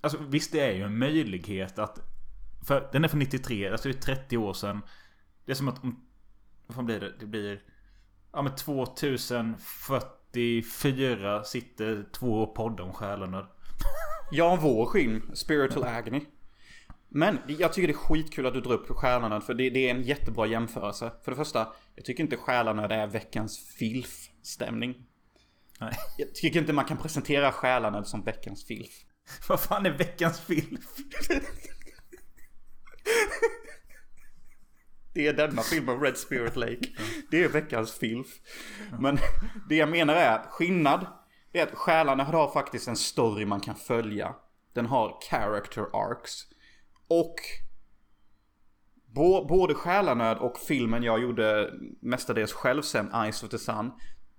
Alltså 0.00 0.18
visst 0.18 0.52
det 0.52 0.60
är 0.60 0.72
ju 0.72 0.82
en 0.82 0.98
möjlighet 0.98 1.78
att 1.78 1.98
För 2.66 2.88
den 2.92 3.04
är 3.04 3.08
från 3.08 3.20
93, 3.20 3.68
alltså 3.68 3.88
det 3.88 3.94
är 3.94 4.14
30 4.14 4.36
år 4.36 4.52
sedan 4.52 4.80
Det 5.44 5.52
är 5.52 5.56
som 5.56 5.68
att 5.68 5.84
om 5.84 6.06
Vad 6.66 6.74
fan 6.74 6.86
blir 6.86 7.00
det? 7.00 7.12
Det 7.20 7.26
blir 7.26 7.62
Ja 8.32 8.42
men 8.42 8.54
2040... 8.54 10.19
2044 10.32 11.44
sitter 11.44 12.04
två 12.12 12.46
poddar 12.46 12.84
om 12.84 12.92
själarna 12.92 13.48
Ja, 14.32 14.58
vår 14.60 14.92
film, 14.92 15.30
Spiritual 15.34 15.84
Agony. 15.84 16.20
Men 17.08 17.38
jag 17.46 17.72
tycker 17.72 17.88
det 17.88 17.94
är 17.94 17.96
skitkul 17.96 18.46
att 18.46 18.54
du 18.54 18.60
drar 18.60 18.72
upp 18.72 18.88
Stjärnanöd 18.88 19.44
för 19.44 19.54
det, 19.54 19.70
det 19.70 19.88
är 19.88 19.94
en 19.94 20.02
jättebra 20.02 20.46
jämförelse. 20.46 21.12
För 21.24 21.30
det 21.30 21.36
första, 21.36 21.68
jag 21.94 22.04
tycker 22.04 22.22
inte 22.22 22.36
Stjärnanöd 22.36 22.92
är 22.92 23.06
veckans 23.06 23.58
filf-stämning. 23.58 24.94
Nej. 25.80 25.92
Jag 26.18 26.34
tycker 26.34 26.60
inte 26.60 26.72
man 26.72 26.84
kan 26.84 26.96
presentera 26.96 27.52
Stjärnanöd 27.52 28.06
som 28.06 28.24
veckans 28.24 28.64
filf. 28.64 28.90
Vad 29.48 29.60
fan 29.60 29.86
är 29.86 29.90
veckans 29.90 30.40
film? 30.40 30.78
Det 35.20 35.26
är 35.26 35.32
denna 35.32 35.62
filmen, 35.62 36.00
Red 36.00 36.16
Spirit 36.16 36.56
Lake. 36.56 36.88
Det 37.30 37.44
är 37.44 37.48
veckans 37.48 37.92
filf. 37.92 38.26
Men 38.98 39.18
det 39.68 39.76
jag 39.76 39.88
menar 39.88 40.14
är 40.14 40.30
att 40.38 40.46
skillnad 40.46 41.06
är 41.52 41.62
att 41.62 41.74
Själarna 41.74 42.24
har 42.24 42.50
faktiskt 42.52 42.88
en 42.88 42.96
story 42.96 43.46
man 43.46 43.60
kan 43.60 43.74
följa. 43.74 44.34
Den 44.72 44.86
har 44.86 45.18
character 45.30 45.82
arcs. 45.92 46.46
Och 47.08 47.34
Bå- 49.14 49.48
både 49.48 49.74
Själanöd 49.74 50.38
och 50.38 50.58
filmen 50.58 51.02
jag 51.02 51.22
gjorde 51.22 51.70
mestadels 52.00 52.52
själv 52.52 52.82
sen, 52.82 53.14
Eyes 53.14 53.42
of 53.42 53.50
the 53.50 53.58
Sun. 53.58 53.90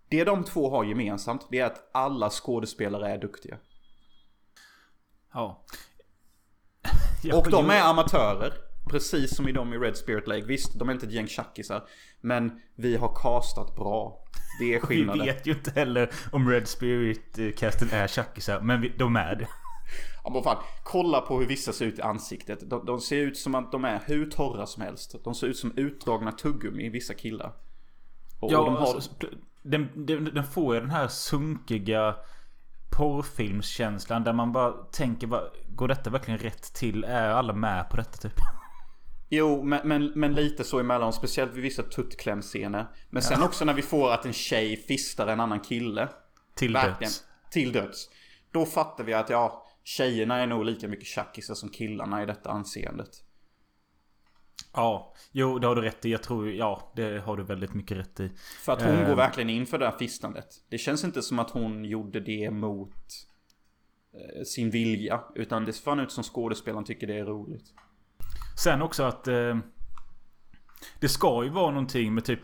Det 0.09 0.23
de 0.23 0.43
två 0.43 0.69
har 0.69 0.83
gemensamt, 0.83 1.47
det 1.51 1.59
är 1.59 1.65
att 1.65 1.89
alla 1.93 2.29
skådespelare 2.29 3.09
är 3.11 3.17
duktiga. 3.17 3.57
Ja. 5.33 5.63
Och 7.33 7.51
de 7.51 7.69
är 7.69 7.81
amatörer. 7.81 8.70
Precis 8.89 9.35
som 9.35 9.47
i 9.47 9.51
de 9.51 9.73
i 9.73 9.77
Red 9.77 9.97
Spirit 9.97 10.27
Lake. 10.27 10.45
Visst, 10.45 10.79
de 10.79 10.89
är 10.89 10.93
inte 10.93 11.05
ett 11.05 11.11
gäng 11.11 11.27
tjackisar. 11.27 11.83
Men 12.21 12.61
vi 12.75 12.95
har 12.97 13.15
castat 13.21 13.75
bra. 13.75 14.25
Det 14.59 14.65
är 14.65 14.73
Vi 14.79 14.79
skillnaden. 14.79 15.25
vet 15.25 15.47
ju 15.47 15.51
inte 15.51 15.71
heller 15.71 16.09
om 16.31 16.49
Red 16.49 16.67
Spirit-casten 16.67 17.89
är 17.91 18.07
tjackisar 18.07 18.61
Men 18.61 18.81
vi, 18.81 18.89
de 18.97 19.15
är 19.15 19.35
det 19.35 19.47
Ja, 20.23 20.29
men 20.29 20.43
fan, 20.43 20.57
kolla 20.83 21.21
på 21.21 21.39
hur 21.39 21.45
vissa 21.47 21.73
ser 21.73 21.85
ut 21.85 21.99
i 21.99 22.01
ansiktet. 22.01 22.69
De, 22.69 22.85
de 22.85 22.99
ser 23.01 23.17
ut 23.17 23.37
som 23.37 23.55
att 23.55 23.71
de 23.71 23.85
är 23.85 24.01
hur 24.05 24.29
torra 24.29 24.65
som 24.65 24.83
helst. 24.83 25.15
De 25.23 25.35
ser 25.35 25.47
ut 25.47 25.57
som 25.57 25.73
utdragna 25.77 26.31
tuggummi, 26.31 26.89
vissa 26.89 27.13
killar. 27.13 27.53
Och, 28.39 28.51
Ja, 28.51 28.59
och 28.59 28.65
de 28.65 28.75
har... 28.75 28.93
alltså, 28.93 29.11
den, 29.61 29.89
den, 29.95 30.25
den 30.25 30.43
får 30.43 30.75
ju 30.75 30.81
den 30.81 30.89
här 30.89 31.07
sunkiga 31.07 32.15
porrfilmskänslan 32.97 34.23
där 34.23 34.33
man 34.33 34.51
bara 34.51 34.71
tänker 34.71 35.27
bara, 35.27 35.43
Går 35.67 35.87
detta 35.87 36.09
verkligen 36.09 36.39
rätt 36.39 36.73
till? 36.73 37.03
Är 37.03 37.29
alla 37.29 37.53
med 37.53 37.89
på 37.89 37.97
detta 37.97 38.17
typ? 38.17 38.33
Jo, 39.33 39.63
men, 39.63 39.87
men, 39.87 40.11
men 40.15 40.33
lite 40.35 40.63
så 40.63 40.79
emellan. 40.79 41.13
Speciellt 41.13 41.53
vid 41.53 41.63
vissa 41.63 41.83
tuttklämscener. 41.83 42.87
Men 43.09 43.21
sen 43.21 43.43
också 43.43 43.65
när 43.65 43.73
vi 43.73 43.81
får 43.81 44.11
att 44.11 44.25
en 44.25 44.33
tjej 44.33 44.77
fistar 44.77 45.27
en 45.27 45.39
annan 45.39 45.59
kille. 45.59 46.09
Till 46.55 46.73
Verkligen. 46.73 46.99
döds. 46.99 47.23
Till 47.51 47.71
döds. 47.71 48.09
Då 48.51 48.65
fattar 48.65 49.03
vi 49.03 49.13
att 49.13 49.29
ja, 49.29 49.67
tjejerna 49.83 50.37
är 50.37 50.47
nog 50.47 50.65
lika 50.65 50.87
mycket 50.87 51.05
tjackisar 51.07 51.53
som 51.53 51.69
killarna 51.69 52.23
i 52.23 52.25
detta 52.25 52.49
anseendet. 52.49 53.09
Ja, 54.73 55.13
jo 55.31 55.59
det 55.59 55.67
har 55.67 55.75
du 55.75 55.81
rätt 55.81 56.05
i. 56.05 56.11
Jag 56.11 56.23
tror, 56.23 56.51
ja 56.51 56.91
det 56.95 57.19
har 57.19 57.37
du 57.37 57.43
väldigt 57.43 57.73
mycket 57.73 57.97
rätt 57.97 58.19
i. 58.19 58.31
För 58.61 58.73
att 58.73 58.81
hon 58.81 58.95
Eh. 58.95 59.07
går 59.07 59.15
verkligen 59.15 59.49
in 59.49 59.65
för 59.65 59.77
det 59.77 59.85
här 59.85 59.97
fistandet. 59.97 60.47
Det 60.69 60.77
känns 60.77 61.03
inte 61.03 61.21
som 61.21 61.39
att 61.39 61.49
hon 61.49 61.85
gjorde 61.85 62.19
det 62.19 62.51
mot 62.51 62.95
eh, 64.13 64.43
sin 64.43 64.69
vilja. 64.69 65.21
Utan 65.35 65.65
det 65.65 65.73
ser 65.73 65.83
fan 65.83 65.99
ut 65.99 66.11
som 66.11 66.23
skådespelaren 66.23 66.85
tycker 66.85 67.07
det 67.07 67.19
är 67.19 67.25
roligt. 67.25 67.73
Sen 68.63 68.81
också 68.81 69.03
att 69.03 69.27
eh, 69.27 69.57
Det 70.99 71.09
ska 71.09 71.43
ju 71.43 71.49
vara 71.49 71.71
någonting 71.71 72.13
med 72.13 72.25
typ 72.25 72.39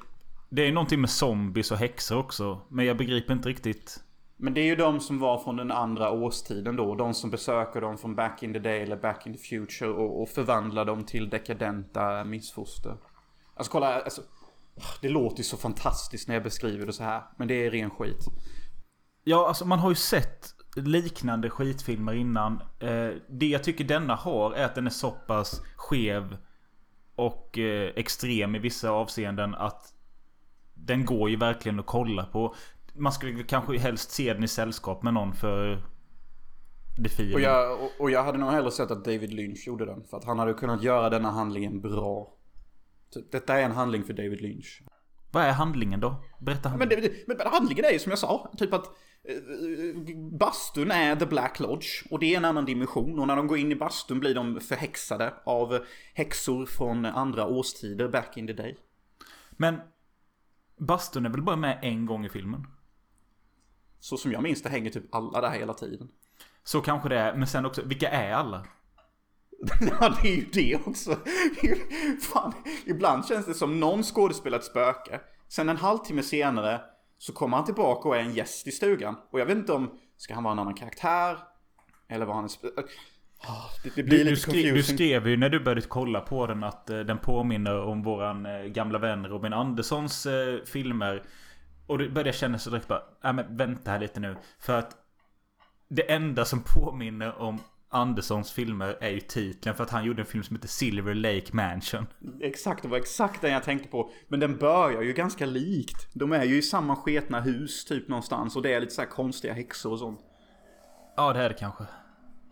Det 0.50 0.68
är 0.68 0.72
någonting 0.72 1.02
med 1.02 1.10
zombies 1.10 1.72
och 1.72 1.78
häxor 1.78 2.18
också. 2.18 2.62
Men 2.70 2.86
jag 2.86 2.98
begriper 2.98 3.34
inte 3.34 3.50
riktigt. 3.50 4.04
Men 4.38 4.54
det 4.54 4.62
är 4.62 4.66
ju 4.66 4.76
de 4.76 5.00
som 5.00 5.20
var 5.20 5.40
från 5.40 5.56
den 5.56 5.72
andra 5.72 6.12
årstiden 6.12 6.76
då. 6.76 6.96
De 6.96 7.14
som 7.14 7.30
besöker 7.30 7.82
dem 7.82 7.98
från 7.98 8.16
back 8.16 8.44
in 8.44 8.54
the 8.54 8.60
day 8.60 8.82
eller 8.82 8.98
back 8.98 9.28
in 9.28 9.34
the 9.34 9.40
future 9.40 9.90
och, 9.90 10.22
och 10.22 10.30
förvandlar 10.30 10.86
dem 10.86 11.04
till 11.04 11.30
dekadenta 11.30 12.24
missfoster. 12.24 12.98
Alltså 13.54 13.72
kolla, 13.72 14.02
alltså, 14.02 14.22
det 15.02 15.10
låter 15.10 15.38
ju 15.38 15.44
så 15.44 15.58
fantastiskt 15.58 16.28
när 16.28 16.36
jag 16.36 16.44
beskriver 16.44 16.86
det 16.86 16.94
så 16.94 17.04
här. 17.04 17.24
Men 17.38 17.48
det 17.48 17.66
är 17.66 17.72
ren 17.72 17.90
skit. 17.90 18.26
Ja, 19.24 19.48
alltså 19.48 19.66
man 19.66 19.80
har 19.80 19.90
ju 19.90 19.96
sett 19.96 20.57
liknande 20.82 21.50
skitfilmer 21.50 22.14
innan. 22.14 22.62
Eh, 22.80 23.10
det 23.30 23.48
jag 23.48 23.64
tycker 23.64 23.84
denna 23.84 24.16
har 24.16 24.54
är 24.54 24.66
att 24.66 24.76
den 24.76 24.86
är 24.86 24.92
så 24.92 25.12
pass 25.12 25.62
skev 25.76 26.38
och 27.16 27.58
eh, 27.58 27.92
extrem 27.96 28.56
i 28.56 28.60
vissa 28.60 28.90
avseenden 28.90 29.56
att 29.56 29.94
den 30.74 31.06
går 31.06 31.30
ju 31.30 31.36
verkligen 31.36 31.80
att 31.80 31.86
kolla 31.86 32.26
på. 32.26 32.56
Man 32.94 33.12
skulle 33.12 33.44
kanske 33.44 33.78
helst 33.78 34.12
se 34.12 34.34
den 34.34 34.44
i 34.44 34.48
sällskap 34.48 35.04
med 35.04 35.14
någon 35.14 35.34
för 35.34 35.84
det 36.98 37.10
fina. 37.10 37.36
Och 37.36 37.42
jag, 37.42 37.84
och, 37.84 37.92
och 38.00 38.12
jag 38.12 38.24
hade 38.24 38.38
nog 38.38 38.52
hellre 38.52 38.72
sett 38.72 38.92
att 38.92 39.06
David 39.06 39.34
Lynch 39.34 39.68
gjorde 39.68 39.86
den. 39.86 40.04
För 40.04 40.18
att 40.18 40.26
han 40.26 40.40
hade 40.40 40.54
kunnat 40.54 40.84
göra 40.84 41.10
denna 41.10 41.32
handlingen 41.32 41.82
bra. 41.82 42.34
Detta 43.32 43.60
är 43.60 43.64
en 43.64 43.72
handling 43.72 44.04
för 44.04 44.14
David 44.14 44.42
Lynch. 44.42 44.82
Vad 45.32 45.44
är 45.44 45.52
handlingen 45.52 46.00
då? 46.00 46.16
Berätta 46.40 46.70
Men, 46.70 46.80
handlingen. 46.80 47.04
det, 47.28 47.36
men 47.36 47.48
handlingen 47.52 47.86
är 47.86 47.92
ju 47.92 48.00
som 48.00 48.10
jag 48.10 48.20
sa. 48.20 48.52
Typ 48.58 48.74
att 48.74 48.86
bastun 50.32 50.92
är 50.92 51.16
The 51.16 51.26
Black 51.26 51.60
Lodge. 51.60 52.04
Och 52.10 52.20
det 52.20 52.34
är 52.34 52.38
en 52.38 52.46
annan 52.46 52.66
dimension. 52.66 53.20
Och 53.20 53.28
när 53.28 53.36
de 53.36 53.48
går 53.48 53.58
in 53.58 53.72
i 53.72 53.76
bastun 53.76 54.20
blir 54.20 54.36
de 54.36 54.60
förhäxade 54.60 55.34
av 55.44 55.86
häxor 56.14 56.66
från 56.66 57.06
andra 57.06 57.48
årstider 57.48 58.08
back 58.08 58.38
in 58.38 58.48
the 58.48 58.54
day. 58.54 58.78
Men 59.52 59.80
bastun 60.78 61.26
är 61.26 61.30
väl 61.30 61.42
bara 61.42 61.56
med 61.56 61.80
en 61.82 62.06
gång 62.06 62.26
i 62.26 62.30
filmen? 62.30 62.68
Så 64.00 64.18
som 64.18 64.32
jag 64.32 64.44
minns 64.44 64.62
det 64.62 64.70
hänger 64.70 64.90
typ 64.90 65.16
alla 65.16 65.42
där 65.42 65.50
hela 65.50 65.74
tiden. 65.74 66.10
Så 66.64 66.82
kanske 66.82 67.10
det 67.10 67.20
är. 67.20 67.36
Men 67.36 67.48
sen 67.48 67.66
också, 67.66 67.82
vilka 67.86 68.10
är 68.10 68.32
alla? 68.32 68.66
ja, 70.00 70.18
det 70.22 70.30
är 70.30 70.36
ju 70.36 70.46
det 70.54 70.76
också. 70.86 71.18
Fan, 72.22 72.54
ibland 72.86 73.26
känns 73.26 73.46
det 73.46 73.54
som 73.54 73.80
någon 73.80 74.04
skådespelar 74.04 74.58
ett 74.58 74.64
spöke. 74.64 75.20
Sen 75.48 75.70
en 75.70 75.78
halvtimme 75.78 76.24
senare 76.24 76.82
så 77.18 77.34
kommer 77.34 77.58
han 77.58 77.66
tillbaka 77.66 78.10
och 78.10 78.16
är 78.16 78.20
en 78.20 78.34
gäst 78.34 78.68
i 78.68 78.72
stugan. 78.72 79.16
Och 79.32 79.40
jag 79.40 79.46
vet 79.46 79.58
inte 79.58 79.74
om, 79.74 80.00
ska 80.18 80.34
han 80.34 80.44
vara 80.44 80.52
en 80.52 80.60
annan 80.60 80.74
karaktär? 80.74 81.38
Eller 82.08 82.26
var 82.26 82.34
han 82.34 82.44
en 82.44 82.50
Ah, 83.40 83.70
det, 83.84 83.96
det 83.96 84.04
blir 84.04 84.18
Du, 84.18 84.24
lite 84.24 84.30
du, 84.30 84.36
skrev, 84.36 84.74
du 84.74 84.84
skrev 84.84 85.28
ju 85.28 85.38
när 85.38 85.50
du 85.50 85.60
började 85.60 85.82
kolla 85.82 86.22
på 86.22 86.48
den 86.48 86.64
att 86.64 86.90
eh, 86.90 87.00
den 87.00 87.18
påminner 87.18 87.82
om 87.82 88.04
våran 88.04 88.46
eh, 88.46 88.62
gamla 88.62 89.00
vän 89.00 89.28
Robin 89.28 89.54
Anderssons 89.54 90.26
eh, 90.26 90.64
filmer. 90.66 91.24
Och 91.88 91.98
det 91.98 92.10
började 92.10 92.28
jag 92.28 92.36
känna 92.36 92.60
så 92.60 92.70
direkt 92.70 92.88
bara, 92.88 93.04
nej 93.24 93.34
men 93.34 93.58
vänta 93.58 93.92
här 93.92 94.00
lite 94.00 94.20
nu. 94.20 94.38
För 94.60 94.80
att 94.80 94.96
det 95.90 96.12
enda 96.12 96.46
som 96.46 96.64
påminner 96.64 97.42
om 97.42 97.60
Anderssons 97.98 98.52
filmer 98.52 98.98
är 99.02 99.10
ju 99.10 99.20
titeln. 99.20 99.76
För 99.76 99.84
att 99.84 99.90
han 99.90 100.06
gjorde 100.06 100.22
en 100.22 100.26
film 100.26 100.44
som 100.44 100.56
heter 100.56 100.68
Silver 100.68 101.14
Lake 101.14 101.56
Mansion. 101.56 102.08
Exakt, 102.42 102.84
det 102.84 102.88
var 102.88 102.98
exakt 102.98 103.42
den 103.42 103.52
jag 103.52 103.64
tänkte 103.64 103.90
på. 103.90 104.12
Men 104.28 104.40
den 104.40 104.58
börjar 104.58 105.02
ju 105.02 105.14
ganska 105.14 105.46
likt. 105.46 106.08
De 106.14 106.32
är 106.32 106.44
ju 106.44 106.58
i 106.58 106.62
samma 106.62 106.96
sketna 106.96 107.42
hus 107.42 107.86
typ 107.86 108.08
någonstans. 108.08 108.56
Och 108.56 108.62
det 108.62 108.74
är 108.74 108.80
lite 108.80 108.94
så 108.94 109.02
här 109.02 109.10
konstiga 109.10 109.54
häxor 109.54 109.92
och 109.92 110.00
sånt. 110.00 110.20
Ja 111.16 111.34
det 111.34 111.40
är 111.40 111.50
det 111.50 111.56
kanske. 111.56 111.84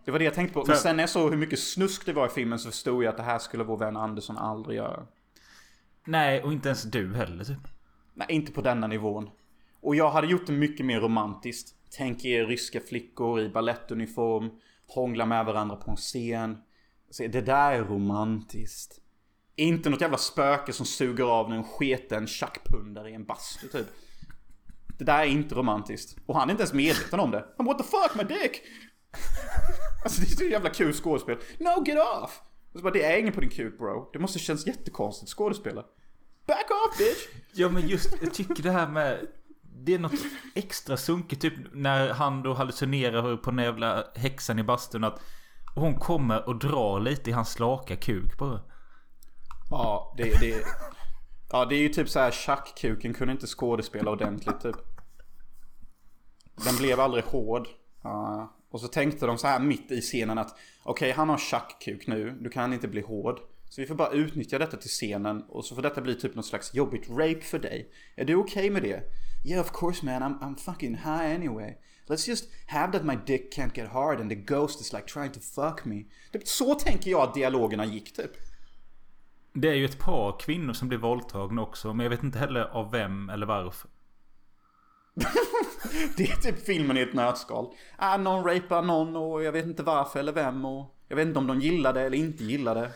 Det 0.06 0.12
var 0.12 0.20
det 0.20 0.26
jag 0.26 0.34
tänkte 0.34 0.54
på. 0.54 0.64
Men 0.68 0.78
sen 0.78 0.96
när 0.96 1.04
jag 1.04 1.10
såg 1.10 1.30
hur 1.30 1.38
mycket 1.38 1.60
snusk 1.60 2.06
det 2.06 2.14
var 2.14 2.26
i 2.26 2.30
filmen 2.30 2.60
så 2.60 2.70
förstod 2.70 3.04
jag 3.04 3.10
att 3.10 3.18
det 3.18 3.24
här 3.24 3.40
skulle 3.40 3.64
vår 3.64 3.78
vän 3.78 3.98
Andersson 3.98 4.38
aldrig 4.38 4.78
göra. 4.78 5.08
Nej 6.06 6.44
och 6.44 6.54
inte 6.54 6.68
ens 6.68 6.84
du 6.84 7.16
heller 7.16 7.44
typ. 7.44 7.68
Nej, 8.14 8.28
inte 8.30 8.52
på 8.52 8.62
denna 8.62 8.88
nivån. 8.88 9.30
Och 9.82 9.96
jag 9.96 10.12
hade 10.12 10.28
gjort 10.28 10.48
det 10.48 10.54
mycket 10.54 10.86
mer 10.86 11.00
romantiskt. 11.00 11.76
Tänk 11.98 12.26
er 12.26 12.46
ryska 12.46 12.80
flickor 12.80 13.40
i 13.40 13.50
ballettuniform. 13.50 14.50
Hångla 14.88 15.26
med 15.26 15.46
varandra 15.46 15.76
på 15.76 15.92
en 15.92 15.98
scen. 15.98 16.58
Så 17.10 17.28
det 17.28 17.42
där 17.42 17.72
är 17.72 17.84
romantiskt. 17.84 19.02
Inte 19.56 19.90
något 19.90 20.02
jävla 20.02 20.18
spöke 20.18 20.74
som 20.74 20.86
suger 20.86 21.24
av 21.24 21.54
en 21.54 21.64
sketen 21.64 22.28
tjackpundare 22.28 23.10
i 23.10 23.14
en 23.14 23.26
bastu 23.26 23.68
typ. 23.68 23.88
Det 24.98 25.06
där 25.06 25.20
är 25.20 25.26
inte 25.26 25.56
romantiskt. 25.56 26.18
Och 26.26 26.36
han 26.36 26.50
är 26.50 26.52
inte 26.52 26.62
ens 26.62 26.74
medveten 26.74 27.20
om 27.20 27.32
det. 27.32 27.46
Han 27.58 27.66
what 27.66 27.78
the 27.78 27.84
fuck 27.84 28.16
my 28.16 28.24
dick! 28.24 28.62
Alltså 30.04 30.22
det 30.22 30.28
är 30.28 30.36
så 30.36 30.44
jävla 30.44 30.70
kul 30.70 30.94
skådespel. 30.94 31.38
No 31.60 31.84
get 31.86 31.98
off! 31.98 32.42
Och 32.74 32.80
så 32.80 32.84
bara, 32.84 32.94
det 32.94 33.04
är 33.04 33.18
ingen 33.18 33.34
på 33.34 33.42
din 33.42 33.50
kuk 33.50 33.78
bro. 33.78 34.10
Det 34.14 34.20
måste 34.20 34.40
kännas 34.40 34.68
jättekonstigt 34.68 35.32
skådespela. 35.32 35.86
Back 36.48 36.66
off 36.72 36.98
bitch! 36.98 37.28
Ja 37.54 37.70
men 37.70 37.88
just, 37.88 38.22
jag 38.22 38.34
tycker 38.34 38.64
det 38.64 38.72
här 38.72 38.88
med 38.88 39.28
det 39.86 39.94
är 39.94 40.00
något 40.00 40.26
extra 40.56 40.98
sunkigt 40.98 41.42
typ 41.42 41.54
när 41.74 42.14
han 42.14 42.44
då 42.44 42.54
hallucinerar 42.54 43.38
på 43.38 43.52
den 43.52 43.66
jävla 43.66 44.04
häxan 44.16 44.60
i 44.60 44.64
bastun 44.64 45.04
att 45.04 45.22
Hon 45.76 45.96
kommer 45.96 46.50
och 46.50 46.60
drar 46.60 47.00
lite 47.00 47.30
i 47.30 47.34
hans 47.34 47.52
slaka 47.52 47.96
kuk 47.96 48.38
bara 48.38 48.62
Ja, 49.70 50.16
det, 50.18 50.40
det, 50.40 50.64
ja, 51.52 51.66
det 51.66 51.76
är 51.76 51.80
ju 51.80 51.90
typ 51.90 52.10
så 52.10 52.20
här 52.20 52.32
tjackkuken 52.32 53.14
kunde 53.14 53.32
inte 53.32 53.48
skådespela 53.48 54.12
ordentligt 54.12 54.62
typ. 54.62 54.76
Den 56.66 56.76
blev 56.76 57.00
aldrig 57.00 57.24
hård. 57.24 57.68
Ja, 58.04 58.56
och 58.70 58.82
så 58.82 58.88
tänkte 58.88 59.26
de 59.26 59.38
så 59.38 59.48
här 59.48 59.60
mitt 59.60 59.92
i 59.92 60.02
scenen 60.02 60.38
att 60.38 60.58
okej, 60.84 61.12
han 61.12 61.30
har 61.30 61.38
tjackkuk 61.38 62.08
nu, 62.08 62.38
du 62.42 62.50
kan 62.50 62.74
inte 62.74 62.88
bli 62.88 63.02
hård. 63.02 63.40
Så 63.70 63.82
vi 63.82 63.88
får 63.88 63.96
bara 63.96 64.12
utnyttja 64.12 64.60
detta 64.60 64.78
till 64.78 64.90
scenen 64.90 65.44
och 65.50 65.66
så 65.66 65.76
får 65.76 65.82
detta 65.82 66.02
bli 66.02 66.16
typ 66.16 66.36
något 66.36 66.46
slags 66.46 66.74
jobbigt 66.74 67.10
rape 67.10 67.42
för 67.42 67.60
dig. 67.60 67.92
Är 68.16 68.26
du 68.26 68.36
okej 68.36 68.70
med 68.70 68.84
det? 68.84 69.04
Yeah 69.46 69.62
of 69.62 69.72
course 69.72 70.06
man, 70.06 70.22
I'm, 70.22 70.38
I'm 70.42 70.56
fucking 70.56 70.96
high 70.96 71.34
anyway. 71.34 71.78
Let's 72.08 72.28
just 72.28 72.46
have 72.68 72.92
that 72.92 73.06
my 73.06 73.16
dick 73.16 73.52
can't 73.52 73.74
get 73.74 73.88
hard 73.88 74.20
and 74.20 74.30
the 74.30 74.36
ghost 74.36 74.82
is 74.82 74.94
like 74.94 75.06
trying 75.08 75.32
to 75.32 75.40
fuck 75.40 75.86
me. 75.86 76.06
Det, 76.32 76.48
så 76.48 76.76
tänker 76.76 77.12
jag 77.12 77.22
att 77.22 77.34
dialogerna 77.34 77.86
gick 77.86 78.14
typ. 78.14 78.32
Det 79.54 79.70
är 79.70 79.74
ju 79.74 79.86
ett 79.86 80.00
par 80.00 80.40
kvinnor 80.40 80.74
som 80.74 80.88
blir 80.88 80.98
våldtagna 80.98 81.62
också 81.62 81.94
men 81.94 82.04
jag 82.04 82.10
vet 82.10 82.24
inte 82.24 82.40
heller 82.40 82.62
av 82.62 82.92
vem 82.92 83.30
eller 83.30 83.46
varför 83.46 83.90
Det 86.18 86.24
är 86.32 86.36
typ 86.36 86.66
filmen 86.66 86.98
i 86.98 87.02
ett 87.02 87.14
nötskal. 87.14 87.74
Ah, 87.98 88.18
någon 88.18 88.44
rapar 88.44 88.82
någon 88.82 89.16
och 89.16 89.44
jag 89.44 89.52
vet 89.52 89.66
inte 89.66 89.84
varför 89.84 90.20
eller 90.20 90.34
vem 90.34 90.66
och 90.66 90.96
jag 91.08 91.16
vet 91.16 91.28
inte 91.28 91.40
om 91.40 91.48
de 91.48 91.60
gillar 91.60 91.94
det 91.94 92.02
eller 92.02 92.18
inte 92.18 92.44
gillar 92.44 92.76
det. 92.76 92.92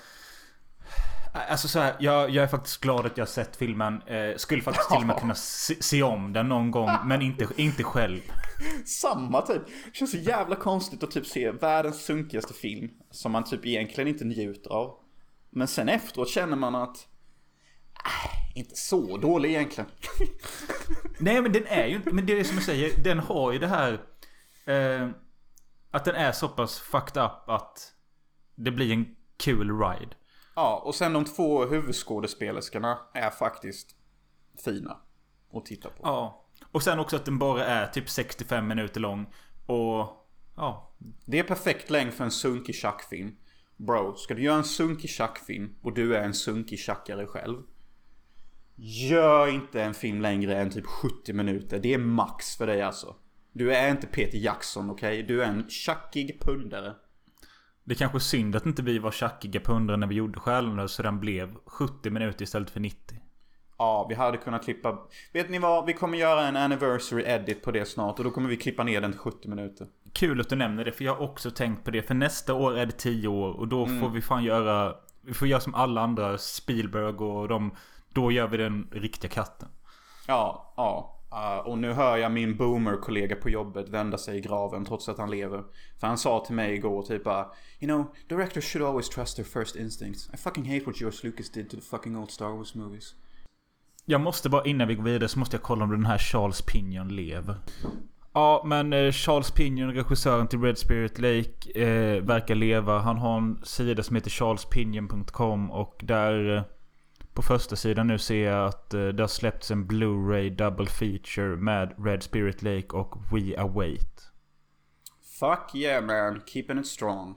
Alltså 1.33 1.67
så 1.67 1.79
här, 1.79 1.95
jag, 1.99 2.29
jag 2.29 2.43
är 2.43 2.47
faktiskt 2.47 2.81
glad 2.81 3.05
att 3.05 3.17
jag 3.17 3.25
har 3.25 3.29
sett 3.29 3.55
filmen 3.55 4.01
eh, 4.01 4.35
Skulle 4.35 4.61
faktiskt 4.61 4.89
till 4.89 4.97
och 4.97 5.05
med 5.05 5.17
kunna 5.17 5.35
se, 5.35 5.83
se 5.83 6.03
om 6.03 6.33
den 6.33 6.49
någon 6.49 6.71
gång 6.71 6.89
Men 7.05 7.21
inte, 7.21 7.47
inte 7.55 7.83
själv 7.83 8.19
Samma 8.85 9.41
typ. 9.41 9.61
Det 9.85 9.95
känns 9.95 10.11
så 10.11 10.17
jävla 10.17 10.55
konstigt 10.55 11.03
att 11.03 11.11
typ 11.11 11.25
se 11.25 11.51
världens 11.51 12.05
sunkigaste 12.05 12.53
film. 12.53 12.89
Som 13.11 13.31
man 13.31 13.43
typ 13.43 13.65
egentligen 13.65 14.07
inte 14.07 14.25
njuter 14.25 14.71
av. 14.71 14.99
Men 15.49 15.67
sen 15.67 15.89
efteråt 15.89 16.29
känner 16.29 16.55
man 16.55 16.75
att... 16.75 17.07
Äh, 18.05 18.57
inte 18.59 18.75
så 18.75 19.17
dålig 19.17 19.49
egentligen. 19.49 19.89
Nej 21.19 21.41
men 21.41 21.51
den 21.51 21.67
är 21.67 21.87
ju 21.87 21.95
inte, 21.95 22.11
men 22.11 22.25
det 22.25 22.33
är 22.33 22.37
det 22.37 22.43
som 22.43 22.55
jag 22.55 22.63
säger, 22.63 23.03
den 23.03 23.19
har 23.19 23.51
ju 23.51 23.59
det 23.59 23.67
här 23.67 23.93
eh, 24.65 25.09
Att 25.91 26.05
den 26.05 26.15
är 26.15 26.31
så 26.31 26.47
pass 26.47 26.79
fucked 26.79 27.23
up 27.23 27.49
att 27.49 27.93
Det 28.55 28.71
blir 28.71 28.91
en 28.91 29.15
kul 29.37 29.79
ride 29.79 30.15
Ja, 30.59 30.81
och 30.85 30.95
sen 30.95 31.13
de 31.13 31.25
två 31.25 31.65
huvudskådespelerskorna 31.65 32.99
är 33.13 33.29
faktiskt 33.29 33.95
fina. 34.65 34.97
Att 35.53 35.65
titta 35.65 35.89
på. 35.89 35.95
Ja 36.03 36.45
Och 36.71 36.83
sen 36.83 36.99
också 36.99 37.15
att 37.15 37.25
den 37.25 37.39
bara 37.39 37.65
är 37.65 37.87
typ 37.87 38.09
65 38.09 38.67
minuter 38.67 38.99
lång 38.99 39.25
Och 39.65 40.27
Ja 40.55 40.95
Det 41.25 41.39
är 41.39 41.43
perfekt 41.43 41.89
längd 41.89 42.13
för 42.13 42.23
en 42.23 42.31
sunkig 42.31 42.75
tjackfilm. 42.75 43.35
Bro, 43.77 44.15
ska 44.15 44.33
du 44.33 44.43
göra 44.43 44.57
en 44.57 44.63
sunkig 44.63 45.09
tjackfilm 45.09 45.75
och 45.81 45.93
du 45.93 46.15
är 46.15 46.23
en 46.23 46.33
sunkig 46.33 46.79
tjackare 46.79 47.25
själv. 47.25 47.63
Gör 48.75 49.47
inte 49.47 49.83
en 49.83 49.93
film 49.93 50.21
längre 50.21 50.57
än 50.57 50.69
typ 50.69 50.85
70 50.85 51.33
minuter. 51.33 51.79
Det 51.79 51.93
är 51.93 51.97
max 51.97 52.57
för 52.57 52.67
dig 52.67 52.81
alltså. 52.81 53.15
Du 53.51 53.73
är 53.73 53.91
inte 53.91 54.07
Peter 54.07 54.37
Jackson, 54.37 54.89
okej? 54.89 55.23
Du 55.23 55.43
är 55.43 55.47
en 55.47 55.69
tjackig 55.69 56.41
pundare. 56.41 56.95
Det 57.89 57.95
är 57.95 57.97
kanske 57.97 58.19
synd 58.19 58.55
att 58.55 58.65
inte 58.65 58.81
vi 58.81 58.99
var 58.99 59.11
tjackiga 59.11 59.59
pundare 59.59 59.97
när 59.97 60.07
vi 60.07 60.15
gjorde 60.15 60.39
Själalös 60.39 60.91
så 60.91 61.03
den 61.03 61.19
blev 61.19 61.55
70 61.65 62.09
minuter 62.09 62.43
istället 62.43 62.69
för 62.69 62.79
90 62.79 63.17
Ja, 63.77 64.05
vi 64.09 64.15
hade 64.15 64.37
kunnat 64.37 64.63
klippa... 64.63 64.97
Vet 65.33 65.49
ni 65.49 65.59
vad? 65.59 65.85
Vi 65.85 65.93
kommer 65.93 66.17
göra 66.17 66.47
en 66.47 66.55
anniversary 66.55 67.23
edit 67.23 67.63
på 67.63 67.71
det 67.71 67.85
snart 67.85 68.19
och 68.19 68.25
då 68.25 68.31
kommer 68.31 68.49
vi 68.49 68.57
klippa 68.57 68.83
ner 68.83 69.01
den 69.01 69.11
till 69.11 69.19
70 69.19 69.47
minuter. 69.49 69.87
Kul 70.13 70.41
att 70.41 70.49
du 70.49 70.55
nämner 70.55 70.85
det 70.85 70.91
för 70.91 71.05
jag 71.05 71.15
har 71.15 71.21
också 71.21 71.51
tänkt 71.51 71.83
på 71.85 71.91
det 71.91 72.01
För 72.01 72.13
nästa 72.13 72.53
år 72.53 72.77
är 72.77 72.85
det 72.85 72.91
10 72.91 73.27
år 73.27 73.53
och 73.53 73.67
då 73.67 73.85
får 73.85 74.09
vi 74.09 74.21
fan 74.21 74.43
göra 74.43 74.95
Vi 75.21 75.33
får 75.33 75.47
göra 75.47 75.61
som 75.61 75.75
alla 75.75 76.01
andra 76.01 76.37
Spielberg 76.37 77.05
och 77.05 77.47
de 77.47 77.75
Då 78.13 78.31
gör 78.31 78.47
vi 78.47 78.57
den 78.57 78.87
riktiga 78.91 79.31
katten 79.31 79.69
Ja, 80.27 80.73
ja. 80.77 81.18
Uh, 81.33 81.67
och 81.67 81.77
nu 81.77 81.93
hör 81.93 82.17
jag 82.17 82.31
min 82.31 82.57
boomer-kollega 82.57 83.35
på 83.35 83.49
jobbet 83.49 83.89
vända 83.89 84.17
sig 84.17 84.37
i 84.37 84.41
graven 84.41 84.85
trots 84.85 85.09
att 85.09 85.17
han 85.17 85.31
lever. 85.31 85.63
För 85.99 86.07
han 86.07 86.17
sa 86.17 86.45
till 86.45 86.55
mig 86.55 86.75
igår 86.75 87.01
typ 87.01 87.23
bara 87.23 87.45
You 87.79 87.87
know, 87.87 88.05
directors 88.27 88.63
should 88.63 88.87
always 88.87 89.09
trust 89.09 89.35
their 89.35 89.45
first 89.45 89.75
instincts. 89.75 90.29
I 90.33 90.37
fucking 90.37 90.65
hate 90.65 90.85
what 90.85 91.01
George 91.01 91.17
Lucas 91.23 91.49
did 91.49 91.69
to 91.69 91.75
the 91.75 91.81
fucking 91.81 92.17
old 92.17 92.31
Star 92.31 92.49
Wars 92.49 92.75
movies. 92.75 93.15
Jag 94.05 94.21
måste 94.21 94.49
bara 94.49 94.65
innan 94.65 94.87
vi 94.87 94.95
går 94.95 95.03
vidare 95.03 95.29
så 95.29 95.39
måste 95.39 95.55
jag 95.55 95.63
kolla 95.63 95.83
om 95.83 95.91
den 95.91 96.05
här 96.05 96.17
Charles 96.17 96.61
Pinion 96.61 97.15
lever 97.15 97.55
Ja 98.33 98.61
men 98.65 98.93
eh, 98.93 99.11
Charles 99.11 99.51
Pinion, 99.51 99.93
regissören 99.93 100.47
till 100.47 100.61
Red 100.61 100.77
Spirit 100.77 101.19
Lake 101.19 101.81
eh, 101.83 102.23
Verkar 102.23 102.55
leva. 102.55 102.99
Han 102.99 103.17
har 103.17 103.37
en 103.37 103.59
sida 103.63 104.03
som 104.03 104.15
heter 104.15 104.29
charlespinion.com 104.29 105.71
och 105.71 105.95
där 106.03 106.57
eh, 106.57 106.63
på 107.39 107.43
första 107.43 107.75
sidan 107.75 108.07
nu 108.07 108.17
ser 108.17 108.45
jag 108.45 108.67
att 108.67 108.93
eh, 108.93 109.07
det 109.07 109.23
har 109.23 109.27
släppts 109.27 109.71
en 109.71 109.87
Blu-ray 109.87 110.49
double 110.49 110.85
feature 110.85 111.55
med 111.55 112.05
Red 112.05 112.23
Spirit 112.23 112.61
Lake 112.61 112.87
och 112.87 113.15
We 113.31 113.59
Await 113.61 114.31
Fuck 115.39 115.75
yeah 115.75 116.05
man, 116.05 116.41
keeping 116.45 116.79
it 116.79 116.87
strong. 116.87 117.35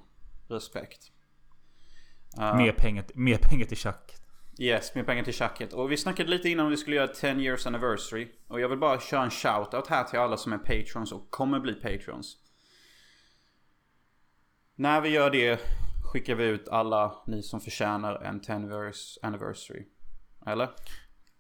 Respekt. 0.49 1.13
Uh, 2.39 2.57
mer, 2.57 2.73
pengar, 2.73 3.05
mer 3.15 3.39
pengar 3.39 3.67
till 3.67 3.77
Chuck 3.77 4.15
Yes, 4.59 4.95
mer 4.95 5.03
pengar 5.03 5.25
till 5.25 5.35
tjacket. 5.35 5.73
Och 5.73 5.93
vi 5.93 5.97
snackade 5.97 6.31
lite 6.31 6.49
innan 6.49 6.65
om 6.67 6.71
vi 6.71 6.77
skulle 6.77 6.97
göra 6.97 7.09
10 7.09 7.35
years 7.35 7.67
anniversary. 7.67 8.29
Och 8.49 8.61
jag 8.61 8.69
vill 8.69 8.79
bara 8.79 9.01
köra 9.01 9.23
en 9.23 9.31
shoutout 9.31 9.87
här 9.87 10.05
till 10.05 10.19
alla 10.19 10.37
som 10.37 10.53
är 10.53 10.59
patrons 10.59 11.13
och 11.13 11.31
kommer 11.31 11.61
bli 11.61 11.75
patrons. 11.75 12.37
När 14.75 15.01
vi 15.01 15.09
gör 15.09 15.31
det 15.31 15.61
skickar 16.13 16.35
vi 16.35 16.45
ut 16.45 16.69
alla 16.69 17.23
ni 17.27 17.43
som 17.43 17.61
förtjänar 17.61 18.23
en 18.23 18.41
10 18.41 18.57
years 18.57 19.19
anniversary. 19.23 19.87
Eller? 20.47 20.71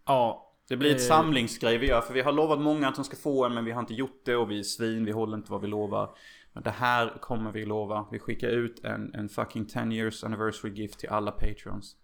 Ja 0.06 0.48
Det 0.68 0.76
blir 0.76 0.90
ett 0.94 1.00
Eh. 1.00 1.06
samlingsgrej 1.06 1.78
vi 1.78 1.86
gör. 1.86 2.00
För 2.00 2.14
vi 2.14 2.20
har 2.20 2.32
lovat 2.32 2.60
många 2.60 2.88
att 2.88 2.94
de 2.94 3.04
ska 3.04 3.16
få 3.16 3.44
en 3.44 3.54
men 3.54 3.64
vi 3.64 3.70
har 3.72 3.80
inte 3.80 3.94
gjort 3.94 4.22
det. 4.24 4.36
Och 4.36 4.50
vi 4.50 4.58
är 4.58 4.62
svin, 4.62 5.04
vi 5.04 5.12
håller 5.12 5.36
inte 5.36 5.52
vad 5.52 5.60
vi 5.60 5.66
lovar. 5.66 6.16
Men 6.52 6.62
det 6.62 6.70
här 6.70 7.18
kommer 7.20 7.52
vi 7.52 7.64
lova. 7.66 8.06
Vi 8.10 8.18
skickar 8.18 8.48
ut 8.48 8.84
en, 8.84 9.14
en 9.14 9.28
fucking 9.28 9.66
10 9.66 9.82
years 9.92 10.24
anniversary 10.24 10.72
gift 10.74 10.98
till 10.98 11.08
alla 11.08 11.30
patrons. 11.30 11.96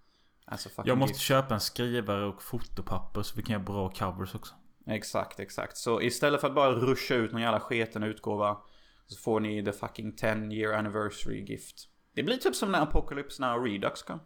Alltså 0.44 0.68
Jag 0.84 0.99
måste 0.99 1.12
gift. 1.12 1.20
köpa 1.22 1.55
en 1.55 1.61
skrivare 1.61 2.24
och 2.26 2.42
fotopapper 2.42 3.22
så 3.22 3.36
vi 3.36 3.42
kan 3.42 3.53
göra 3.53 3.62
bra 3.62 3.90
covers 3.90 4.34
också 4.34 4.55
Exakt, 4.86 5.40
exakt. 5.40 5.76
Så 5.76 6.03
istället 6.03 6.40
för 6.40 6.49
att 6.49 6.55
bara 6.55 6.72
ruscha 6.72 7.14
ut 7.14 7.32
någon 7.32 7.42
jävla 7.42 7.61
sketen 7.61 8.03
utgåva. 8.03 8.59
Så 9.07 9.18
får 9.22 9.40
ni 9.40 9.64
the 9.64 9.72
fucking 9.72 10.16
10 10.16 10.28
year 10.53 10.74
anniversary 10.74 11.44
gift. 11.44 11.88
Det 12.14 12.22
blir 12.22 12.36
typ 12.36 12.55
som 12.55 12.72
när 12.72 12.80
Apocalypse 12.82 13.42
Now 13.42 13.64
Redux 13.64 14.03
kom. 14.03 14.20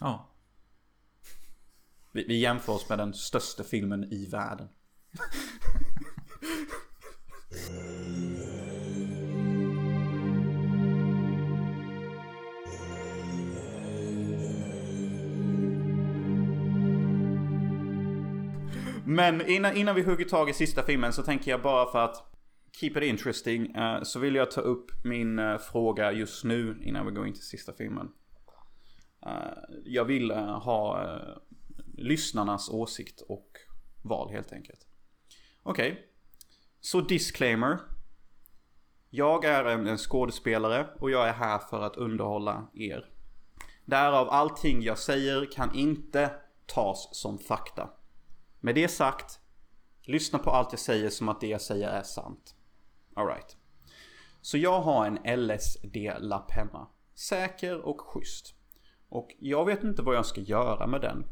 Ja. 0.00 0.29
Vi, 2.12 2.24
vi 2.28 2.38
jämför 2.38 2.72
oss 2.72 2.88
med 2.88 2.98
den 2.98 3.14
största 3.14 3.64
filmen 3.64 4.04
i 4.04 4.26
världen. 4.26 4.68
Men 19.04 19.48
innan, 19.48 19.76
innan 19.76 19.94
vi 19.94 20.02
hugger 20.02 20.24
tag 20.24 20.50
i 20.50 20.52
sista 20.52 20.82
filmen 20.82 21.12
så 21.12 21.22
tänker 21.22 21.50
jag 21.50 21.62
bara 21.62 21.92
för 21.92 21.98
att 21.98 22.30
keep 22.80 22.90
it 22.90 23.02
interesting 23.02 23.74
eh, 23.74 24.02
så 24.02 24.18
vill 24.18 24.34
jag 24.34 24.50
ta 24.50 24.60
upp 24.60 25.04
min 25.04 25.38
eh, 25.38 25.58
fråga 25.58 26.12
just 26.12 26.44
nu 26.44 26.78
innan 26.82 27.06
vi 27.06 27.12
går 27.12 27.26
in 27.26 27.32
till 27.32 27.42
sista 27.42 27.72
filmen. 27.72 28.08
Eh, 29.26 29.58
jag 29.84 30.04
vill 30.04 30.30
ha 30.30 31.10
lyssnarnas 32.00 32.68
åsikt 32.68 33.20
och 33.20 33.48
val 34.02 34.30
helt 34.30 34.52
enkelt. 34.52 34.86
Okej. 35.62 36.06
Så 36.80 37.00
disclaimer. 37.00 37.78
Jag 39.10 39.44
är 39.44 39.64
en, 39.64 39.86
en 39.86 39.98
skådespelare 39.98 40.86
och 41.00 41.10
jag 41.10 41.28
är 41.28 41.32
här 41.32 41.58
för 41.58 41.82
att 41.82 41.96
underhålla 41.96 42.68
er. 42.74 43.10
Därav 43.84 44.30
allting 44.30 44.82
jag 44.82 44.98
säger 44.98 45.52
kan 45.52 45.74
inte 45.74 46.30
tas 46.66 47.08
som 47.12 47.38
fakta. 47.38 47.90
Med 48.60 48.74
det 48.74 48.88
sagt, 48.88 49.40
lyssna 50.02 50.38
på 50.38 50.50
allt 50.50 50.72
jag 50.72 50.80
säger 50.80 51.10
som 51.10 51.28
att 51.28 51.40
det 51.40 51.46
jag 51.46 51.60
säger 51.60 51.88
är 51.88 52.02
sant. 52.02 52.54
Alright. 53.14 53.56
Så 54.40 54.58
jag 54.58 54.80
har 54.80 55.06
en 55.06 55.46
LSD-lapp 55.46 56.50
hemma. 56.50 56.86
Säker 57.14 57.80
och 57.80 58.00
schysst. 58.00 58.54
Och 59.08 59.30
jag 59.38 59.64
vet 59.64 59.84
inte 59.84 60.02
vad 60.02 60.16
jag 60.16 60.26
ska 60.26 60.40
göra 60.40 60.86
med 60.86 61.00
den. 61.00 61.24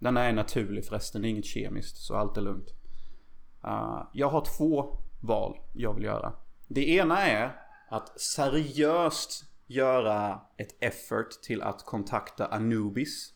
Den 0.00 0.16
är 0.16 0.32
naturlig 0.32 0.84
förresten, 0.84 1.22
det 1.22 1.28
är 1.28 1.30
inget 1.30 1.44
kemiskt, 1.44 1.96
så 1.96 2.14
allt 2.14 2.36
är 2.36 2.40
lugnt. 2.40 2.74
Uh, 3.64 4.08
jag 4.12 4.28
har 4.28 4.44
två 4.58 4.96
val 5.20 5.58
jag 5.74 5.94
vill 5.94 6.04
göra. 6.04 6.32
Det 6.68 6.88
ena 6.88 7.20
är 7.20 7.56
att 7.88 8.20
seriöst 8.20 9.44
göra 9.66 10.40
ett 10.56 10.76
effort 10.80 11.42
till 11.42 11.62
att 11.62 11.84
kontakta 11.84 12.46
Anubis. 12.46 13.34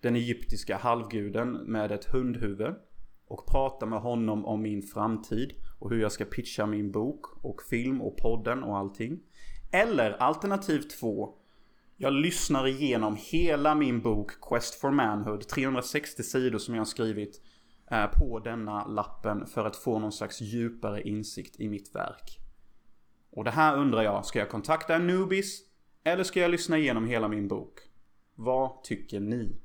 Den 0.00 0.16
egyptiska 0.16 0.76
halvguden 0.76 1.52
med 1.52 1.92
ett 1.92 2.04
hundhuvud. 2.04 2.74
Och 3.28 3.46
prata 3.46 3.86
med 3.86 4.00
honom 4.00 4.44
om 4.44 4.62
min 4.62 4.82
framtid. 4.82 5.52
Och 5.78 5.90
hur 5.90 6.00
jag 6.00 6.12
ska 6.12 6.24
pitcha 6.24 6.66
min 6.66 6.92
bok 6.92 7.44
och 7.44 7.62
film 7.62 8.00
och 8.02 8.16
podden 8.16 8.62
och 8.62 8.76
allting. 8.78 9.20
Eller 9.72 10.10
alternativ 10.10 10.80
två. 10.80 11.34
Jag 11.96 12.12
lyssnar 12.12 12.66
igenom 12.66 13.16
hela 13.18 13.74
min 13.74 14.00
bok 14.00 14.30
Quest 14.48 14.80
for 14.80 14.90
Manhood. 14.90 15.48
360 15.48 16.22
sidor 16.22 16.58
som 16.58 16.74
jag 16.74 16.80
har 16.80 16.86
skrivit 16.86 17.42
eh, 17.90 18.06
på 18.06 18.38
denna 18.38 18.86
lappen 18.86 19.46
för 19.46 19.64
att 19.64 19.76
få 19.76 19.98
någon 19.98 20.12
slags 20.12 20.40
djupare 20.40 21.02
insikt 21.02 21.60
i 21.60 21.68
mitt 21.68 21.94
verk. 21.94 22.38
Och 23.30 23.44
det 23.44 23.50
här 23.50 23.76
undrar 23.76 24.02
jag, 24.02 24.26
ska 24.26 24.38
jag 24.38 24.50
kontakta 24.50 24.94
en 24.94 25.06
nubis? 25.06 25.60
Eller 26.04 26.24
ska 26.24 26.40
jag 26.40 26.50
lyssna 26.50 26.78
igenom 26.78 27.06
hela 27.06 27.28
min 27.28 27.48
bok? 27.48 27.78
Vad 28.34 28.82
tycker 28.84 29.20
ni? 29.20 29.60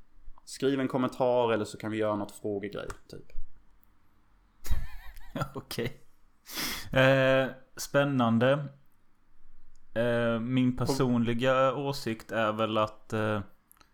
Skriv 0.46 0.80
en 0.80 0.88
kommentar 0.88 1.54
eller 1.54 1.66
så 1.66 1.78
kan 1.78 1.92
vi 1.92 1.98
göra 1.98 2.16
något 2.16 2.32
frågegrej, 2.32 2.88
typ. 3.08 3.26
Okej. 5.56 6.04
Eh, 6.94 7.48
spännande. 7.78 8.68
Eh, 9.94 10.40
min 10.40 10.78
personliga 10.78 11.76
åsikt 11.76 12.32
är 12.32 12.54
väl 12.54 12.78
att... 12.78 13.14
Eh, 13.14 13.42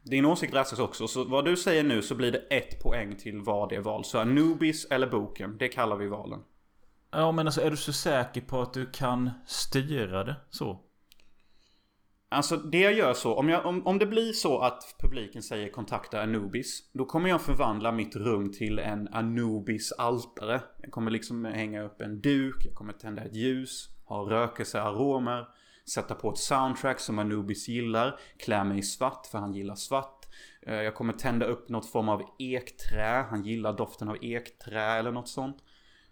Din 0.03 0.25
åsikt 0.25 0.53
rättas 0.53 0.79
också, 0.79 1.07
så 1.07 1.23
vad 1.23 1.45
du 1.45 1.57
säger 1.57 1.83
nu 1.83 2.01
så 2.01 2.15
blir 2.15 2.31
det 2.31 2.37
ett 2.49 2.83
poäng 2.83 3.15
till 3.15 3.41
vad 3.41 3.69
det 3.69 3.75
är 3.75 3.81
val. 3.81 4.05
Så 4.05 4.19
Anubis 4.19 4.85
eller 4.85 5.07
boken, 5.07 5.57
det 5.57 5.67
kallar 5.67 5.95
vi 5.95 6.07
valen. 6.07 6.39
ja 7.11 7.31
men 7.31 7.47
alltså 7.47 7.61
är 7.61 7.69
du 7.71 7.77
så 7.77 7.93
säker 7.93 8.41
på 8.41 8.61
att 8.61 8.73
du 8.73 8.85
kan 8.85 9.29
styra 9.47 10.23
det 10.23 10.35
så? 10.49 10.79
Alltså 12.29 12.57
det 12.57 12.79
jag 12.79 12.93
gör 12.93 13.13
så, 13.13 13.35
om, 13.35 13.49
jag, 13.49 13.65
om, 13.65 13.87
om 13.87 13.99
det 13.99 14.05
blir 14.05 14.33
så 14.33 14.59
att 14.59 14.95
publiken 14.99 15.43
säger 15.43 15.69
kontakta 15.69 16.21
Anubis. 16.21 16.89
Då 16.93 17.05
kommer 17.05 17.29
jag 17.29 17.41
förvandla 17.41 17.91
mitt 17.91 18.15
rum 18.15 18.51
till 18.51 18.79
en 18.79 19.07
Anubis 19.07 19.91
altare. 19.91 20.61
Jag 20.81 20.91
kommer 20.91 21.11
liksom 21.11 21.45
hänga 21.45 21.83
upp 21.83 22.01
en 22.01 22.21
duk, 22.21 22.55
jag 22.65 22.73
kommer 22.75 22.93
tända 22.93 23.23
ett 23.23 23.35
ljus, 23.35 23.89
ha 24.05 24.29
rökelsearomer. 24.29 25.47
Sätta 25.89 26.15
på 26.15 26.29
ett 26.29 26.37
soundtrack 26.37 26.99
som 26.99 27.19
Anubis 27.19 27.67
gillar. 27.67 28.19
Klä 28.37 28.63
mig 28.63 28.77
i 28.77 28.83
svart 28.83 29.25
för 29.25 29.37
han 29.37 29.53
gillar 29.53 29.75
svart. 29.75 30.25
Eh, 30.61 30.75
jag 30.75 30.95
kommer 30.95 31.13
tända 31.13 31.45
upp 31.45 31.69
något 31.69 31.91
form 31.91 32.09
av 32.09 32.21
ekträ. 32.39 33.25
Han 33.29 33.43
gillar 33.43 33.73
doften 33.77 34.09
av 34.09 34.17
ekträ 34.21 34.83
eller 34.83 35.11
något 35.11 35.29
sånt. 35.29 35.57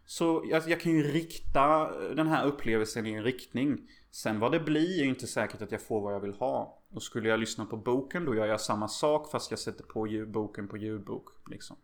Så 0.05 0.45
jag, 0.49 0.69
jag 0.69 0.81
kan 0.81 0.91
ju 0.91 1.03
rikta 1.03 1.81
eh, 1.81 2.15
den 2.15 2.27
här 2.27 2.45
upplevelsen 2.45 3.05
i 3.05 3.11
en 3.13 3.23
riktning. 3.23 3.77
Sen 4.11 4.39
vad 4.39 4.51
det 4.51 4.59
blir 4.59 4.99
är 4.99 5.03
ju 5.03 5.09
inte 5.09 5.27
säkert 5.27 5.61
att 5.61 5.71
jag 5.71 5.81
får 5.81 6.01
vad 6.01 6.13
jag 6.13 6.19
vill 6.19 6.33
ha. 6.33 6.79
Och 6.93 7.03
skulle 7.03 7.29
jag 7.29 7.39
lyssna 7.39 7.65
på 7.65 7.77
boken 7.77 8.25
då 8.25 8.35
gör 8.35 8.45
jag 8.45 8.61
samma 8.61 8.87
sak 8.87 9.31
fast 9.31 9.51
jag 9.51 9.59
sätter 9.59 9.83
på 9.83 10.07
ljudboken 10.07 10.67
på 10.67 10.77
ljudbok. 10.77 11.29
Liksom. 11.49 11.77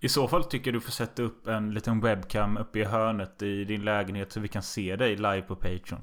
I 0.00 0.08
så 0.08 0.28
fall 0.28 0.44
tycker 0.44 0.70
jag 0.70 0.74
du 0.74 0.80
får 0.80 0.92
sätta 0.92 1.22
upp 1.22 1.46
en 1.46 1.74
liten 1.74 2.00
webcam 2.00 2.56
uppe 2.56 2.78
i 2.78 2.84
hörnet 2.84 3.42
i 3.42 3.64
din 3.64 3.84
lägenhet 3.84 4.32
så 4.32 4.40
vi 4.40 4.48
kan 4.48 4.62
se 4.62 4.96
dig 4.96 5.16
live 5.16 5.42
på 5.42 5.56
Patreon. 5.56 6.02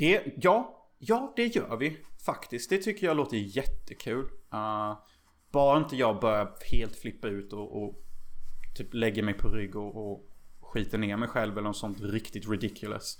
Det, 0.00 0.22
ja, 0.36 0.86
ja 0.98 1.32
det 1.36 1.46
gör 1.46 1.76
vi 1.76 1.96
faktiskt. 2.24 2.70
Det 2.70 2.78
tycker 2.78 3.06
jag 3.06 3.16
låter 3.16 3.36
jättekul. 3.36 4.24
Uh, 4.54 4.98
bara 5.52 5.78
inte 5.78 5.96
jag 5.96 6.20
börjar 6.20 6.52
helt 6.72 6.96
flippa 6.96 7.28
ut 7.28 7.52
och, 7.52 7.82
och 7.82 8.04
typ 8.76 8.94
lägger 8.94 9.22
mig 9.22 9.34
på 9.34 9.48
rygg 9.48 9.76
och, 9.76 10.12
och 10.12 10.26
skiter 10.60 10.98
ner 10.98 11.16
mig 11.16 11.28
själv 11.28 11.52
eller 11.52 11.68
något 11.68 11.76
sånt 11.76 12.00
riktigt 12.00 12.48
ridiculous. 12.48 13.18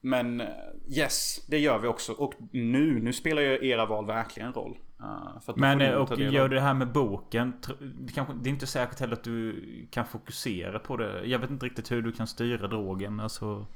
Men 0.00 0.40
eh, 0.40 0.46
yes, 0.88 1.46
det 1.48 1.58
gör 1.58 1.78
vi 1.78 1.88
också. 1.88 2.12
Och 2.12 2.34
nu, 2.50 3.00
nu 3.02 3.12
spelar 3.12 3.42
ju 3.42 3.68
era 3.68 3.86
val 3.86 4.06
verkligen 4.06 4.52
roll. 4.52 4.78
Uh, 5.00 5.56
Men 5.56 5.80
eh, 5.80 5.94
och 5.94 6.18
gör 6.18 6.48
du 6.48 6.54
det 6.54 6.62
här 6.62 6.74
med 6.74 6.92
boken. 6.92 7.52
Det, 7.80 8.12
kanske, 8.12 8.34
det 8.34 8.48
är 8.48 8.52
inte 8.52 8.66
säkert 8.66 9.00
heller 9.00 9.12
att 9.12 9.24
du 9.24 9.62
kan 9.90 10.06
fokusera 10.06 10.78
på 10.78 10.96
det. 10.96 11.24
Jag 11.24 11.38
vet 11.38 11.50
inte 11.50 11.66
riktigt 11.66 11.92
hur 11.92 12.02
du 12.02 12.12
kan 12.12 12.26
styra 12.26 12.68
drogen. 12.68 13.20
Alltså... 13.20 13.66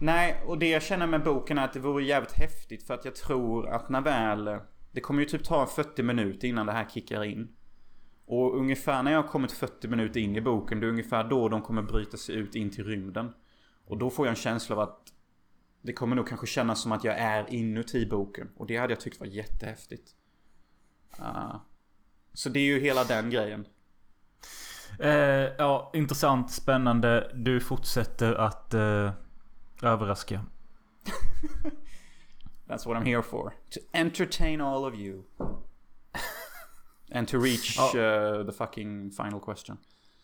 Nej, 0.00 0.42
och 0.46 0.58
det 0.58 0.68
jag 0.68 0.82
känner 0.82 1.06
med 1.06 1.24
boken 1.24 1.58
är 1.58 1.64
att 1.64 1.72
det 1.72 1.80
vore 1.80 2.04
jävligt 2.04 2.32
häftigt 2.32 2.86
för 2.86 2.94
att 2.94 3.04
jag 3.04 3.14
tror 3.14 3.68
att 3.68 3.88
när 3.88 4.00
väl... 4.00 4.58
Det 4.92 5.00
kommer 5.00 5.20
ju 5.20 5.28
typ 5.28 5.44
ta 5.44 5.66
40 5.66 6.02
minuter 6.02 6.48
innan 6.48 6.66
det 6.66 6.72
här 6.72 6.88
kickar 6.88 7.24
in. 7.24 7.48
Och 8.26 8.58
ungefär 8.58 9.02
när 9.02 9.12
jag 9.12 9.22
har 9.22 9.28
kommit 9.28 9.52
40 9.52 9.88
minuter 9.88 10.20
in 10.20 10.36
i 10.36 10.40
boken, 10.40 10.80
det 10.80 10.86
är 10.86 10.88
ungefär 10.88 11.24
då 11.24 11.48
de 11.48 11.62
kommer 11.62 11.82
bryta 11.82 12.16
sig 12.16 12.34
ut 12.34 12.54
in 12.54 12.70
till 12.70 12.84
rymden. 12.84 13.32
Och 13.86 13.98
då 13.98 14.10
får 14.10 14.26
jag 14.26 14.30
en 14.30 14.36
känsla 14.36 14.76
av 14.76 14.80
att 14.80 15.12
det 15.82 15.92
kommer 15.92 16.16
nog 16.16 16.28
kanske 16.28 16.46
kännas 16.46 16.82
som 16.82 16.92
att 16.92 17.04
jag 17.04 17.18
är 17.18 17.54
inuti 17.54 18.06
boken. 18.06 18.48
Och 18.56 18.66
det 18.66 18.76
hade 18.76 18.92
jag 18.92 19.00
tyckt 19.00 19.20
var 19.20 19.26
jättehäftigt. 19.26 20.10
Uh, 21.20 21.56
så 22.32 22.48
det 22.48 22.60
är 22.60 22.64
ju 22.64 22.80
hela 22.80 23.04
den 23.04 23.30
grejen. 23.30 23.66
Eh, 25.00 25.10
ja, 25.58 25.90
intressant, 25.94 26.50
spännande. 26.50 27.30
Du 27.34 27.60
fortsätter 27.60 28.34
att 28.34 28.74
eh, 28.74 29.10
överraska. 29.82 30.44
That's 32.68 32.86
what 32.86 32.96
I'm 32.96 33.04
here 33.04 33.22
for. 33.22 33.50
To 33.70 33.80
entertain 33.92 34.60
all 34.60 34.84
of 34.84 34.94
you. 34.94 35.22
And 37.12 37.28
to 37.28 37.38
reach 37.38 37.76
Ja. 37.76 37.84
uh, 38.40 38.46
the 38.46 38.52
fucking 38.52 39.10
final 39.10 39.40
question. 39.40 39.76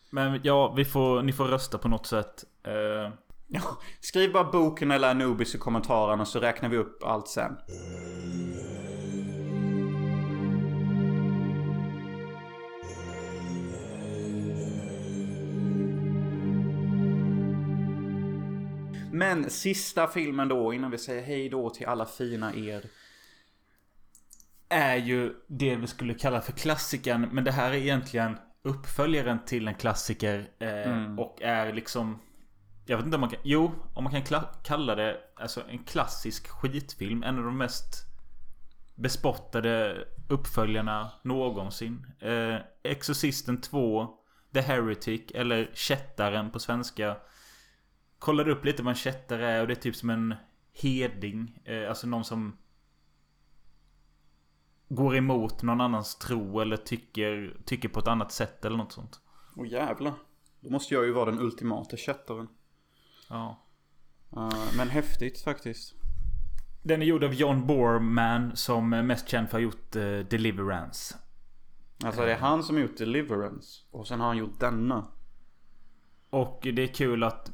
Men 0.09 0.39
ja, 0.43 0.73
vi 0.73 0.85
får, 0.85 1.21
ni 1.21 1.33
får 1.33 1.45
rösta 1.45 1.77
på 1.77 1.87
något 1.87 2.05
sätt. 2.05 2.43
Ja, 3.47 3.77
skriv 3.99 4.31
bara 4.33 4.43
boken 4.43 4.91
eller 4.91 5.09
Anubis 5.11 5.55
i 5.55 5.57
kommentarerna 5.57 6.25
så 6.25 6.39
räknar 6.39 6.69
vi 6.69 6.77
upp 6.77 7.03
allt 7.03 7.27
sen. 7.27 7.57
Men 19.13 19.49
sista 19.49 20.07
filmen 20.07 20.47
då, 20.47 20.73
innan 20.73 20.91
vi 20.91 20.97
säger 20.97 21.23
hej 21.23 21.49
då 21.49 21.69
till 21.69 21.85
alla 21.87 22.05
fina 22.05 22.55
er. 22.55 22.85
är 24.69 24.95
ju 24.95 25.33
det 25.47 25.75
vi 25.75 25.87
skulle 25.87 26.13
kalla 26.13 26.41
för 26.41 26.51
klassikern. 26.51 27.29
Men 27.31 27.43
det 27.43 27.51
här 27.51 27.71
är 27.71 27.75
egentligen 27.75 28.37
uppföljaren 28.61 29.45
till 29.45 29.67
en 29.67 29.75
klassiker. 29.75 30.49
Eh, 30.59 31.15
Och 31.17 31.41
är 31.41 31.73
liksom... 31.73 32.19
Jag 32.85 32.97
vet 32.97 33.05
inte 33.05 33.15
om 33.17 33.21
man 33.21 33.29
kan... 33.29 33.39
Jo, 33.43 33.71
om 33.93 34.03
man 34.03 34.13
kan 34.23 34.41
kalla 34.63 34.95
det 34.95 35.17
alltså 35.35 35.61
en 35.69 35.83
klassisk 35.83 36.47
skitfilm. 36.47 37.23
En 37.23 37.37
av 37.37 37.43
de 37.43 37.57
mest 37.57 38.05
bespottade 38.95 39.97
uppföljarna 40.29 41.11
någonsin. 41.23 42.05
Eh, 42.19 42.55
Exorcisten 42.83 43.61
2. 43.61 44.07
The 44.53 44.61
Heretic. 44.61 45.21
Eller 45.33 45.71
Kättaren 45.73 46.51
på 46.51 46.59
svenska. 46.59 47.17
Kollade 48.23 48.51
upp 48.51 48.65
lite 48.65 48.83
vad 48.83 48.91
en 48.91 48.95
kättare 48.95 49.51
är 49.51 49.61
och 49.61 49.67
det 49.67 49.73
är 49.73 49.81
typ 49.81 49.95
som 49.95 50.09
en 50.09 50.35
heding. 50.73 51.61
Eh, 51.65 51.89
alltså 51.89 52.07
någon 52.07 52.23
som 52.23 52.57
går 54.89 55.15
emot 55.15 55.63
någon 55.63 55.81
annans 55.81 56.15
tro 56.15 56.59
eller 56.59 56.77
tycker, 56.77 57.57
tycker 57.65 57.89
på 57.89 57.99
ett 57.99 58.07
annat 58.07 58.31
sätt 58.31 58.65
eller 58.65 58.77
något 58.77 58.91
sånt. 58.91 59.19
Åh 59.55 59.67
jävlar. 59.67 60.13
Då 60.59 60.69
måste 60.69 60.93
jag 60.93 61.05
ju 61.05 61.11
vara 61.11 61.31
den 61.31 61.39
ultimata 61.39 61.97
kättaren. 61.97 62.47
Ja. 63.29 63.65
Uh, 64.37 64.77
men 64.77 64.89
häftigt 64.89 65.41
faktiskt. 65.41 65.93
Den 66.83 67.01
är 67.01 67.05
gjord 67.05 67.23
av 67.23 67.33
John 67.33 67.67
Borman 67.67 68.55
som 68.55 68.93
är 68.93 69.03
mest 69.03 69.27
känd 69.27 69.49
för 69.49 69.57
att 69.57 69.63
ha 69.63 69.63
gjort 69.63 69.95
uh, 69.95 70.19
Deliverance. 70.19 71.15
Alltså 72.03 72.21
det 72.21 72.33
är 72.33 72.39
han 72.39 72.63
som 72.63 72.75
har 72.75 72.81
gjort 72.81 72.97
Deliverance. 72.97 73.81
Och 73.91 74.07
sen 74.07 74.19
har 74.19 74.27
han 74.27 74.37
gjort 74.37 74.59
denna. 74.59 75.07
Och 76.29 76.59
det 76.61 76.83
är 76.83 76.93
kul 76.93 77.23
att 77.23 77.51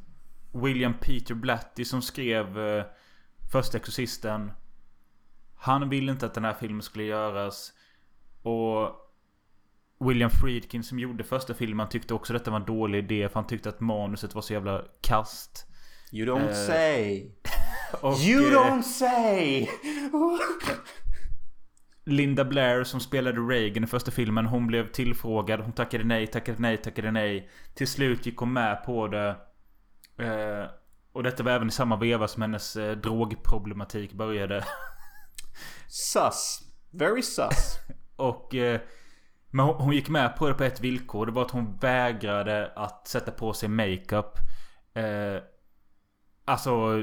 William 0.52 0.94
Peter 0.94 1.34
Blatty 1.34 1.84
som 1.84 2.02
skrev 2.02 2.58
uh, 2.58 2.84
Första 3.52 3.78
Exorcisten. 3.78 4.52
Han 5.56 5.88
ville 5.88 6.12
inte 6.12 6.26
att 6.26 6.34
den 6.34 6.44
här 6.44 6.54
filmen 6.54 6.82
skulle 6.82 7.04
göras. 7.04 7.72
Och 8.42 8.90
William 10.04 10.30
Friedkin 10.30 10.82
som 10.82 10.98
gjorde 10.98 11.24
första 11.24 11.54
filmen 11.54 11.88
tyckte 11.88 12.14
också 12.14 12.32
detta 12.32 12.50
var 12.50 12.60
en 12.60 12.66
dålig 12.66 12.98
idé. 12.98 13.28
För 13.28 13.34
han 13.34 13.46
tyckte 13.46 13.68
att 13.68 13.80
manuset 13.80 14.34
var 14.34 14.42
så 14.42 14.52
jävla 14.52 14.84
kast. 15.00 15.66
You 16.12 16.26
don't 16.26 16.48
Eh, 16.48 16.54
say. 16.66 17.30
Och, 18.00 18.18
You 18.18 18.46
eh, 18.46 18.52
don't 18.52 18.82
say. 18.82 19.68
Linda 22.04 22.44
Blair 22.44 22.84
som 22.84 23.00
spelade 23.00 23.40
Reagan 23.40 23.84
i 23.84 23.86
första 23.86 24.10
filmen. 24.10 24.46
Hon 24.46 24.66
blev 24.66 24.92
tillfrågad. 24.92 25.60
Hon 25.60 25.72
tackade 25.72 26.04
nej, 26.04 26.26
tackade 26.26 26.58
nej, 26.58 26.76
tackade 26.76 27.10
nej. 27.10 27.50
Till 27.74 27.86
slut 27.86 28.26
gick 28.26 28.36
hon 28.36 28.52
med 28.52 28.84
på 28.84 29.08
det. 29.08 29.36
Eh, 30.20 30.66
och 31.12 31.22
detta 31.22 31.42
var 31.42 31.52
även 31.52 31.68
i 31.68 31.70
samma 31.70 31.96
veva 31.96 32.28
som 32.28 32.42
hennes 32.42 32.76
eh, 32.76 32.96
drogproblematik 32.96 34.12
började. 34.12 34.64
sus. 35.88 36.60
Very 36.90 37.22
sus. 37.22 37.78
Och... 38.16 38.54
Eh, 38.54 38.80
men 39.52 39.66
hon, 39.66 39.74
hon 39.74 39.92
gick 39.94 40.08
med 40.08 40.36
på 40.36 40.48
det 40.48 40.54
på 40.54 40.64
ett 40.64 40.80
villkor. 40.80 41.26
Det 41.26 41.32
var 41.32 41.42
att 41.42 41.50
hon 41.50 41.76
vägrade 41.76 42.72
att 42.76 43.08
sätta 43.08 43.30
på 43.30 43.52
sig 43.52 43.68
makeup. 43.68 44.34
Eh, 44.94 45.42
alltså 46.44 47.02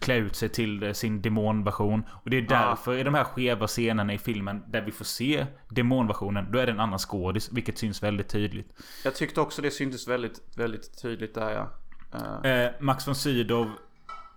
klä 0.00 0.16
ut 0.16 0.36
sig 0.36 0.48
till 0.48 0.82
eh, 0.82 0.92
sin 0.92 1.22
demonversion. 1.22 2.02
Och 2.24 2.30
det 2.30 2.36
är 2.36 2.42
Ah. 2.42 2.68
därför 2.68 2.98
i 2.98 3.02
de 3.02 3.14
här 3.14 3.24
skeva 3.24 3.66
scenerna 3.66 4.12
i 4.12 4.18
filmen 4.18 4.62
där 4.68 4.82
vi 4.82 4.92
får 4.92 5.04
se 5.04 5.46
demonversionen. 5.68 6.52
Då 6.52 6.58
är 6.58 6.66
det 6.66 6.72
en 6.72 6.80
annan 6.80 6.98
skådis. 6.98 7.52
Vilket 7.52 7.78
syns 7.78 8.02
väldigt 8.02 8.28
tydligt. 8.28 8.72
Jag 9.04 9.14
tyckte 9.14 9.40
också 9.40 9.62
det 9.62 9.70
syntes 9.70 10.08
väldigt, 10.08 10.40
väldigt 10.56 11.02
tydligt 11.02 11.34
där 11.34 11.50
ja. 11.50 11.68
Eh, 12.14 12.50
Eh, 12.50 12.70
Max 12.80 13.08
von 13.08 13.14
Sydow 13.14 13.70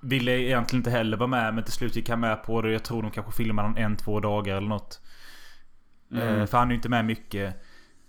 ville 0.02 0.32
egentligen 0.32 0.80
inte 0.80 0.90
heller 0.90 1.18
vara 1.18 1.28
med. 1.28 1.54
Men 1.54 1.64
till 1.64 1.74
slut 1.74 1.96
gick 1.96 2.10
han 2.10 2.20
med 2.20 2.44
på 2.44 2.62
det. 2.62 2.72
Jag 2.72 2.84
tror 2.84 3.02
de 3.02 3.12
kanske 3.12 3.32
filmade 3.32 3.68
honom 3.68 3.84
en, 3.84 3.96
två 3.98 4.20
dagar 4.20 4.56
eller 4.58 4.68
något. 4.68 5.02
Eh, 6.14 6.46
för 6.46 6.58
han 6.58 6.68
är 6.68 6.72
ju 6.72 6.76
inte 6.76 6.90
med 6.90 7.06
mycket. 7.06 7.56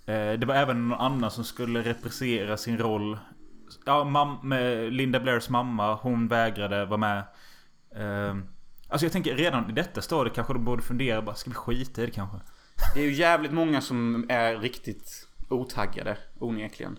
Eh, 0.07 0.33
det 0.33 0.45
var 0.47 0.55
även 0.55 0.89
någon 0.89 1.01
annan 1.01 1.31
som 1.31 1.45
skulle 1.45 1.83
reprisera 1.83 2.57
sin 2.57 2.79
roll. 2.79 3.19
Ja, 3.87 4.05
mam- 4.05 4.91
Linda 4.91 5.21
Blairs 5.21 5.49
mamma. 5.49 5.95
Hon 5.95 6.29
vägrade 6.29 6.85
vara 6.87 6.97
med. 6.97 7.23
Alltså 8.89 9.05
jag 9.07 9.13
tänker 9.13 9.35
redan 9.37 9.71
i 9.71 9.73
detta 9.73 10.03
stadiet 10.03 10.35
kanske 10.35 10.53
de 10.53 10.65
borde 10.65 10.83
fundera 10.83 11.23
bara, 11.23 11.35
ska 11.35 11.51
vi 11.51 11.55
skita 11.57 12.03
i 12.03 12.07
det 12.07 12.13
kanske? 12.13 12.37
Det 12.95 13.01
är 13.01 13.05
ju 13.05 13.13
jävligt 13.13 13.53
många 13.53 13.81
som 13.81 14.27
är 14.29 14.57
riktigt 14.57 15.29
otaggade, 15.49 16.17
onekligen. 16.39 16.99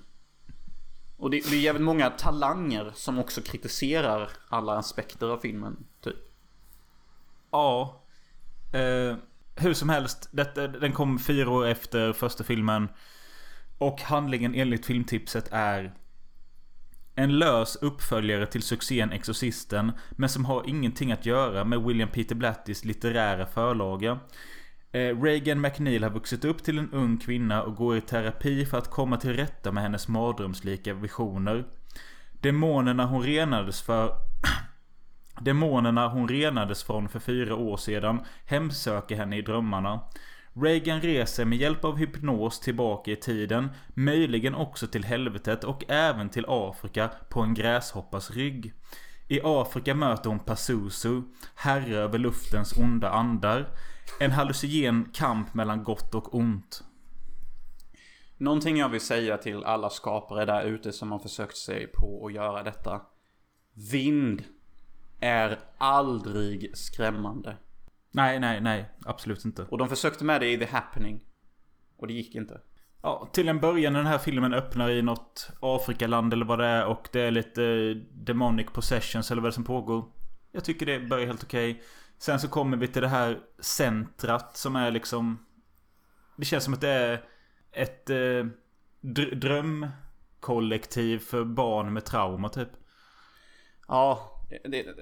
Och 1.24 1.30
det, 1.30 1.49
det 1.49 1.55
är 1.55 1.59
jävligt 1.59 1.84
många 1.84 2.09
talanger 2.09 2.91
som 2.95 3.19
också 3.19 3.41
kritiserar 3.41 4.30
alla 4.49 4.78
aspekter 4.78 5.28
av 5.28 5.38
filmen, 5.38 5.86
typ. 6.01 6.15
Ja. 7.51 8.01
Eh, 8.74 9.15
hur 9.55 9.74
som 9.74 9.89
helst. 9.89 10.30
Detta, 10.32 10.67
den 10.67 10.91
kom 10.91 11.19
fyra 11.19 11.49
år 11.49 11.67
efter 11.67 12.13
första 12.13 12.43
filmen. 12.43 12.88
Och 13.78 14.01
handlingen 14.01 14.55
enligt 14.55 14.86
filmtipset 14.86 15.47
är 15.51 15.93
en 17.15 17.39
lös 17.39 17.76
uppföljare 17.76 18.45
till 18.45 18.63
succén 18.63 19.11
Exorcisten. 19.11 19.91
Men 20.11 20.30
som 20.30 20.45
har 20.45 20.69
ingenting 20.69 21.11
att 21.11 21.26
göra 21.26 21.63
med 21.63 21.82
William 21.84 22.09
Peter 22.09 22.36
Blattys 22.36 22.86
litterära 22.86 23.45
förlaga. 23.45 24.19
Eh, 24.95 25.21
Reagan 25.21 25.61
McNeil 25.61 26.03
har 26.03 26.09
vuxit 26.09 26.45
upp 26.45 26.63
till 26.63 26.79
en 26.79 26.91
ung 26.91 27.17
kvinna 27.17 27.63
och 27.63 27.75
går 27.75 27.97
i 27.97 28.01
terapi 28.01 28.65
för 28.65 28.77
att 28.77 28.89
komma 28.89 29.17
till 29.17 29.33
rätta 29.33 29.71
med 29.71 29.83
hennes 29.83 30.07
mardrömslika 30.07 30.93
visioner. 30.93 31.65
Demonerna 32.31 33.05
hon 33.05 33.23
renades 33.23 33.81
för 33.81 34.15
Demonerna 35.41 36.07
hon 36.07 36.27
renades 36.27 36.83
från 36.83 37.09
för 37.09 37.19
fyra 37.19 37.55
år 37.55 37.77
sedan 37.77 38.19
hemsöker 38.45 39.15
henne 39.15 39.37
i 39.37 39.41
drömmarna. 39.41 39.99
Reagan 40.53 41.01
reser 41.01 41.45
med 41.45 41.57
hjälp 41.57 41.85
av 41.85 41.97
hypnos 41.97 42.59
tillbaka 42.59 43.11
i 43.11 43.15
tiden, 43.15 43.69
möjligen 43.93 44.55
också 44.55 44.87
till 44.87 45.03
helvetet 45.03 45.63
och 45.63 45.83
även 45.87 46.29
till 46.29 46.45
Afrika 46.47 47.09
på 47.29 47.41
en 47.41 47.53
gräshoppas 47.53 48.31
rygg. 48.31 48.73
I 49.27 49.39
Afrika 49.43 49.95
möter 49.95 50.29
hon 50.29 50.39
Pazuzu, 50.39 51.21
herre 51.55 51.97
över 51.97 52.19
luftens 52.19 52.77
onda 52.77 53.09
andar. 53.09 53.67
En 54.20 54.32
hallucinogen 54.32 55.10
kamp 55.14 55.54
mellan 55.54 55.84
gott 55.84 56.16
och 56.16 56.36
ont. 56.36 56.84
Någonting 58.38 58.78
jag 58.78 58.89
vill 58.89 59.01
säga 59.01 59.38
till 59.38 59.64
alla 59.64 59.89
skapare 59.89 60.45
där 60.45 60.64
ute 60.64 60.91
som 60.91 61.12
har 61.12 61.20
försökt 61.20 61.58
sig 61.58 61.88
på 61.88 62.26
att 62.26 62.34
göra 62.34 62.64
detta. 62.64 63.01
Vind 63.91 64.43
är 65.20 65.60
aldrig 65.78 66.78
skrämmande. 66.78 67.58
Nej, 68.12 68.39
nej, 68.39 68.62
nej. 68.62 68.89
Absolut 69.06 69.45
inte. 69.45 69.64
Och 69.64 69.78
de 69.78 69.89
försökte 69.89 70.26
med 70.26 70.41
det 70.41 70.51
i 70.51 70.58
The 70.58 70.66
Happening. 70.66 71.26
Och 71.97 72.08
det 72.08 72.14
gick 72.14 72.36
inte. 72.36 72.62
Ja, 73.01 73.30
till 73.34 73.49
en 73.49 73.60
början 73.60 73.93
när 73.93 73.99
den 73.99 74.12
här 74.12 74.18
filmen 74.18 74.54
öppnar 74.54 74.89
i 74.89 75.01
något 75.01 75.49
Afrikaland 75.60 76.34
eller 76.34 76.45
vad 76.45 76.60
det 76.60 76.66
är 76.66 76.86
och 76.86 77.10
det 77.12 77.22
är 77.22 77.32
lite 77.32 77.64
eh, 77.64 77.95
demonic 78.14 78.68
possessions 78.74 79.32
eller 79.32 79.41
vad 79.41 79.49
det 79.49 79.51
är 79.51 79.56
som 79.56 79.64
pågår. 79.64 80.06
Jag 80.51 80.64
tycker 80.64 80.86
det 80.86 80.99
börjar 80.99 81.26
helt 81.26 81.43
okej. 81.43 81.84
Sen 82.26 82.39
så 82.39 82.47
kommer 82.47 82.78
vi 82.78 82.88
till 82.88 83.01
det 83.01 83.07
här 83.07 83.39
centrat 83.59 84.57
som 84.57 84.76
är 84.76 84.91
liksom... 84.91 85.45
Det 86.38 86.45
känns 86.45 86.63
som 86.63 86.74
att 86.74 86.82
det 86.82 86.89
är 86.89 87.26
ett 87.71 88.09
eh, 88.09 88.45
dr- 89.01 89.36
drömkollektiv 89.36 91.19
för 91.19 91.43
barn 91.43 91.93
med 91.93 92.05
trauma 92.05 92.49
typ. 92.49 92.69
Ja, 93.88 94.39
det, 94.49 94.69
det, 94.71 94.95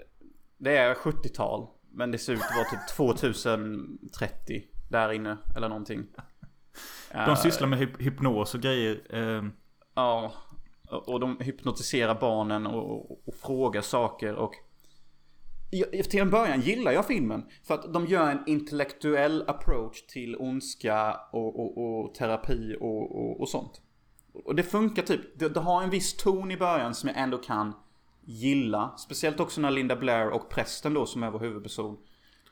det 0.57 0.77
är 0.77 0.93
70-tal. 0.93 1.67
Men 1.91 2.11
det 2.11 2.17
ser 2.17 2.33
ut 2.33 2.41
att 2.41 2.55
vara 2.55 2.65
typ 2.69 2.95
2030. 2.95 4.63
Där 4.89 5.11
inne, 5.11 5.37
eller 5.55 5.69
någonting. 5.69 6.05
De 7.11 7.35
sysslar 7.35 7.67
med 7.67 7.79
hyp- 7.79 8.01
hypnos 8.01 8.55
och 8.55 8.61
grejer. 8.61 9.01
Eh, 9.09 9.43
Ja, 9.93 10.33
och 10.89 11.09
och 11.09 11.19
de 11.19 11.39
hypnotiserar 11.39 12.15
barnen 12.15 12.67
och, 12.67 13.11
och, 13.11 13.27
och 13.27 13.35
frågar 13.35 13.81
saker 13.81 14.35
och... 14.35 14.53
Jag, 15.71 16.09
till 16.09 16.21
en 16.21 16.29
början 16.29 16.61
gillar 16.61 16.91
jag 16.91 17.07
filmen. 17.07 17.43
För 17.63 17.73
att 17.73 17.93
de 17.93 18.05
gör 18.05 18.31
en 18.31 18.43
intellektuell 18.47 19.43
approach 19.47 20.01
till 20.01 20.35
ondska 20.39 21.19
och, 21.31 21.59
och, 21.59 21.77
och 21.77 22.15
terapi 22.15 22.75
och, 22.79 23.15
och, 23.15 23.41
och 23.41 23.49
sånt. 23.49 23.81
Och 24.33 24.55
det 24.55 24.63
funkar 24.63 25.03
typ. 25.03 25.39
Det, 25.39 25.49
det 25.49 25.59
har 25.59 25.83
en 25.83 25.89
viss 25.89 26.13
ton 26.17 26.51
i 26.51 26.57
början 26.57 26.95
som 26.95 27.09
jag 27.09 27.17
ändå 27.17 27.37
kan 27.37 27.73
gilla. 28.21 28.93
Speciellt 28.97 29.39
också 29.39 29.61
när 29.61 29.71
Linda 29.71 29.95
Blair 29.95 30.29
och 30.29 30.49
prästen 30.49 30.93
då 30.93 31.05
som 31.05 31.23
är 31.23 31.31
vår 31.31 31.39
huvudperson 31.39 31.97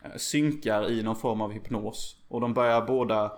eh, 0.04 0.18
synkar 0.18 0.92
i 0.92 1.04
någon 1.04 1.16
form 1.16 1.42
av 1.42 1.52
hypnos. 1.52 2.16
Och 2.28 2.42
de 2.42 2.54
börjar 2.54 2.82
båda 2.82 3.32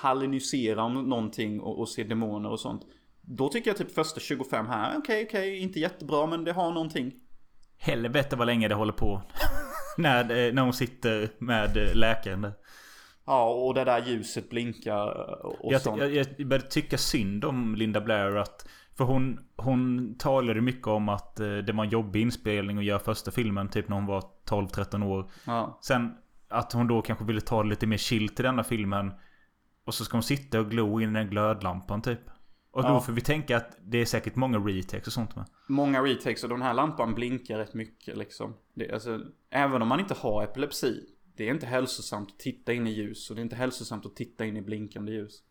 hallunisera, 0.00 0.82
om 0.82 0.94
någonting 0.94 1.60
och, 1.60 1.78
och 1.78 1.88
se 1.88 2.04
demoner 2.04 2.50
och 2.50 2.60
sånt. 2.60 2.82
Då 3.20 3.48
tycker 3.48 3.70
jag 3.70 3.76
typ 3.76 3.94
första 3.94 4.20
25 4.20 4.66
här, 4.66 4.98
okej 4.98 5.26
okej, 5.28 5.58
inte 5.58 5.80
jättebra 5.80 6.26
men 6.26 6.44
det 6.44 6.52
har 6.52 6.72
någonting 6.72 7.12
helvete 7.82 8.36
vad 8.36 8.46
länge 8.46 8.68
det 8.68 8.74
håller 8.74 8.92
på. 8.92 9.22
när, 9.96 10.20
eh, 10.22 10.52
när 10.52 10.62
hon 10.62 10.72
sitter 10.72 11.28
med 11.38 11.76
eh, 11.76 11.94
läkaren 11.94 12.40
där. 12.42 12.52
Ja, 13.24 13.50
och 13.50 13.74
det 13.74 13.84
där 13.84 14.02
ljuset 14.06 14.50
blinkar 14.50 15.06
och, 15.46 15.64
och 15.64 15.72
Jag, 15.72 15.80
sånt. 15.80 16.00
jag, 16.00 16.14
jag 16.14 16.26
började 16.48 16.68
tycka 16.68 16.98
synd 16.98 17.44
om 17.44 17.74
Linda 17.74 18.00
Blair 18.00 18.36
att 18.36 18.68
För 18.96 19.04
hon, 19.04 19.40
hon 19.56 20.14
talade 20.18 20.60
mycket 20.60 20.86
om 20.86 21.08
att 21.08 21.40
eh, 21.40 21.56
det 21.56 21.72
var 21.72 21.84
en 21.84 21.90
jobbig 21.90 22.20
inspelning 22.22 22.78
att 22.78 22.84
göra 22.84 22.98
första 22.98 23.30
filmen 23.30 23.68
typ 23.68 23.88
när 23.88 23.96
hon 23.96 24.06
var 24.06 24.22
12-13 24.48 25.06
år. 25.06 25.30
Ja. 25.46 25.78
Sen 25.82 26.14
att 26.48 26.72
hon 26.72 26.86
då 26.86 27.02
kanske 27.02 27.24
ville 27.24 27.40
ta 27.40 27.62
det 27.62 27.68
lite 27.68 27.86
mer 27.86 27.96
chill 27.96 28.28
till 28.28 28.44
denna 28.44 28.64
filmen. 28.64 29.12
Och 29.86 29.94
så 29.94 30.04
ska 30.04 30.16
hon 30.16 30.22
sitta 30.22 30.60
och 30.60 30.70
glo 30.70 31.00
in 31.00 31.10
i 31.10 31.18
den 31.18 31.30
glödlampan 31.30 32.02
typ. 32.02 32.20
Och 32.72 32.82
då 32.82 32.88
Ja. 32.88 33.00
får 33.00 33.12
vi 33.12 33.20
tänka 33.20 33.56
att 33.56 33.76
det 33.82 33.98
är 33.98 34.04
säkert 34.04 34.36
många 34.36 34.58
retakes 34.58 35.06
och 35.06 35.12
sånt 35.12 35.36
med. 35.36 35.44
Många 35.68 36.02
retakes 36.02 36.42
och 36.42 36.48
den 36.48 36.62
här 36.62 36.74
lampan 36.74 37.14
blinkar 37.14 37.58
rätt 37.58 37.74
mycket 37.74 38.16
liksom. 38.16 38.54
Det, 38.74 38.92
alltså, 38.92 39.20
även 39.50 39.82
om 39.82 39.88
man 39.88 40.00
inte 40.00 40.14
har 40.14 40.42
epilepsi. 40.44 41.00
Det 41.36 41.48
är 41.48 41.50
inte 41.54 41.66
hälsosamt 41.66 42.28
att 42.32 42.38
titta 42.38 42.72
in 42.72 42.86
i 42.86 42.90
ljus 42.90 43.30
och 43.30 43.36
det 43.36 43.40
är 43.40 43.42
inte 43.44 43.56
hälsosamt 43.56 44.06
att 44.06 44.16
titta 44.16 44.44
in 44.44 44.56
i 44.56 44.62
blinkande 44.62 45.12
ljus. 45.12 45.42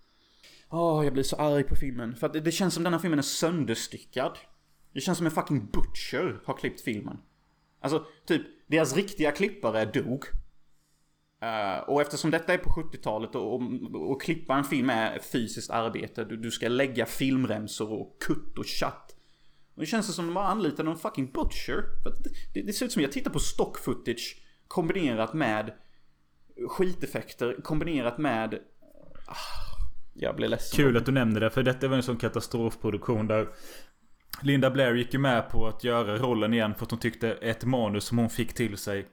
Åh, 0.70 1.04
jag 1.04 1.14
blir 1.14 1.24
så 1.24 1.36
arg 1.36 1.64
på 1.64 1.76
filmen. 1.76 2.16
För 2.16 2.28
att 2.28 2.34
det, 2.34 2.40
det 2.40 2.52
känns 2.52 2.74
som 2.74 2.84
den 2.84 2.94
här 2.94 3.00
filmen 3.00 3.20
är 3.20 3.24
sönderstyckad. 3.24 4.38
Det 4.94 5.02
känns 5.02 5.18
som 5.18 5.28
en 5.28 5.32
fucking 5.32 5.66
butcher 5.66 6.42
har 6.46 6.54
klippt 6.58 6.82
filmen. 6.82 7.18
Alltså, 7.82 8.06
typ, 8.26 8.42
deras 8.68 8.96
riktiga 8.96 9.32
klippare 9.32 9.86
dog. 9.86 10.26
Uh, 11.44 11.90
och 11.90 12.02
eftersom 12.02 12.32
detta 12.32 12.54
är 12.54 12.58
på 12.58 12.70
70-talet 12.70 13.36
och, 13.36 13.54
och, 13.54 13.62
och, 14.12 14.22
klippa 14.22 14.56
en 14.56 14.64
film 14.64 14.90
är 14.90 15.20
fysiskt 15.20 15.70
arbete. 15.70 16.24
Du, 16.24 16.38
du 16.38 16.52
ska 16.52 16.68
lägga 16.68 17.06
filmremsor 17.06 17.92
och 17.92 18.22
kutt 18.22 18.58
och 18.58 18.66
chatt. 18.66 19.16
Och 19.76 19.82
det 19.82 19.86
känns 19.86 20.16
som 20.16 20.26
att 20.26 20.30
de 20.30 20.36
har 20.36 20.44
anlitat 20.44 20.86
någon 20.86 20.98
fucking 20.98 21.32
butcher. 21.32 21.84
För 22.04 22.10
det, 22.10 22.30
det, 22.54 22.62
det 22.62 22.74
ser 22.74 22.86
ut 22.86 22.92
som 22.92 23.00
att 23.00 23.04
jag 23.04 23.12
tittar 23.12 23.32
på 23.32 23.40
stock 23.40 23.78
footage 23.78 24.42
kombinerat 24.68 25.34
med 25.34 25.74
skiteffekter 26.70 27.62
kombinerat 27.64 28.18
med... 28.18 28.54
Ah, 29.26 29.36
jag 30.14 30.36
blir 30.36 30.48
ledsen. 30.48 30.78
Kul 30.78 30.98
att 30.98 31.06
du 31.06 31.12
nämner 31.12 31.40
det, 31.40 31.50
för 31.50 31.64
detta 31.64 31.88
var 31.88 31.98
en 31.98 32.04
sån 32.04 32.18
katastrofproduktion 32.18 33.28
där 33.28 33.48
Linda 34.42 34.72
Blair 34.72 34.94
gick 34.94 35.14
ju 35.14 35.20
med 35.20 35.50
på 35.50 35.68
att 35.68 35.84
göra 35.84 36.18
rollen 36.18 36.54
igen 36.54 36.76
för 36.76 36.86
att 36.86 36.92
hon 36.92 37.00
tyckte 37.00 37.32
ett 37.32 37.66
manus 37.66 38.04
som 38.04 38.18
hon 38.18 38.30
fick 38.30 38.54
till 38.54 38.78
sig 38.78 39.08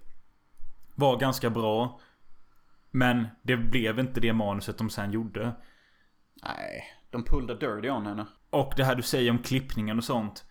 var 0.94 1.16
ganska 1.16 1.50
bra. 1.50 2.00
Men 2.90 3.26
det 3.42 3.56
blev 3.56 3.98
inte 3.98 4.20
det 4.20 4.32
manuset 4.32 4.78
de 4.78 4.90
sen 4.90 5.10
gjorde. 5.10 5.56
Nej, 6.42 6.84
de 7.10 7.24
pullade 7.24 7.66
dirty 7.66 7.90
on 7.90 8.06
henne. 8.06 8.26
Och 8.50 8.72
det 8.76 8.84
här 8.84 8.94
du 8.94 9.02
säger 9.02 9.30
om 9.30 9.38
klippningen 9.38 9.98
och 9.98 10.04
sånt. 10.04 10.44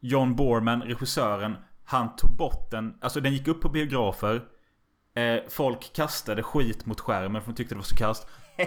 John 0.00 0.36
Borman, 0.36 0.82
regissören, 0.82 1.56
han 1.84 2.16
tog 2.16 2.36
bort 2.36 2.70
den. 2.70 2.98
Alltså 3.00 3.20
den 3.20 3.32
gick 3.32 3.48
upp 3.48 3.60
på 3.60 3.68
biografer. 3.68 4.42
Eh, 5.14 5.40
folk 5.48 5.92
kastade 5.92 6.42
skit 6.42 6.86
mot 6.86 7.00
skärmen 7.00 7.42
för 7.42 7.52
de 7.52 7.56
tyckte 7.56 7.74
det 7.74 7.78
var 7.78 7.84
så 7.84 7.96
kast. 7.96 8.26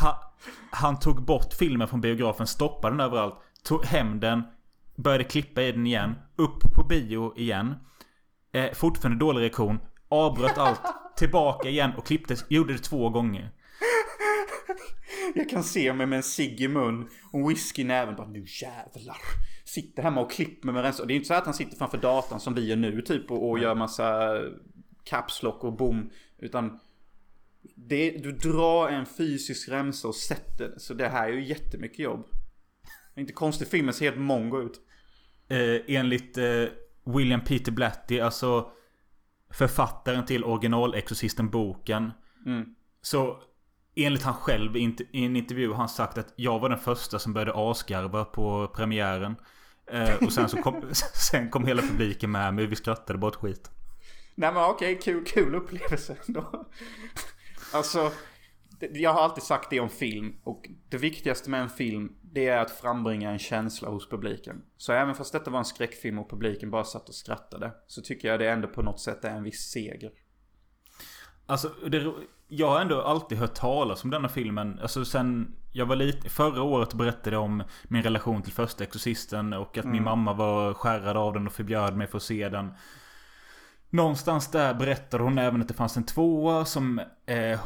Ha, 0.00 0.34
han 0.70 0.98
tog 0.98 1.24
bort 1.24 1.52
filmen 1.52 1.88
från 1.88 2.00
biografen, 2.00 2.46
stoppade 2.46 2.92
den 2.92 3.00
överallt. 3.00 3.34
Tog 3.64 3.84
hem 3.84 4.20
den. 4.20 4.42
Började 4.96 5.24
klippa 5.24 5.62
i 5.62 5.72
den 5.72 5.86
igen. 5.86 6.14
Upp 6.36 6.74
på 6.74 6.84
bio 6.84 7.38
igen. 7.38 7.74
Eh, 8.52 8.72
fortfarande 8.72 9.18
dålig 9.18 9.42
reaktion. 9.42 9.78
Avbröt 10.12 10.58
allt. 10.58 10.80
Tillbaka 11.16 11.68
igen 11.68 11.90
och 11.96 12.06
klippte. 12.06 12.36
Gjorde 12.48 12.72
det 12.72 12.78
två 12.78 13.10
gånger. 13.10 13.50
Jag 15.34 15.50
kan 15.50 15.64
se 15.64 15.92
mig 15.92 16.06
med 16.06 16.16
en 16.16 16.22
cigg 16.22 16.60
i 16.60 16.68
mun 16.68 17.08
och 17.32 17.40
en 17.40 17.48
whisky 17.48 17.82
i 17.82 17.84
näven. 17.84 18.16
Bara 18.16 18.26
nu 18.26 18.44
jävlar. 18.62 19.16
Sitter 19.64 20.02
hemma 20.02 20.20
och 20.20 20.30
klipper 20.30 20.72
med 20.72 20.82
rensor. 20.82 21.06
Det 21.06 21.12
är 21.12 21.16
inte 21.16 21.28
så 21.28 21.34
att 21.34 21.44
han 21.44 21.54
sitter 21.54 21.76
framför 21.76 21.98
datorn 21.98 22.40
som 22.40 22.54
vi 22.54 22.68
gör 22.68 22.76
nu 22.76 23.02
typ 23.02 23.30
och, 23.30 23.50
och 23.50 23.58
gör 23.58 23.74
massa 23.74 24.38
kapslock 25.04 25.64
och 25.64 25.72
bom. 25.72 26.10
Utan 26.38 26.80
det, 27.76 28.10
du 28.10 28.32
drar 28.32 28.88
en 28.88 29.06
fysisk 29.06 29.68
remsa 29.68 30.08
och 30.08 30.14
sätter 30.14 30.74
Så 30.76 30.94
det 30.94 31.08
här 31.08 31.28
är 31.28 31.32
ju 31.32 31.44
jättemycket 31.44 31.98
jobb. 31.98 32.26
Det 33.14 33.20
är 33.20 33.20
inte 33.20 33.32
konstigt 33.32 33.68
filmen 33.68 33.94
ser 33.94 34.04
helt 34.04 34.20
mongo 34.20 34.62
ut. 34.62 34.80
Eh, 35.48 35.96
enligt 35.96 36.38
eh, 36.38 36.64
William 37.04 37.40
Peter 37.44 37.72
Blatty, 37.72 38.20
alltså 38.20 38.72
författaren 39.52 40.26
till 40.26 40.44
original 40.44 40.96
boken 41.50 42.12
mm. 42.46 42.74
Så 43.02 43.42
enligt 43.96 44.22
han 44.22 44.34
själv 44.34 44.76
i 44.76 44.84
en 45.12 45.36
intervju 45.36 45.68
har 45.68 45.76
han 45.76 45.88
sagt 45.88 46.18
att 46.18 46.34
jag 46.36 46.58
var 46.58 46.68
den 46.68 46.78
första 46.78 47.18
som 47.18 47.32
började 47.32 47.52
asgarva 47.54 48.24
på 48.24 48.72
premiären. 48.74 49.36
Eh, 49.86 50.14
och 50.14 50.32
sen 50.32 50.48
så 50.48 50.56
kom, 50.56 50.82
sen 51.30 51.50
kom 51.50 51.66
hela 51.66 51.82
publiken 51.82 52.30
med 52.30 52.54
mig. 52.54 52.66
Vi 52.66 52.76
skrattade 52.76 53.18
bara 53.18 53.26
åt 53.26 53.36
skit. 53.36 53.70
Nej 54.34 54.52
men 54.52 54.64
okej, 54.64 54.98
kul, 55.02 55.24
kul 55.24 55.54
upplevelse 55.54 56.16
ändå. 56.26 56.68
alltså, 57.72 58.12
jag 58.92 59.12
har 59.12 59.20
alltid 59.20 59.44
sagt 59.44 59.70
det 59.70 59.80
om 59.80 59.88
film. 59.88 60.36
Och 60.44 60.68
det 60.88 60.96
viktigaste 60.96 61.50
med 61.50 61.60
en 61.60 61.70
film, 61.70 62.12
det 62.34 62.48
är 62.48 62.58
att 62.58 62.70
frambringa 62.70 63.30
en 63.30 63.38
känsla 63.38 63.88
hos 63.88 64.08
publiken. 64.08 64.62
Så 64.76 64.92
även 64.92 65.14
fast 65.14 65.32
detta 65.32 65.50
var 65.50 65.58
en 65.58 65.64
skräckfilm 65.64 66.18
och 66.18 66.30
publiken 66.30 66.70
bara 66.70 66.84
satt 66.84 67.08
och 67.08 67.14
skrattade. 67.14 67.72
Så 67.86 68.02
tycker 68.02 68.28
jag 68.28 68.40
det 68.40 68.50
ändå 68.50 68.68
på 68.68 68.82
något 68.82 69.00
sätt 69.00 69.24
är 69.24 69.30
en 69.30 69.42
viss 69.42 69.70
seger. 69.70 70.10
Alltså, 71.46 71.68
det, 71.68 72.12
jag 72.48 72.70
har 72.70 72.80
ändå 72.80 73.02
alltid 73.02 73.38
hört 73.38 73.54
talas 73.54 74.04
om 74.04 74.10
denna 74.10 74.28
filmen. 74.28 74.78
Alltså 74.82 75.04
sen 75.04 75.56
jag 75.72 75.86
var 75.86 75.96
lite... 75.96 76.28
Förra 76.28 76.62
året 76.62 76.94
berättade 76.94 77.36
jag 77.36 77.42
om 77.42 77.62
min 77.84 78.02
relation 78.02 78.42
till 78.42 78.52
första 78.52 78.84
Exorcisten. 78.84 79.52
Och 79.52 79.78
att 79.78 79.84
mm. 79.84 79.92
min 79.92 80.04
mamma 80.04 80.32
var 80.32 80.74
skärrad 80.74 81.16
av 81.16 81.32
den 81.32 81.46
och 81.46 81.52
förbjöd 81.52 81.96
mig 81.96 82.06
för 82.06 82.16
att 82.16 82.22
se 82.22 82.48
den. 82.48 82.74
Någonstans 83.90 84.50
där 84.50 84.74
berättade 84.74 85.22
hon 85.22 85.38
även 85.38 85.60
att 85.60 85.68
det 85.68 85.74
fanns 85.74 85.96
en 85.96 86.06
tvåa 86.06 86.64
som, 86.64 87.00
eh, 87.26 87.60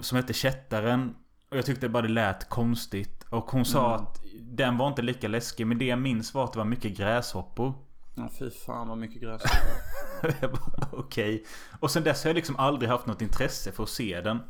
som 0.00 0.16
hette 0.16 0.32
Kättaren. 0.32 1.14
Och 1.50 1.56
jag 1.56 1.66
tyckte 1.66 1.88
bara 1.88 2.02
det 2.02 2.08
lät 2.08 2.48
konstigt. 2.48 3.23
Och 3.34 3.50
hon 3.50 3.64
sa 3.64 3.94
mm. 3.94 4.06
att 4.06 4.20
den 4.40 4.76
var 4.78 4.88
inte 4.88 5.02
lika 5.02 5.28
läskig. 5.28 5.66
Men 5.66 5.78
det 5.78 5.84
jag 5.84 5.98
minns 5.98 6.34
var 6.34 6.44
att 6.44 6.52
det 6.52 6.58
var 6.58 6.66
mycket 6.66 6.96
gräshoppor. 6.96 7.74
Ja 8.14 8.28
fy 8.38 8.50
fan 8.50 8.88
vad 8.88 8.98
mycket 8.98 9.22
gräshoppor. 9.22 10.88
Okej. 10.92 11.34
Okay. 11.34 11.44
Och 11.80 11.90
sen 11.90 12.04
dess 12.04 12.24
har 12.24 12.28
jag 12.28 12.34
liksom 12.34 12.56
aldrig 12.56 12.90
haft 12.90 13.06
något 13.06 13.22
intresse 13.22 13.72
för 13.72 13.82
att 13.82 13.88
se 13.88 14.20
den. 14.20 14.40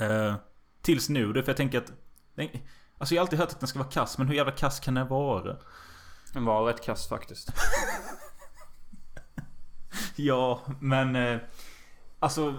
Uh, 0.00 0.34
tills 0.82 1.08
nu 1.08 1.32
då, 1.32 1.42
för 1.42 1.48
jag 1.48 1.56
tänker 1.56 1.78
att... 1.78 1.92
Alltså 2.98 3.14
jag 3.14 3.20
har 3.20 3.26
alltid 3.26 3.38
hört 3.38 3.50
att 3.50 3.60
den 3.60 3.68
ska 3.68 3.78
vara 3.78 3.90
kass, 3.90 4.18
men 4.18 4.26
hur 4.26 4.34
jävla 4.34 4.52
kass 4.52 4.80
kan 4.80 4.94
den 4.94 5.08
vara? 5.08 5.56
Den 6.32 6.44
var 6.44 6.64
rätt 6.64 6.84
kass 6.84 7.08
faktiskt. 7.08 7.52
ja, 10.16 10.60
men... 10.80 11.16
Eh, 11.16 11.40
alltså... 12.18 12.54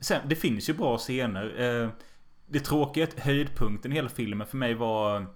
Sen, 0.00 0.28
det 0.28 0.36
finns 0.36 0.68
ju 0.68 0.74
bra 0.74 0.98
scener. 0.98 1.60
Eh, 1.60 1.90
det 2.50 2.60
tråkiga 2.60 3.06
höjdpunkten 3.16 3.92
i 3.92 3.94
hela 3.94 4.08
filmen 4.08 4.46
för 4.46 4.56
mig 4.56 4.74
var 4.74 5.26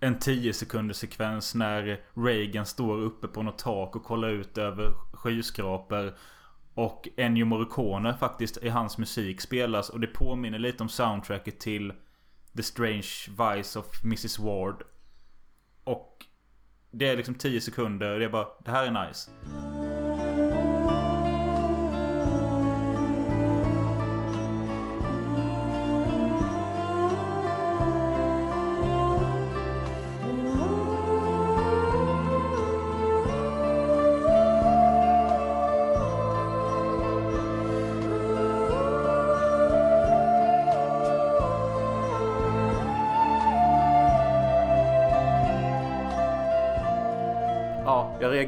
en 0.00 0.18
10 0.18 0.52
sekunders 0.52 0.96
sekvens 0.96 1.54
när 1.54 2.00
Reagan 2.14 2.66
står 2.66 2.98
uppe 2.98 3.28
på 3.28 3.42
något 3.42 3.58
tak 3.58 3.96
och 3.96 4.04
kollar 4.04 4.28
ut 4.28 4.58
över 4.58 4.92
skyskrapor. 5.12 6.14
Och 6.74 7.08
Ennio 7.16 7.44
Morricone 7.44 8.14
faktiskt 8.14 8.56
i 8.62 8.68
hans 8.68 8.98
musik 8.98 9.40
spelas 9.40 9.88
och 9.88 10.00
det 10.00 10.06
påminner 10.06 10.58
lite 10.58 10.82
om 10.82 10.88
soundtracket 10.88 11.60
till 11.60 11.92
The 12.56 12.62
Strange 12.62 13.12
Vice 13.28 13.78
of 13.78 14.04
Mrs 14.04 14.38
Ward. 14.38 14.82
Och 15.84 16.26
det 16.90 17.08
är 17.08 17.16
liksom 17.16 17.34
10 17.34 17.60
sekunder 17.60 18.12
och 18.12 18.18
det 18.18 18.24
är 18.24 18.30
bara, 18.30 18.48
det 18.64 18.70
här 18.70 18.86
är 18.86 19.06
nice. 19.06 19.30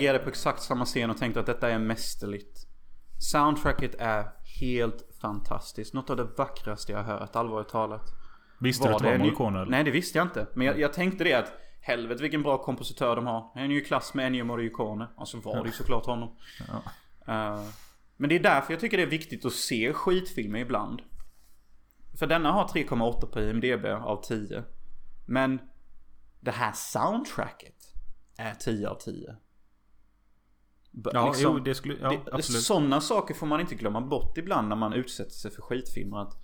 Reagerade 0.01 0.25
på 0.25 0.29
exakt 0.31 0.63
samma 0.63 0.85
scen 0.85 1.11
och 1.11 1.19
tänkte 1.19 1.41
att 1.41 1.47
detta 1.47 1.71
är 1.71 1.79
mästerligt. 1.79 2.67
Soundtracket 3.19 3.95
är 3.95 4.25
helt 4.61 5.09
fantastiskt. 5.21 5.95
Något 5.95 6.11
av 6.11 6.17
det 6.17 6.25
vackraste 6.25 6.93
jag 6.93 7.03
har 7.03 7.19
hört, 7.19 7.37
allvarligt 7.37 7.69
talat. 7.69 8.11
Visste 8.61 8.89
du 8.89 8.95
att 8.95 9.03
det 9.03 9.11
var 9.11 9.19
Morricone 9.19 9.65
Nej 9.65 9.85
det 9.85 9.91
visste 9.91 10.19
jag 10.19 10.27
inte. 10.27 10.47
Men 10.55 10.67
jag, 10.67 10.81
jag 10.81 10.93
tänkte 10.93 11.25
det 11.25 11.35
att 11.35 11.53
Helvete 11.83 12.23
vilken 12.23 12.43
bra 12.43 12.63
kompositör 12.63 13.17
de 13.17 13.27
har. 13.27 13.51
Han 13.55 13.65
är 13.65 13.69
ju 13.69 13.83
i 13.83 13.85
klass 13.85 14.15
med 14.15 14.27
Ennio 14.27 14.45
Morricone. 14.45 15.09
Och 15.17 15.29
så 15.29 15.41
var 15.41 15.63
det 15.63 15.67
ju 15.67 15.73
såklart 15.73 16.07
honom. 16.07 16.37
Ja. 16.69 17.55
Uh, 17.55 17.65
men 18.17 18.29
det 18.29 18.35
är 18.35 18.43
därför 18.43 18.73
jag 18.73 18.81
tycker 18.81 18.97
det 18.97 19.03
är 19.03 19.07
viktigt 19.07 19.45
att 19.45 19.53
se 19.53 19.93
skitfilmer 19.93 20.59
ibland. 20.59 21.03
För 22.19 22.27
denna 22.27 22.53
har 22.53 22.69
3,8 22.69 23.27
på 23.27 23.41
IMDB 23.41 23.85
av 23.87 24.23
10. 24.23 24.65
Men 25.27 25.61
det 26.41 26.51
här 26.51 26.73
soundtracket 26.73 27.77
är 28.39 28.55
10 28.55 28.89
av 28.89 28.95
10. 28.95 29.37
Ja, 30.93 31.27
liksom, 31.27 31.53
jo, 31.53 31.59
det 31.59 31.75
skulle... 31.75 31.97
Ja, 32.01 32.11
det, 32.11 32.33
absolut. 32.33 32.63
Sådana 32.63 33.01
saker 33.01 33.35
får 33.35 33.47
man 33.47 33.61
inte 33.61 33.75
glömma 33.75 34.01
bort 34.01 34.39
ibland 34.39 34.69
när 34.69 34.77
man 34.77 34.93
utsätter 34.93 35.31
sig 35.31 35.51
för 35.51 35.63
skitfilmer. 35.63 36.19
Att 36.19 36.43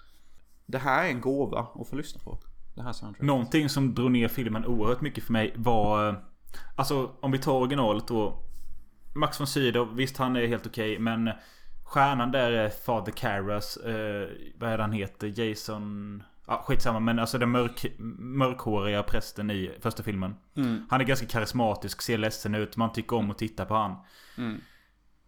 det 0.67 0.79
här 0.79 1.05
är 1.05 1.09
en 1.09 1.21
gåva 1.21 1.67
att 1.75 1.89
få 1.89 1.97
lyssna 1.97 2.21
på. 2.25 2.39
Det 2.75 2.83
här 2.83 2.93
soundtracket. 2.93 3.27
Någonting 3.27 3.69
som 3.69 3.95
drog 3.95 4.11
ner 4.11 4.29
filmen 4.29 4.67
oerhört 4.67 5.01
mycket 5.01 5.25
för 5.25 5.33
mig 5.33 5.55
var... 5.57 6.09
Eh, 6.09 6.15
alltså 6.77 7.11
om 7.21 7.33
vi 7.33 7.39
tar 7.39 7.53
originalet 7.53 8.09
då. 8.09 8.43
Max 9.15 9.41
von 9.41 9.47
Sydow, 9.47 9.95
visst 9.95 10.17
han 10.17 10.37
är 10.37 10.47
helt 10.47 10.67
okej 10.67 10.93
okay, 10.93 11.03
men 11.03 11.31
Stjärnan 11.85 12.33
där 12.33 12.53
är 12.53 12.69
Father 12.69 13.13
Karras. 13.13 13.77
Eh, 13.77 14.29
vad 14.59 14.71
är 14.71 14.79
han 14.79 14.93
heter? 14.93 15.41
Jason... 15.41 16.23
Ja, 16.47 16.65
skitsamma 16.67 17.01
men 17.01 17.19
alltså 17.19 17.39
den 17.39 17.51
mörk, 17.51 17.87
mörkhåriga 18.19 19.03
prästen 19.03 19.51
i 19.51 19.71
första 19.81 20.03
filmen. 20.03 20.35
Mm. 20.57 20.87
Han 20.91 21.01
är 21.01 21.05
ganska 21.05 21.27
karismatisk, 21.27 22.03
ser 22.03 22.19
ledsen 22.19 22.55
ut, 22.55 22.77
man 22.77 22.93
tycker 22.93 23.17
om 23.17 23.31
att 23.31 23.39
titta 23.39 23.65
på 23.65 23.75
han. 23.75 23.97
Mm. 24.39 24.61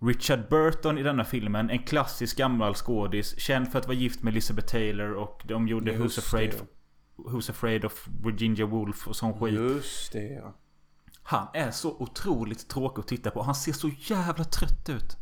Richard 0.00 0.48
Burton 0.50 0.98
i 0.98 1.02
denna 1.02 1.24
filmen, 1.24 1.70
en 1.70 1.78
klassisk 1.78 2.36
gammal 2.36 2.74
skådis. 2.74 3.40
Känd 3.40 3.72
för 3.72 3.78
att 3.78 3.86
vara 3.86 3.96
gift 3.96 4.22
med 4.22 4.30
Elizabeth 4.30 4.68
Taylor 4.68 5.12
och 5.12 5.42
de 5.44 5.68
gjorde 5.68 5.92
Who's 5.92 6.18
Afraid, 6.18 6.54
Who's 7.16 7.50
Afraid 7.50 7.84
of 7.84 8.08
Virginia 8.24 8.66
Woolf 8.66 9.08
och 9.08 9.16
sån 9.16 9.40
skit. 9.40 9.54
Just 9.54 10.12
det 10.12 10.32
ja. 10.32 10.54
Han 11.22 11.46
är 11.54 11.70
så 11.70 11.90
otroligt 11.90 12.68
tråkig 12.68 13.00
att 13.00 13.08
titta 13.08 13.30
på. 13.30 13.42
Han 13.42 13.54
ser 13.54 13.72
så 13.72 13.90
jävla 13.98 14.44
trött 14.44 14.88
ut. 14.88 15.16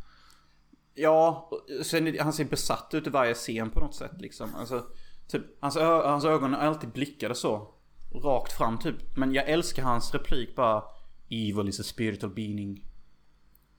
Ja, 0.94 1.50
sen, 1.84 2.16
han 2.20 2.32
ser 2.32 2.44
besatt 2.44 2.94
ut 2.94 3.06
i 3.06 3.10
varje 3.10 3.34
scen 3.34 3.70
på 3.70 3.80
något 3.80 3.94
sätt 3.94 4.20
liksom. 4.20 4.54
Alltså, 4.54 4.86
typ, 5.28 5.42
hans, 5.60 5.76
ö- 5.76 6.02
hans 6.08 6.24
ögon 6.24 6.54
är 6.54 6.58
alltid 6.58 6.90
blickade 6.92 7.34
så. 7.34 7.74
Rakt 8.14 8.52
fram 8.52 8.78
typ. 8.78 9.16
Men 9.16 9.34
jag 9.34 9.48
älskar 9.48 9.82
hans 9.82 10.14
replik 10.14 10.56
bara. 10.56 10.82
Evil 11.30 11.68
is 11.68 11.80
a 11.80 11.82
spiritual 11.82 12.34
being. 12.34 12.84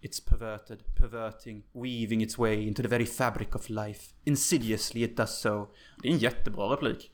It's 0.01 0.29
perverted, 0.29 0.83
perverting, 0.95 1.63
weaving 1.73 2.21
its 2.21 2.37
way 2.37 2.67
into 2.67 2.81
the 2.81 2.87
very 2.87 3.05
fabric 3.05 3.55
of 3.55 3.69
life. 3.69 4.13
Insidiously 4.23 5.03
it 5.03 5.17
does 5.17 5.39
so. 5.41 5.67
Det 6.01 6.07
är 6.07 6.11
en 6.11 6.17
jättebra 6.17 6.65
replik. 6.73 7.11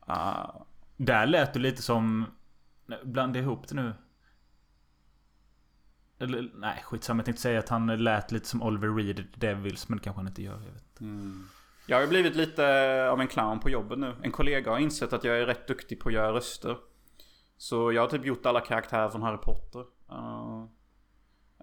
Ah, 0.00 0.64
Där 0.96 1.26
lät 1.26 1.52
det 1.54 1.60
lite 1.60 1.82
som... 1.82 2.26
Blanda 3.04 3.38
ihop 3.38 3.68
det 3.68 3.74
nu. 3.74 3.94
Eller, 6.18 6.50
nej, 6.54 6.82
skitsamma. 6.84 7.18
Jag 7.18 7.24
tänkte 7.24 7.42
säga 7.42 7.58
att 7.58 7.68
han 7.68 7.86
lät 8.04 8.32
lite 8.32 8.48
som 8.48 8.62
Oliver 8.62 8.88
Reed 8.88 9.18
i 9.20 9.26
Devils. 9.34 9.88
Men 9.88 9.98
det 9.98 10.04
kanske 10.04 10.18
han 10.20 10.28
inte 10.28 10.42
gör. 10.42 10.62
Jag 10.66 10.72
vet. 10.72 11.00
Jag 11.90 11.96
har 11.96 12.02
ju 12.02 12.08
blivit 12.08 12.36
lite 12.36 12.64
av 13.10 13.20
en 13.20 13.28
clown 13.28 13.60
på 13.60 13.70
jobbet 13.70 13.98
nu. 13.98 14.16
En 14.22 14.32
kollega 14.32 14.70
har 14.70 14.78
insett 14.78 15.12
att 15.12 15.24
jag 15.24 15.38
är 15.38 15.46
rätt 15.46 15.66
duktig 15.68 16.00
på 16.00 16.08
att 16.08 16.14
göra 16.14 16.32
röster. 16.32 16.76
Så 17.56 17.92
jag 17.92 18.02
har 18.02 18.08
typ 18.08 18.24
gjort 18.24 18.46
alla 18.46 18.60
karaktärer 18.60 19.08
från 19.08 19.22
Harry 19.22 19.36
Potter. 19.36 19.80
Uh, 20.12 20.64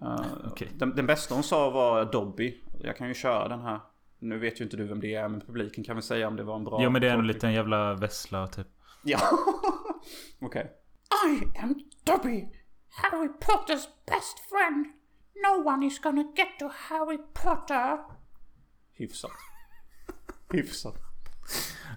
uh, 0.02 0.46
Okej. 0.46 0.68
den, 0.74 0.94
den 0.94 1.06
bästa 1.06 1.34
hon 1.34 1.42
sa 1.42 1.70
var 1.70 2.04
Dobby. 2.04 2.62
Jag 2.80 2.96
kan 2.96 3.08
ju 3.08 3.14
köra 3.14 3.48
den 3.48 3.60
här. 3.60 3.80
Nu 4.18 4.38
vet 4.38 4.60
ju 4.60 4.64
inte 4.64 4.76
du 4.76 4.84
vem 4.84 5.00
det 5.00 5.14
är, 5.14 5.28
men 5.28 5.40
publiken 5.40 5.84
kan 5.84 5.96
väl 5.96 6.02
säga 6.02 6.28
om 6.28 6.36
det 6.36 6.44
var 6.44 6.56
en 6.56 6.64
bra... 6.64 6.82
Jo 6.82 6.90
men 6.90 7.02
det 7.02 7.08
är 7.08 7.18
en 7.18 7.26
liten 7.26 7.52
jävla 7.52 7.94
vessla 7.94 8.46
typ. 8.46 8.66
Ja. 9.04 9.18
Okej. 10.40 10.72
I 11.28 11.58
am 11.58 11.74
Dobby, 12.04 12.48
Harry 12.88 13.28
Potter's 13.28 13.86
best 14.06 14.38
friend. 14.48 14.86
No 15.34 15.68
one 15.68 15.86
is 15.86 15.98
gonna 15.98 16.24
get 16.36 16.48
to 16.58 16.68
Harry 16.72 17.18
Potter. 17.34 17.98
Hyfsat. 18.92 19.30
Hyfsat. 20.52 20.94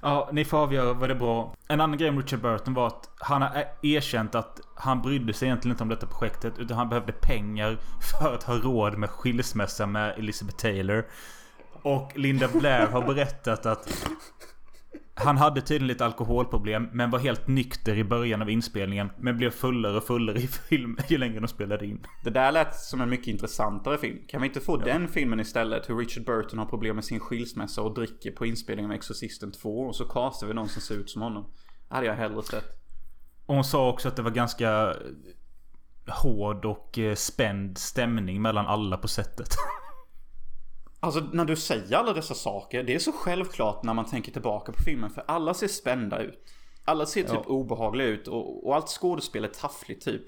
Ja, 0.02 0.30
ni 0.32 0.46
får 0.46 0.58
avgöra 0.58 0.94
vad 0.94 1.10
det 1.10 1.14
är 1.14 1.20
bra. 1.20 1.56
En 1.68 1.82
annan 1.82 1.98
grej 1.98 2.12
med 2.12 2.24
Richard 2.24 2.42
Burton 2.42 2.74
var 2.74 2.88
att 2.88 3.10
han 3.18 3.42
har 3.42 3.66
erkänt 3.82 4.36
att 4.36 4.60
han 4.76 5.02
brydde 5.02 5.34
sig 5.34 5.48
egentligen 5.48 5.74
inte 5.74 5.84
om 5.84 5.90
detta 5.90 6.08
projektet. 6.08 6.60
Utan 6.60 6.78
han 6.78 6.90
behövde 6.90 7.12
pengar 7.12 7.78
för 8.12 8.34
att 8.34 8.44
ha 8.44 8.56
råd 8.56 8.98
med 8.98 9.10
skilsmässa 9.10 9.86
med 9.86 10.20
Elizabeth 10.20 10.58
Taylor. 10.58 11.06
Och 11.82 12.12
Linda 12.16 12.48
Blair 12.48 12.88
har 12.88 13.02
berättat 13.02 13.66
att 13.66 14.10
han 15.20 15.38
hade 15.38 15.62
tydligen 15.62 15.88
lite 15.88 16.06
alkoholproblem 16.06 16.90
men 16.92 17.10
var 17.10 17.20
helt 17.20 17.48
nykter 17.48 17.96
i 17.96 18.04
början 18.04 18.42
av 18.42 18.50
inspelningen. 18.50 19.10
Men 19.18 19.38
blev 19.38 19.50
fullare 19.50 19.98
och 19.98 20.04
fullare 20.04 20.38
i 20.38 20.48
film 20.48 20.98
ju 21.08 21.18
längre 21.18 21.40
de 21.40 21.48
spelade 21.48 21.86
in. 21.86 22.06
Det 22.24 22.30
där 22.30 22.52
lät 22.52 22.76
som 22.76 23.02
en 23.02 23.10
mycket 23.10 23.28
intressantare 23.28 23.98
film. 23.98 24.18
Kan 24.28 24.42
vi 24.42 24.48
inte 24.48 24.60
få 24.60 24.78
den 24.78 25.08
filmen 25.08 25.40
istället? 25.40 25.90
Hur 25.90 25.98
Richard 25.98 26.26
Burton 26.26 26.60
har 26.60 26.66
problem 26.66 26.96
med 26.96 27.06
sin 27.06 27.20
skilsmässa 27.20 27.82
och 27.82 27.94
dricker 27.94 28.32
på 28.32 28.46
inspelningen 28.46 28.92
av 28.92 28.96
Exorcisten 28.96 29.52
2. 29.52 29.80
Och 29.80 29.96
så 29.96 30.06
castar 30.06 30.48
vi 30.48 30.54
någon 30.54 30.70
som 30.70 30.82
ser 30.82 30.96
ut 30.96 31.10
som 31.10 31.22
honom. 31.22 31.46
Det 31.90 31.96
hade 31.96 32.08
jag 32.08 32.16
hellre 32.16 32.44
sett. 32.44 32.66
Och 33.46 33.56
hon 33.56 33.64
sa 33.64 33.90
också 33.90 34.08
att 34.08 34.16
det 34.16 34.22
var 34.22 34.32
ganska 34.32 34.96
hård 36.08 36.66
och 36.66 37.00
eh, 37.00 37.16
spänd 37.16 37.78
stämning 37.78 38.42
mellan 38.42 38.66
alla 38.66 38.98
på 38.98 39.08
sättet. 39.08 39.50
Alltså 41.00 41.20
när 41.34 41.46
du 41.46 41.56
säger 41.56 41.98
alla 41.98 42.14
dessa 42.14 42.34
saker, 42.34 42.84
det 42.84 42.96
är 42.96 43.00
så 43.00 43.12
självklart 43.12 43.84
när 43.84 43.94
man 43.94 44.06
tänker 44.06 44.32
tillbaka 44.32 44.72
på 44.72 44.84
filmen. 44.84 45.10
För 45.10 45.24
alla 45.28 45.54
ser 45.54 45.68
spända 45.68 46.20
ut. 46.20 46.54
Alla 46.86 47.06
ser 47.06 47.22
typ 47.22 47.32
Ja. 47.34 47.44
obehagliga 47.48 48.08
ut 48.08 48.28
och, 48.28 48.68
och 48.68 48.76
allt 48.76 48.88
skådespel 48.90 49.44
är 49.44 49.48
taffligt 49.48 50.06
typ. 50.06 50.24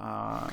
Uh, 0.00 0.48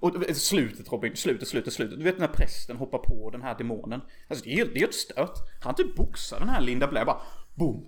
och 0.00 0.36
slutet 0.36 0.92
Robin, 0.92 1.16
slutet, 1.16 1.48
slutet, 1.48 1.72
slutet. 1.72 1.98
Du 1.98 2.04
vet 2.04 2.18
när 2.18 2.28
prästen 2.28 2.76
hoppar 2.76 2.98
på 2.98 3.30
den 3.30 3.42
här 3.42 3.58
demonen. 3.58 4.00
Alltså 4.28 4.44
det 4.44 4.60
är 4.60 4.70
är 4.70 4.80
helt 4.80 4.94
stört. 4.94 5.38
Han 5.62 5.74
typ 5.74 5.96
boxar 5.96 6.38
den 6.38 6.48
här 6.48 6.60
Linda 6.60 6.86
Blair 6.86 7.04
bara 7.04 7.20
boom, 7.54 7.86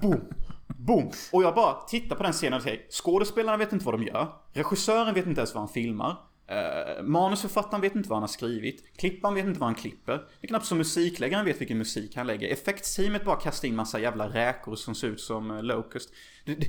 boom, 0.00 0.20
boom. 0.68 1.10
Och 1.32 1.42
jag 1.42 1.54
bara 1.54 1.74
tittar 1.74 2.16
på 2.16 2.22
den 2.22 2.32
scenen 2.32 2.56
och 2.56 2.62
säger 2.62 2.86
skådespelarna 2.90 3.56
vet 3.56 3.72
inte 3.72 3.84
vad 3.84 3.94
de 3.94 4.02
gör. 4.02 4.32
Regissören 4.52 5.14
vet 5.14 5.26
inte 5.26 5.40
ens 5.40 5.54
vad 5.54 5.60
han 5.60 5.68
filmar. 5.68 6.16
Uh, 6.50 7.02
manusförfattaren 7.02 7.80
vet 7.80 7.94
inte 7.94 8.08
vad 8.08 8.16
han 8.16 8.22
har 8.22 8.28
skrivit. 8.28 8.96
Klipparen 8.96 9.34
vet 9.34 9.46
inte 9.46 9.60
vad 9.60 9.68
han 9.68 9.74
klipper. 9.74 10.12
Det 10.12 10.46
är 10.46 10.48
knappt 10.48 10.66
som 10.66 10.78
musikläggaren 10.78 11.44
vet 11.44 11.60
vilken 11.60 11.78
musik 11.78 12.16
han 12.16 12.26
lägger. 12.26 12.48
Effektsteamet 12.48 13.24
bara 13.24 13.36
kastar 13.36 13.68
in 13.68 13.76
massa 13.76 14.00
jävla 14.00 14.28
räkor 14.28 14.76
som 14.76 14.94
ser 14.94 15.08
ut 15.08 15.20
som 15.20 15.50
uh, 15.50 15.62
Locust. 15.62 16.10
Det, 16.44 16.54
det, 16.54 16.66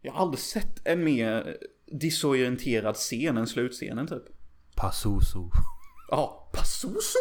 jag 0.00 0.12
har 0.12 0.20
aldrig 0.20 0.38
sett 0.38 0.86
en 0.86 1.04
mer 1.04 1.56
disorienterad 1.86 2.96
scen 2.96 3.36
än 3.36 3.46
slutscenen 3.46 4.06
typ. 4.06 4.22
Pazuzu. 4.76 5.48
Ja, 6.10 6.50
Pazuzu? 6.52 7.18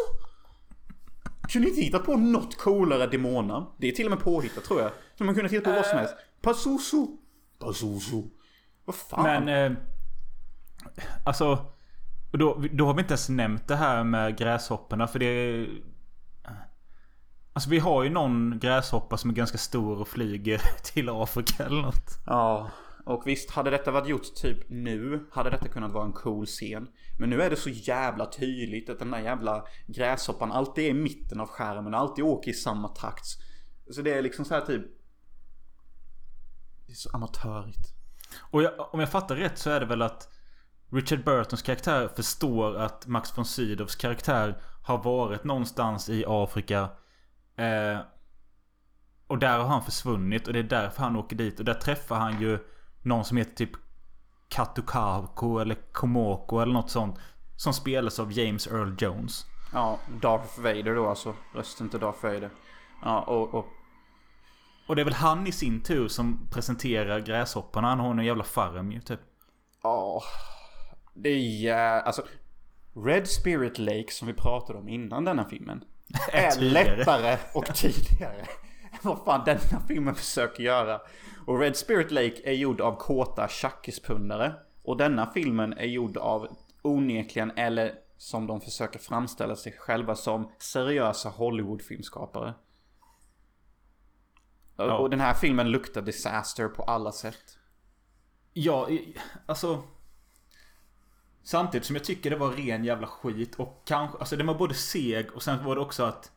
Kunde 1.49 1.69
inte 1.69 1.81
hitta 1.81 1.99
på 1.99 2.17
något 2.17 2.57
coolare 2.57 3.07
demonnamn. 3.07 3.65
Det 3.77 3.87
är 3.87 3.91
till 3.91 4.05
och 4.05 4.11
med 4.11 4.19
påhittat 4.19 4.63
tror 4.63 4.81
jag. 4.81 4.91
Så 5.17 5.23
man 5.23 5.35
kunde 5.35 5.49
hitta 5.49 5.69
på 5.69 5.75
vad 5.75 5.85
som 5.85 5.97
helst. 5.97 6.15
Pazuzu. 6.41 7.07
Pazuzu. 7.59 8.23
Vad 8.85 8.95
fan? 8.95 9.45
Men... 9.45 9.71
Eh, 9.71 9.77
alltså... 11.25 11.74
Då, 12.37 12.63
då 12.73 12.85
har 12.85 12.93
vi 12.93 13.01
inte 13.01 13.11
ens 13.13 13.29
nämnt 13.29 13.67
det 13.67 13.75
här 13.75 14.03
med 14.03 14.37
gräshopporna 14.37 15.07
för 15.07 15.19
det... 15.19 15.25
är- 15.25 15.81
Alltså 17.53 17.69
vi 17.69 17.79
har 17.79 18.03
ju 18.03 18.09
någon 18.09 18.59
gräshoppa 18.59 19.17
som 19.17 19.29
är 19.29 19.33
ganska 19.33 19.57
stor 19.57 19.99
och 19.99 20.07
flyger 20.07 20.61
till 20.93 21.09
Afrika 21.09 21.63
eller 21.65 21.81
något. 21.81 22.19
Ja, 22.25 22.69
och 23.05 23.23
visst 23.27 23.51
hade 23.51 23.69
detta 23.69 23.91
varit 23.91 24.07
gjort 24.07 24.35
typ 24.35 24.69
nu 24.69 25.25
hade 25.31 25.49
detta 25.49 25.67
kunnat 25.67 25.91
vara 25.91 26.05
en 26.05 26.13
cool 26.13 26.45
scen. 26.45 26.87
Men 27.19 27.29
nu 27.29 27.41
är 27.41 27.49
det 27.49 27.55
så 27.55 27.69
jävla 27.69 28.25
tydligt 28.25 28.89
att 28.89 28.99
den 28.99 29.11
där 29.11 29.19
jävla 29.19 29.65
gräshoppan 29.87 30.51
alltid 30.51 30.85
är 30.85 30.89
i 30.89 30.93
mitten 30.93 31.39
av 31.39 31.47
skärmen 31.47 31.93
och 31.93 31.99
alltid 31.99 32.23
åker 32.25 32.51
i 32.51 32.53
samma 32.53 32.87
takt. 32.87 33.25
Så 33.91 34.01
det 34.01 34.13
är 34.13 34.21
liksom 34.21 34.45
så 34.45 34.53
här 34.53 34.61
typ... 34.61 34.81
Det 36.85 36.91
är 36.91 36.95
så 36.95 37.09
amatörigt. 37.13 37.93
Och 38.51 38.63
jag, 38.63 38.93
om 38.93 38.99
jag 38.99 39.11
fattar 39.11 39.35
rätt 39.35 39.57
så 39.57 39.69
är 39.69 39.79
det 39.79 39.85
väl 39.85 40.01
att 40.01 40.29
Richard 40.89 41.23
Burtons 41.23 41.61
karaktär 41.61 42.09
förstår 42.15 42.77
att 42.77 43.07
Max 43.07 43.37
von 43.37 43.45
Sydows 43.45 43.95
karaktär 43.95 44.61
har 44.83 44.97
varit 44.97 45.43
någonstans 45.43 46.09
i 46.09 46.25
Afrika. 46.27 46.89
Eh, 47.55 47.99
och 49.27 49.37
där 49.37 49.59
har 49.59 49.67
han 49.67 49.83
försvunnit 49.83 50.47
och 50.47 50.53
det 50.53 50.59
är 50.59 50.63
därför 50.63 51.03
han 51.03 51.15
åker 51.15 51.35
dit. 51.35 51.59
Och 51.59 51.65
där 51.65 51.73
träffar 51.73 52.15
han 52.15 52.41
ju 52.41 52.59
någon 53.01 53.25
som 53.25 53.37
heter 53.37 53.55
typ 53.55 53.71
Katukako 54.49 55.59
eller 55.59 55.75
Komoko 55.91 56.59
eller 56.59 56.73
något 56.73 56.89
sånt. 56.89 57.19
Som 57.57 57.73
spelas 57.73 58.19
av 58.19 58.31
James 58.31 58.67
Earl 58.67 58.95
Jones. 58.99 59.45
Ja, 59.73 59.99
Darth 60.21 60.59
Vader 60.59 60.95
då 60.95 61.09
alltså. 61.09 61.33
Rösten 61.53 61.89
till 61.89 61.99
Darth 61.99 62.23
Vader. 62.23 62.49
Ja, 63.03 63.21
och, 63.21 63.53
och 63.53 63.65
Och 64.87 64.95
det 64.95 65.01
är 65.01 65.05
väl 65.05 65.13
han 65.13 65.47
i 65.47 65.51
sin 65.51 65.81
tur 65.81 66.07
som 66.07 66.47
presenterar 66.51 67.19
gräshopparna. 67.19 67.87
Han 67.87 67.99
har 67.99 68.11
en 68.11 68.25
jävla 68.25 68.43
farm 68.43 68.91
ju 68.91 69.01
typ. 69.01 69.19
Ja, 69.83 70.21
det 71.15 71.67
är. 71.67 72.01
Alltså, 72.01 72.23
Red 73.05 73.27
Spirit 73.27 73.77
Lake 73.79 74.11
som 74.11 74.27
vi 74.27 74.33
pratade 74.33 74.79
om 74.79 74.89
innan 74.89 75.25
denna 75.25 75.45
filmen. 75.49 75.83
Är 76.31 76.59
lättare 76.61 77.37
och 77.53 77.75
tydligare. 77.75 78.45
vad 79.01 79.19
fan 79.25 79.45
denna 79.45 79.81
filmen 79.87 80.15
försöker 80.15 80.63
göra. 80.63 81.01
Och 81.47 81.59
Red 81.59 81.75
Spirit 81.75 82.11
Lake 82.11 82.41
är 82.43 82.51
gjord 82.53 82.81
av 82.81 82.95
kåta 82.95 83.47
tjackispundare. 83.47 84.53
Och 84.83 84.97
denna 84.97 85.31
filmen 85.31 85.73
är 85.73 85.85
gjord 85.85 86.17
av 86.17 86.47
onekligen, 86.81 87.51
eller 87.55 87.95
som 88.17 88.47
de 88.47 88.61
försöker 88.61 88.99
framställa 88.99 89.55
sig 89.55 89.71
själva 89.71 90.15
som, 90.15 90.51
seriösa 90.59 91.29
Hollywoodfilmskapare. 91.29 92.49
Och- 94.75 94.85
Ja. 94.85 94.97
Och 94.97 95.09
den 95.09 95.19
här 95.19 95.33
filmen 95.33 95.71
luktar 95.71 96.01
disaster 96.01 96.67
på 96.67 96.83
alla 96.83 97.11
sätt. 97.11 97.57
Ja, 98.53 98.89
alltså... 99.45 99.83
Samtidigt 101.45 101.85
som 101.87 101.95
jag 101.95 102.05
tycker 102.05 102.29
det 102.29 102.35
var 102.35 102.51
ren 102.51 102.83
jävla 102.85 103.07
skit 103.07 103.55
och 103.55 103.83
kanske... 103.85 104.17
Alltså 104.17 104.35
den 104.35 104.47
var 104.47 104.55
både 104.55 104.73
seg 104.73 105.31
och 105.31 105.43
sen 105.43 105.65
var 105.65 105.75
det 105.75 105.81
också 105.81 106.03
att... 106.03 106.31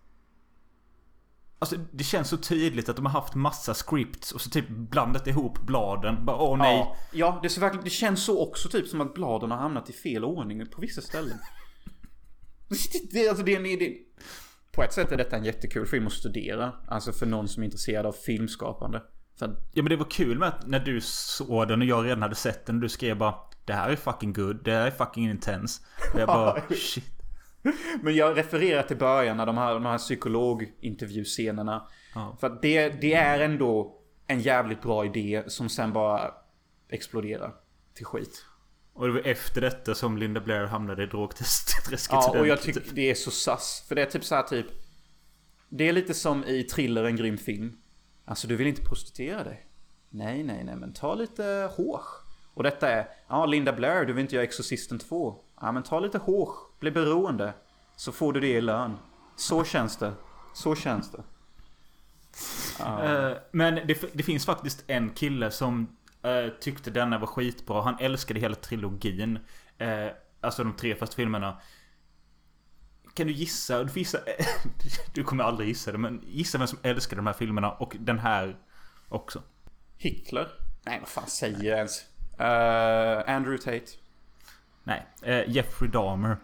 Alltså 1.58 1.76
det 1.92 2.04
känns 2.04 2.28
så 2.28 2.36
tydligt 2.36 2.88
att 2.88 2.96
de 2.96 3.06
har 3.06 3.12
haft 3.12 3.34
massa 3.34 3.74
scripts 3.74 4.32
och 4.32 4.40
så 4.40 4.50
typ 4.50 4.68
blandat 4.68 5.26
ihop 5.26 5.58
bladen. 5.58 6.24
Bara 6.24 6.36
åh 6.36 6.58
nej. 6.58 6.76
Ja, 6.78 6.96
ja 7.12 7.40
det, 7.42 7.58
verkligen, 7.58 7.84
det 7.84 7.90
känns 7.90 8.24
så 8.24 8.42
också 8.48 8.68
typ 8.68 8.88
som 8.88 9.00
att 9.00 9.14
bladen 9.14 9.50
har 9.50 9.58
hamnat 9.58 9.90
i 9.90 9.92
fel 9.92 10.24
ordning 10.24 10.66
på 10.66 10.80
vissa 10.80 11.00
ställen. 11.00 11.38
Det, 13.12 13.28
alltså, 13.28 13.44
det, 13.44 13.54
är- 13.54 13.60
det, 13.62 13.76
det, 13.76 13.96
på 14.72 14.82
ett 14.82 14.92
sätt 14.92 15.12
är 15.12 15.16
detta 15.16 15.36
en 15.36 15.44
jättekul 15.44 15.86
film 15.86 16.06
att 16.06 16.12
studera. 16.12 16.72
Alltså 16.88 17.12
för 17.12 17.26
någon 17.26 17.48
som 17.48 17.62
är 17.62 17.64
intresserad 17.64 18.06
av 18.06 18.12
filmskapande. 18.12 19.02
För 19.38 19.46
Ja 19.72 19.82
men 19.82 19.90
det 19.90 19.96
var 19.96 20.10
kul 20.10 20.38
med 20.38 20.48
att 20.48 20.66
när 20.66 20.80
du 20.80 21.00
såg 21.00 21.68
den 21.68 21.80
och 21.80 21.86
jag 21.86 22.04
redan 22.04 22.22
hade 22.22 22.34
sett 22.34 22.66
den 22.66 22.80
du 22.80 22.88
skrev 22.88 23.18
bara 23.18 23.34
Det 23.68 23.74
här 23.74 23.90
är 23.90 23.96
fucking 23.96 24.32
good, 24.32 24.64
det 24.64 24.72
här 24.72 24.86
är 24.86 24.90
fucking 24.90 25.30
intense. 25.30 25.82
Och 26.14 26.20
jag 26.20 26.26
bara 26.26 26.62
shit. 26.70 27.04
men 28.02 28.16
jag 28.16 28.36
refererar 28.36 28.82
till 28.82 28.96
början 28.96 29.36
när 29.36 29.46
de 29.46 29.58
här, 29.58 29.74
de 29.74 29.86
här 29.86 29.98
psykologintervjuscenerna. 29.98 31.88
Ja. 32.14 32.36
För 32.40 32.46
att 32.46 32.62
det, 32.62 32.88
det 32.88 33.14
är 33.14 33.40
ändå 33.40 33.98
en 34.26 34.40
jävligt 34.40 34.82
bra 34.82 35.04
idé 35.04 35.42
som 35.46 35.68
sen 35.68 35.92
bara 35.92 36.34
exploderar 36.88 37.54
till 37.94 38.06
skit. 38.06 38.44
Och 38.92 39.06
det 39.06 39.12
var 39.12 39.20
efter 39.20 39.60
detta 39.60 39.94
som 39.94 40.18
Linda 40.18 40.40
Blair 40.40 40.66
hamnade 40.66 41.02
i 41.02 41.06
drogträsket. 41.06 42.08
Ja, 42.10 42.30
och 42.40 42.46
jag 42.46 42.62
tycker 42.62 42.82
det 42.92 43.10
är 43.10 43.14
så 43.14 43.30
sass. 43.30 43.84
För 43.88 43.94
det 43.94 44.02
är 44.02 44.06
typ 44.06 44.24
så 44.24 44.34
här 44.34 44.42
typ... 44.42 44.66
Det 45.68 45.88
är 45.88 45.92
lite 45.92 46.14
som 46.14 46.44
i 46.44 46.62
Thriller, 46.62 47.04
en 47.04 47.16
grym 47.16 47.38
film. 47.38 47.78
Alltså 48.24 48.48
du 48.48 48.56
vill 48.56 48.66
inte 48.66 48.82
prostituera 48.82 49.44
dig? 49.44 49.66
Nej, 50.10 50.42
nej, 50.42 50.64
nej, 50.64 50.76
men 50.76 50.92
ta 50.92 51.14
lite 51.14 51.70
hårs. 51.76 52.27
Och 52.58 52.64
detta 52.64 52.90
är, 52.90 53.08
ja 53.28 53.46
Linda 53.46 53.72
Blair, 53.72 54.04
du 54.04 54.12
vill 54.12 54.22
inte 54.22 54.34
göra 54.34 54.44
Exorcisten 54.44 54.98
2. 54.98 55.36
Ja, 55.60 55.72
men 55.72 55.82
ta 55.82 56.00
lite 56.00 56.18
hårs, 56.18 56.56
bli 56.80 56.90
beroende. 56.90 57.52
Så 57.96 58.12
får 58.12 58.32
du 58.32 58.40
det 58.40 58.48
i 58.48 58.60
lön. 58.60 58.98
Så 59.36 59.64
känns 59.64 59.96
det. 59.96 60.12
Så 60.54 60.74
känns 60.74 61.10
det. 61.10 61.22
Eh, 62.80 63.36
men 63.52 63.74
det, 63.74 64.14
det 64.14 64.22
finns 64.22 64.46
faktiskt 64.46 64.84
en 64.86 65.10
kille 65.10 65.50
som 65.50 65.96
eh, 66.22 66.52
tyckte 66.60 66.90
denna 66.90 67.18
var 67.18 67.26
skitbra. 67.26 67.82
Han 67.82 67.96
älskade 68.00 68.40
hela 68.40 68.54
trilogin. 68.54 69.38
Eh, 69.78 70.08
alltså 70.40 70.64
de 70.64 70.76
tre 70.76 70.94
första 70.94 71.16
filmerna. 71.16 71.60
Kan 73.14 73.26
du 73.26 73.32
gissa? 73.32 73.84
Du, 73.84 74.00
gissa 74.00 74.18
du 75.14 75.24
kommer 75.24 75.44
aldrig 75.44 75.68
gissa 75.68 75.92
det, 75.92 75.98
men 75.98 76.22
gissa 76.26 76.58
vem 76.58 76.66
som 76.66 76.78
älskade 76.82 77.18
de 77.18 77.26
här 77.26 77.34
filmerna 77.34 77.70
och 77.72 77.96
den 78.00 78.18
här 78.18 78.56
också. 79.08 79.42
Hitler? 79.96 80.48
Nej, 80.82 81.00
vad 81.00 81.08
fan 81.08 81.26
säger 81.26 81.64
jag 81.64 81.78
ens? 81.78 82.04
Eh, 82.38 83.34
Andrew 83.34 83.58
Tate? 83.58 83.86
Nej, 84.84 85.06
eh, 85.22 85.50
Jeffrey 85.50 85.90
Dahmer. 85.90 86.36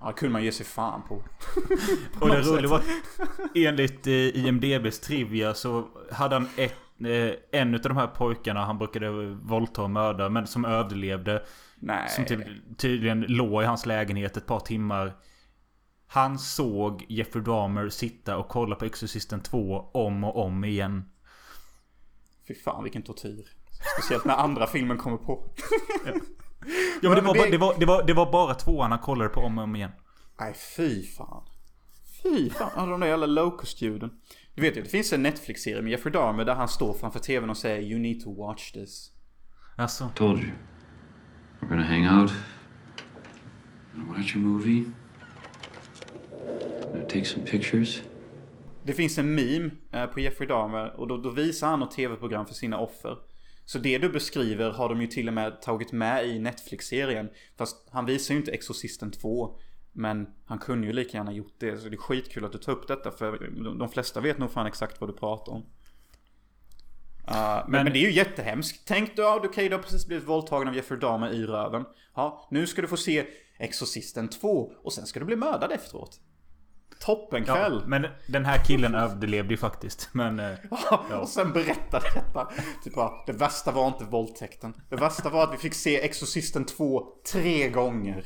Ja, 0.00 0.06
det 0.06 0.12
kunde 0.12 0.32
man 0.32 0.44
ge 0.44 0.52
sig 0.52 0.66
fan 0.66 1.02
på. 1.08 1.14
Och 2.20 2.28
det 2.28 2.40
roliga 2.40 2.70
var 2.70 2.82
enligt 3.54 4.06
eh, 4.06 4.12
IMDBs 4.12 5.00
trivia 5.00 5.54
så 5.54 5.88
hade 6.12 6.34
han 6.34 6.48
ett, 6.56 6.74
eh, 7.04 7.60
en 7.60 7.74
av 7.74 7.80
de 7.80 7.96
här 7.96 8.06
pojkarna 8.06 8.64
han 8.64 8.78
brukade 8.78 9.10
våldta 9.42 9.82
och 9.82 9.90
mörda 9.90 10.28
men 10.28 10.46
som 10.46 10.64
överlevde. 10.64 11.42
Nej. 11.78 12.08
Som 12.08 12.24
ty 12.24 12.38
tydligen 12.76 13.20
låg 13.20 13.62
i 13.62 13.66
hans 13.66 13.86
lägenhet 13.86 14.36
ett 14.36 14.46
par 14.46 14.60
timmar. 14.60 15.12
Han 16.06 16.38
såg 16.38 17.06
Jeffrey 17.08 17.44
Dahmer 17.44 17.88
sitta 17.88 18.36
och 18.36 18.48
kolla 18.48 18.76
på 18.76 18.84
Exorcisten 18.84 19.40
2 19.40 19.90
om 19.94 20.24
och 20.24 20.36
om 20.44 20.64
igen. 20.64 21.04
Fy 22.48 22.54
fan 22.54 22.82
vilken 22.82 23.02
tortyr. 23.02 23.61
Speciellt 23.96 24.24
när 24.24 24.34
andra 24.36 24.66
filmen 24.66 24.98
kommer 24.98 25.16
på. 25.16 25.44
Ja 27.02 27.08
men 27.08 27.14
det 27.16 27.22
Men 27.22 27.24
var, 27.24 27.34
det- 27.34 27.38
bara, 27.40 27.50
det, 27.50 27.58
var, 27.58 27.74
det, 27.78 27.86
var, 27.86 28.02
det 28.02 28.12
var 28.12 28.32
bara 28.32 28.54
tvåan 28.54 28.90
han 28.90 29.00
kollade 29.00 29.30
på 29.30 29.40
om 29.40 29.58
och 29.58 29.64
om 29.64 29.76
igen. 29.76 29.90
Nej, 30.40 30.54
fy 30.76 31.02
fan. 31.06 31.42
Fy 32.22 32.50
fan, 32.50 32.70
alla 32.76 32.90
de 32.90 33.00
där 33.00 33.06
jävla 33.06 33.26
locust-ljuden. 33.26 34.10
Du 34.54 34.62
vet 34.62 34.76
ju, 34.76 34.82
det 34.82 34.88
finns 34.88 35.12
en 35.12 35.22
Netflix-serie 35.22 35.82
med 35.82 35.90
Jeffrey 35.90 36.12
Dahmer 36.12 36.44
där 36.44 36.54
han 36.54 36.68
står 36.68 36.94
framför 36.94 37.18
tvn 37.18 37.50
och 37.50 37.56
säger 37.56 37.82
You 37.82 37.98
need 38.00 38.20
to 38.24 38.34
watch 38.46 38.72
this. 38.72 39.10
Alltså. 39.76 40.10
Told 40.14 40.38
you. 40.40 40.50
We're 41.60 41.68
gonna 41.68 41.82
hang 41.86 42.20
out. 42.20 42.32
Gonna 43.94 44.12
watch 44.18 44.34
a 44.36 44.38
movie. 44.38 44.84
Gonna 46.92 47.04
take 47.04 47.24
some 47.24 47.46
pictures. 47.46 48.02
Det 48.84 48.92
finns 48.92 49.18
en 49.18 49.34
meme 49.34 49.70
eh, 49.92 50.06
på 50.06 50.20
Jeffrey 50.20 50.48
Dahmer 50.48 51.00
och 51.00 51.08
då, 51.08 51.16
då 51.16 51.30
visar 51.30 51.68
han 51.68 51.80
något 51.80 51.90
tv-program 51.90 52.46
för 52.46 52.54
sina 52.54 52.78
offer. 52.78 53.16
Så 53.72 53.78
det 53.78 53.98
du 53.98 54.08
beskriver 54.08 54.70
har 54.70 54.88
de 54.88 55.00
ju 55.00 55.06
till 55.06 55.28
och 55.28 55.34
med 55.34 55.62
tagit 55.62 55.92
med 55.92 56.26
i 56.26 56.38
Netflix-serien. 56.38 57.30
Fast 57.58 57.88
han 57.90 58.06
visar 58.06 58.34
ju 58.34 58.40
inte 58.40 58.52
Exorcisten 58.52 59.10
2. 59.10 59.58
Men 59.92 60.26
han 60.44 60.58
kunde 60.58 60.86
ju 60.86 60.92
lika 60.92 61.16
gärna 61.16 61.32
gjort 61.32 61.54
det. 61.58 61.78
Så 61.78 61.88
det 61.88 61.94
är 61.94 61.98
skitkul 61.98 62.44
att 62.44 62.52
du 62.52 62.58
tar 62.58 62.72
upp 62.72 62.88
detta 62.88 63.10
för 63.10 63.38
de, 63.78 63.88
flesta 63.88 64.20
vet 64.20 64.38
nog 64.38 64.50
fan 64.50 64.66
exakt 64.66 65.00
vad 65.00 65.10
du 65.10 65.14
pratar 65.14 65.52
om. 65.52 65.60
Uh, 65.60 65.66
men, 67.26 67.70
Men- 67.70 67.84
men 67.84 67.92
det 67.92 67.98
är 67.98 68.06
ju 68.06 68.12
jättehemskt. 68.12 68.82
Tänk 68.86 69.16
då, 69.16 69.38
du 69.42 69.48
okej 69.48 69.68
du 69.68 69.74
har 69.74 69.82
precis 69.82 70.06
blivit 70.06 70.28
våldtagen 70.28 70.68
av 70.68 70.74
Jeffrey 70.74 71.00
Dahmer 71.00 71.30
i 71.30 71.46
röven. 71.46 71.84
Ja, 72.14 72.48
nu 72.50 72.66
ska 72.66 72.82
du 72.82 72.88
få 72.88 72.96
se 72.96 73.26
Exorcisten 73.58 74.28
2 74.28 74.72
och 74.82 74.92
sen 74.92 75.06
ska 75.06 75.20
du 75.20 75.26
bli 75.26 75.36
mördad 75.36 75.72
efteråt. 75.72 76.20
Toppenkväll! 77.04 77.78
Ja, 77.82 77.86
men 77.86 78.06
den 78.26 78.44
här 78.44 78.64
killen 78.64 78.94
överlevde 79.04 79.50
ju 79.50 79.56
faktiskt. 79.56 80.08
Men... 80.12 80.38
eh, 80.40 80.52
Och 81.20 81.28
sen 81.28 81.52
berättade 81.52 82.06
detta. 82.14 82.48
Typ 82.84 82.94
bara, 82.94 83.12
det 83.26 83.32
värsta 83.32 83.70
var 83.72 83.86
inte 83.86 84.04
våldtäkten. 84.04 84.74
Det 84.88 84.96
värsta 84.96 85.30
var 85.30 85.42
att 85.44 85.52
vi 85.54 85.56
fick 85.58 85.74
se 85.74 86.00
Exorcisten 86.04 86.64
2 86.64 87.02
tre 87.32 87.68
gånger. 87.68 88.24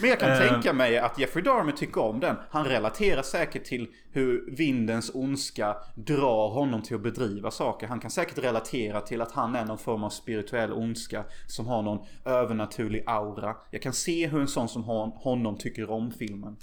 Men 0.00 0.10
jag 0.10 0.20
kan 0.20 0.30
Eh. 0.30 0.38
tänka 0.38 0.72
mig 0.72 0.98
att 0.98 1.18
Jeffrey 1.18 1.44
Dahmer 1.44 1.72
tycker 1.72 2.00
om 2.00 2.20
den. 2.20 2.36
Han 2.50 2.64
relaterar 2.64 3.22
säkert 3.22 3.64
till 3.64 3.88
hur 4.12 4.56
vindens 4.56 5.10
ondska 5.14 5.76
drar 5.94 6.48
honom 6.48 6.82
till 6.82 6.96
att 6.96 7.02
bedriva 7.02 7.50
saker. 7.50 7.86
Han 7.86 8.00
kan 8.00 8.10
säkert 8.10 8.38
relatera 8.38 9.00
till 9.00 9.20
att 9.20 9.32
han 9.32 9.54
är 9.56 9.64
någon 9.64 9.78
form 9.78 10.04
av 10.04 10.10
spirituell 10.10 10.72
ondska 10.72 11.24
som 11.46 11.66
har 11.66 11.82
någon 11.82 12.06
övernaturlig 12.24 13.04
aura. 13.06 13.56
Jag 13.70 13.82
kan 13.82 13.92
se 13.92 14.26
hur 14.28 14.40
en 14.40 14.48
sån 14.48 14.68
som 14.68 14.84
hon- 14.84 15.10
honom 15.10 15.58
tycker 15.58 15.90
om 15.90 16.10
filmen. 16.10 16.56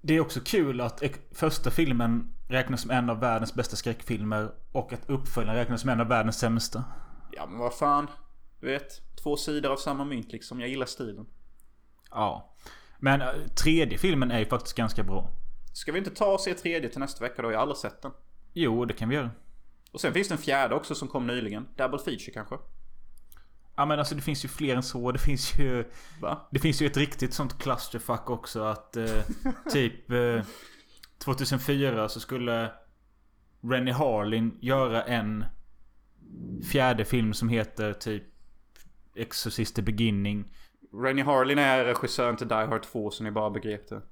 Det 0.00 0.16
är 0.16 0.20
också 0.20 0.40
kul 0.44 0.80
att 0.80 1.02
första 1.32 1.70
filmen 1.70 2.32
räknas 2.48 2.80
som 2.82 2.90
en 2.90 3.10
av 3.10 3.20
världens 3.20 3.54
bästa 3.54 3.76
skräckfilmer 3.76 4.50
och 4.72 4.92
att 4.92 5.10
uppföljaren 5.10 5.58
räknas 5.58 5.80
som 5.80 5.90
en 5.90 6.00
av 6.00 6.08
världens 6.08 6.38
sämsta. 6.38 6.84
Ja 7.32 7.46
men 7.46 7.58
vad 7.58 7.74
fan. 7.74 8.06
Du 8.60 8.66
vet, 8.66 9.16
två 9.22 9.36
sidor 9.36 9.72
av 9.72 9.76
samma 9.76 10.04
mynt 10.04 10.32
liksom. 10.32 10.60
Jag 10.60 10.68
gillar 10.68 10.86
stilen. 10.86 11.26
Ja. 12.16 12.54
Men 12.98 13.20
eh, 13.20 13.28
tredje 13.54 13.98
filmen 13.98 14.30
är 14.30 14.38
ju 14.38 14.46
faktiskt 14.46 14.76
ganska 14.76 15.02
bra. 15.02 15.30
Ska 15.72 15.92
vi 15.92 15.98
inte 15.98 16.10
ta 16.10 16.32
och 16.32 16.40
se 16.40 16.54
tredje 16.54 16.88
till 16.88 17.00
nästa 17.00 17.24
vecka 17.24 17.42
då? 17.42 17.50
Jag 17.50 17.56
har 17.56 17.62
aldrig 17.62 17.76
sett 17.76 18.02
den. 18.02 18.12
Jo, 18.52 18.84
det 18.84 18.94
kan 18.94 19.08
vi 19.08 19.14
göra. 19.14 19.30
Och 19.92 20.00
sen 20.00 20.12
finns 20.12 20.28
det 20.28 20.34
en 20.34 20.38
fjärde 20.38 20.74
också 20.74 20.94
som 20.94 21.08
kom 21.08 21.26
nyligen. 21.26 21.68
Double 21.76 21.98
feature 21.98 22.32
kanske? 22.32 22.56
Ja 23.76 23.86
men 23.86 23.98
alltså 23.98 24.14
det 24.14 24.20
finns 24.22 24.44
ju 24.44 24.48
fler 24.48 24.76
än 24.76 24.82
så. 24.82 25.12
Det 25.12 25.18
finns 25.18 25.58
ju... 25.58 25.84
Va? 26.20 26.48
Det 26.50 26.58
finns 26.58 26.82
ju 26.82 26.86
ett 26.86 26.96
riktigt 26.96 27.34
sånt 27.34 27.58
clusterfuck 27.58 28.30
också 28.30 28.62
att 28.62 28.96
eh, 28.96 29.22
typ 29.72 30.10
eh, 30.10 30.42
2004 31.18 32.08
så 32.08 32.20
skulle 32.20 32.72
Rennie 33.62 33.92
Harlin 33.92 34.58
göra 34.60 35.02
en 35.02 35.44
fjärde 36.72 37.04
film 37.04 37.34
som 37.34 37.48
heter 37.48 37.92
typ 37.92 38.24
Exorcist 39.14 39.76
the 39.76 39.82
Beginning. 39.82 40.44
Rennie 41.02 41.24
Harlin 41.24 41.58
är 41.58 41.84
regissören 41.84 42.36
till 42.36 42.48
Die 42.48 42.54
Hard 42.54 42.82
2 42.82 43.10
så 43.10 43.24
ni 43.24 43.30
bara 43.30 43.50
begrep 43.50 43.88
det. 43.88 44.02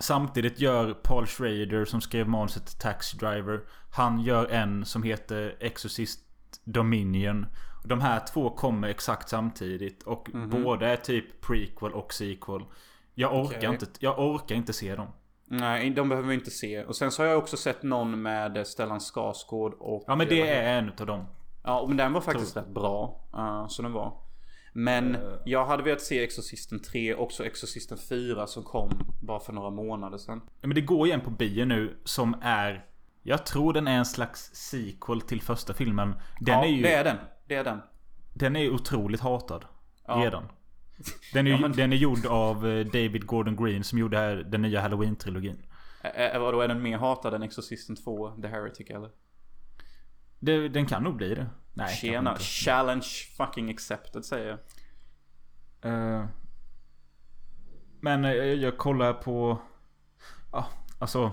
Samtidigt 0.00 0.60
gör 0.60 0.94
Paul 0.94 1.26
Schrader 1.26 1.84
som 1.84 2.00
skrev 2.00 2.28
manuset 2.28 2.66
till 2.66 2.78
Taxi 2.78 3.16
Driver. 3.16 3.60
Han 3.90 4.20
gör 4.20 4.46
en 4.46 4.84
som 4.84 5.02
heter 5.02 5.56
Exorcist 5.60 6.20
Dominion. 6.64 7.46
De 7.84 8.00
här 8.00 8.20
två 8.32 8.50
kommer 8.50 8.88
exakt 8.88 9.28
samtidigt 9.28 10.02
och 10.02 10.28
båda 10.48 10.88
är 10.88 10.96
typ 10.96 11.40
prequel 11.40 11.92
och 11.92 12.12
sequel. 12.12 12.64
Jag 13.14 13.34
orkar, 13.34 13.58
Okej. 13.58 13.68
inte, 13.68 13.86
jag 13.98 14.18
orkar 14.18 14.54
inte 14.54 14.72
se 14.72 14.96
dem. 14.96 15.08
Nej, 15.46 15.90
de 15.90 16.08
behöver 16.08 16.28
vi 16.28 16.34
inte 16.34 16.50
se. 16.50 16.84
Och 16.84 16.96
sen 16.96 17.10
så 17.10 17.22
har 17.22 17.28
jag 17.28 17.38
också 17.38 17.56
sett 17.56 17.82
någon 17.82 18.22
med 18.22 18.66
Stellan 18.66 19.00
Skarsgård 19.00 19.74
och... 19.78 20.04
Ja 20.06 20.16
men 20.16 20.28
det 20.28 20.48
är 20.48 20.78
en 20.78 20.88
utav 20.88 21.06
dem. 21.06 21.26
Ja, 21.62 21.84
men 21.88 21.96
den 21.96 22.12
var 22.12 22.20
faktiskt 22.20 22.56
rätt 22.56 22.68
bra. 22.68 23.20
Uh, 23.36 23.66
så 23.68 23.82
den 23.82 23.92
var. 23.92 24.12
Men 24.76 25.16
jag 25.44 25.66
hade 25.66 25.82
velat 25.82 26.00
se 26.00 26.24
Exorcisten 26.24 26.82
3, 26.82 27.14
också 27.14 27.44
Exorcisten 27.44 27.98
4 27.98 28.46
som 28.46 28.62
kom 28.62 29.14
bara 29.20 29.40
för 29.40 29.52
några 29.52 29.70
månader 29.70 30.18
sedan. 30.18 30.40
Men 30.60 30.74
det 30.74 30.80
går 30.80 31.06
igen 31.06 31.20
på 31.20 31.30
bio 31.30 31.64
nu 31.64 31.96
som 32.04 32.36
är... 32.42 32.84
Jag 33.22 33.46
tror 33.46 33.72
den 33.72 33.88
är 33.88 33.98
en 33.98 34.04
slags 34.04 34.50
sequel 34.54 35.20
till 35.20 35.42
första 35.42 35.74
filmen. 35.74 36.14
Den 36.40 36.54
ja, 36.54 36.64
är 36.64 36.68
ju... 36.68 36.82
det 36.82 36.94
är 36.94 37.04
den. 37.04 37.16
Det 37.46 37.54
är 37.54 37.64
den. 37.64 37.80
Den 38.32 38.56
är 38.56 38.70
otroligt 38.70 39.20
hatad. 39.20 39.64
Ja. 40.06 40.14
Redan. 40.14 40.44
Den 41.32 41.46
är, 41.46 41.50
Ja, 41.54 41.58
men- 41.58 41.72
den 41.72 41.92
är 41.92 41.96
gjord 41.96 42.26
av 42.26 42.68
eh, 42.68 42.86
David 42.86 43.26
Gordon 43.26 43.56
Green 43.56 43.84
som 43.84 43.98
gjorde 43.98 44.18
här, 44.18 44.36
den 44.36 44.62
nya 44.62 44.80
Halloween-trilogin. 44.80 45.56
Är, 46.02 46.38
vadå, 46.38 46.60
är 46.60 46.68
den 46.68 46.82
mer 46.82 46.98
hatad 46.98 47.34
än 47.34 47.42
Exorcisten 47.42 47.96
2, 47.96 48.30
The 48.42 48.48
Heretic 48.48 48.90
eller? 48.90 49.10
Det, 50.38 50.68
den 50.68 50.86
kan 50.86 51.02
nog 51.02 51.16
bli 51.16 51.34
det. 51.34 51.46
Nej, 51.74 51.96
Tjena, 51.96 52.36
challenge 52.38 53.06
fucking 53.36 53.70
accepted 53.70 54.24
säger 54.24 54.46
jag. 54.48 54.58
Eh, 55.92 56.26
men 58.00 58.24
eh, 58.24 58.32
jag 58.32 58.78
kollar 58.78 59.12
på... 59.12 59.58
Ja, 60.52 60.66
alltså... 60.98 61.32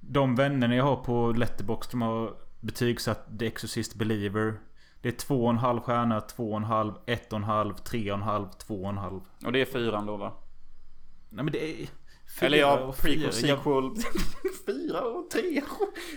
De 0.00 0.34
vännerna 0.34 0.74
jag 0.74 0.84
har 0.84 0.96
på 0.96 1.32
Letterboxd 1.32 1.90
de 1.90 2.02
har 2.02 2.34
betygsatt 2.60 3.38
The 3.38 3.46
Exorcist 3.46 3.94
Believer. 3.94 4.58
Det 5.00 5.08
är 5.08 5.12
två 5.12 5.44
och 5.44 5.50
en 5.50 5.58
halv 5.58 5.80
stjärna, 5.80 6.20
två 6.20 6.50
och 6.50 6.56
en 6.56 6.64
halv, 6.64 6.94
ett 7.06 7.32
och 7.32 7.38
en 7.38 7.44
halv, 7.44 7.74
tre 7.74 8.12
och 8.12 8.18
en 8.18 8.22
halv, 8.22 8.48
två 8.48 8.82
och 8.82 8.88
en 8.88 8.98
halv. 8.98 9.20
Och 9.44 9.52
det 9.52 9.60
är 9.60 9.64
fyran 9.64 10.06
då 10.06 10.16
va? 10.16 10.32
Nej 11.28 11.44
men 11.44 11.52
det 11.52 11.82
är... 11.82 11.88
fyra 12.28 12.46
Eller 12.46 12.58
ja, 12.58 12.94
prequel, 13.02 13.32
sequel. 13.32 13.90
fyra 14.66 15.00
och 15.00 15.30
tre. 15.30 15.62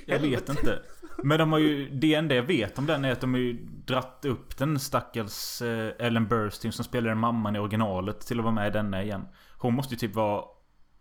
jag 0.05 0.19
vet 0.19 0.49
inte. 0.49 0.79
Men 1.23 1.39
de 1.39 1.51
har 1.51 1.59
ju... 1.59 1.89
Det 1.89 2.13
enda 2.13 2.35
jag 2.35 2.43
vet 2.43 2.79
om 2.79 2.85
den 2.85 3.05
är 3.05 3.11
att 3.11 3.21
de 3.21 3.33
har 3.33 3.41
ju 3.41 3.53
dratt 3.85 4.25
upp 4.25 4.57
den 4.57 4.79
stackars 4.79 5.61
eh, 5.61 5.91
Ellen 5.99 6.27
Burstyn 6.27 6.71
som 6.71 6.85
spelade 6.85 7.15
mamman 7.15 7.55
i 7.55 7.59
originalet 7.59 8.19
till 8.19 8.39
att 8.39 8.43
vara 8.43 8.55
med 8.55 8.67
i 8.67 8.71
denna 8.71 9.03
igen. 9.03 9.25
Hon 9.57 9.73
måste 9.73 9.93
ju 9.93 9.97
typ 9.97 10.15
vara 10.15 10.43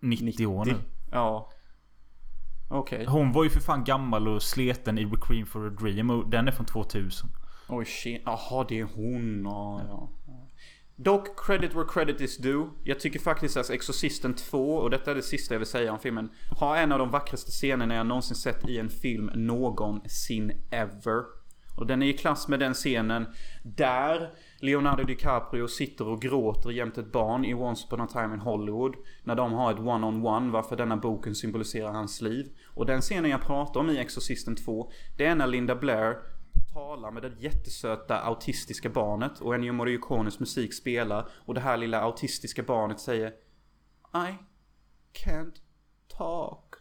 90, 0.01 0.47
år 0.47 0.65
nu. 0.65 0.75
Ja. 1.11 1.51
Okej. 2.71 3.05
Hon 3.05 3.33
var 3.33 3.45
ju 3.45 3.51
för 3.51 3.61
fan 3.61 3.85
gammal 3.85 4.29
och 4.29 4.43
sleten 4.43 4.99
i 4.99 5.05
Requiem 5.05 5.47
for 5.47 5.67
a 5.67 5.71
Dream 5.71 6.11
och 6.11 6.31
den 6.31 6.49
är 6.49 6.53
från 6.53 6.67
2000. 6.67 7.29
Oj, 7.69 7.85
shit. 7.85 8.23
Jaha, 8.25 8.67
det 8.69 8.81
är 8.81 8.89
hon. 8.95 9.45
Ja, 9.45 9.81
ja. 9.89 10.11
Dock, 11.03 11.47
credit 11.47 11.75
where 11.75 11.85
credit 11.85 12.21
is 12.21 12.37
due. 12.37 12.69
Jag 12.85 13.01
tycker 13.01 13.19
faktiskt 13.19 13.57
att 13.57 13.71
Exorcisten 13.71 14.35
2, 14.35 14.75
och 14.75 14.91
detta 14.91 15.11
är 15.11 15.15
det 15.15 15.23
sista 15.23 15.55
jag 15.55 15.59
vill 15.59 15.69
säga 15.69 15.93
om 15.93 15.99
filmen, 15.99 16.31
har 16.59 16.77
en 16.77 16.93
av 16.93 16.99
de 16.99 17.11
vackraste 17.11 17.51
scenerna 17.51 17.95
jag 17.95 18.07
någonsin 18.07 18.37
sett 18.37 18.69
i 18.69 18.79
en 18.79 18.89
film 18.89 19.31
någonsin 19.35 20.53
ever. 20.71 21.25
Och 21.77 21.87
den 21.87 22.03
är 22.03 22.07
i 22.07 22.13
klass 22.13 22.49
med 22.49 22.61
den 22.61 22.75
scenen 22.75 23.27
där 23.63 24.31
Leonardo 24.59 25.05
DiCaprio 25.05 25.69
sitter 25.69 26.09
och 26.09 26.23
gråter 26.23 26.71
jämte 26.71 27.01
ett 27.01 27.13
barn 27.13 27.45
i 27.45 27.55
Once 27.55 27.87
upon 27.87 28.01
a 28.01 28.09
time 28.13 28.35
in 28.35 28.41
Hollywood. 28.41 28.95
När 29.25 29.35
de 29.35 29.53
har 29.53 29.73
ett 29.73 29.79
one-on-one 29.79 30.51
varför 30.53 30.77
denna 30.77 30.97
boken 30.97 31.35
symboliserar 31.35 31.93
hans 31.93 32.21
liv. 32.21 32.47
Och 32.75 32.87
den 32.87 33.01
scenen 33.01 33.31
jag 33.31 33.43
pratar 33.43 33.81
om 33.81 33.91
i 33.91 33.99
Exorcisten 33.99 34.57
2, 34.57 34.91
det 35.17 35.27
är 35.27 35.35
när 35.35 35.47
Linda 35.47 35.77
Blair 35.77 36.17
talar 36.73 37.11
med 37.11 37.23
det 37.23 37.33
jättesöta 37.39 38.21
autistiska 38.21 38.89
barnet 38.89 39.41
och 39.41 39.55
Ennio 39.55 39.73
Morricones 39.73 40.41
musik 40.41 40.75
spelar 40.75 41.29
och 41.47 41.55
det 41.55 41.61
här 41.61 41.77
lilla 41.77 42.01
autistiska 42.01 42.63
barnet 42.63 43.01
säger 43.01 43.29
I 44.15 44.39
can't 45.13 45.55
talk. 46.09 46.75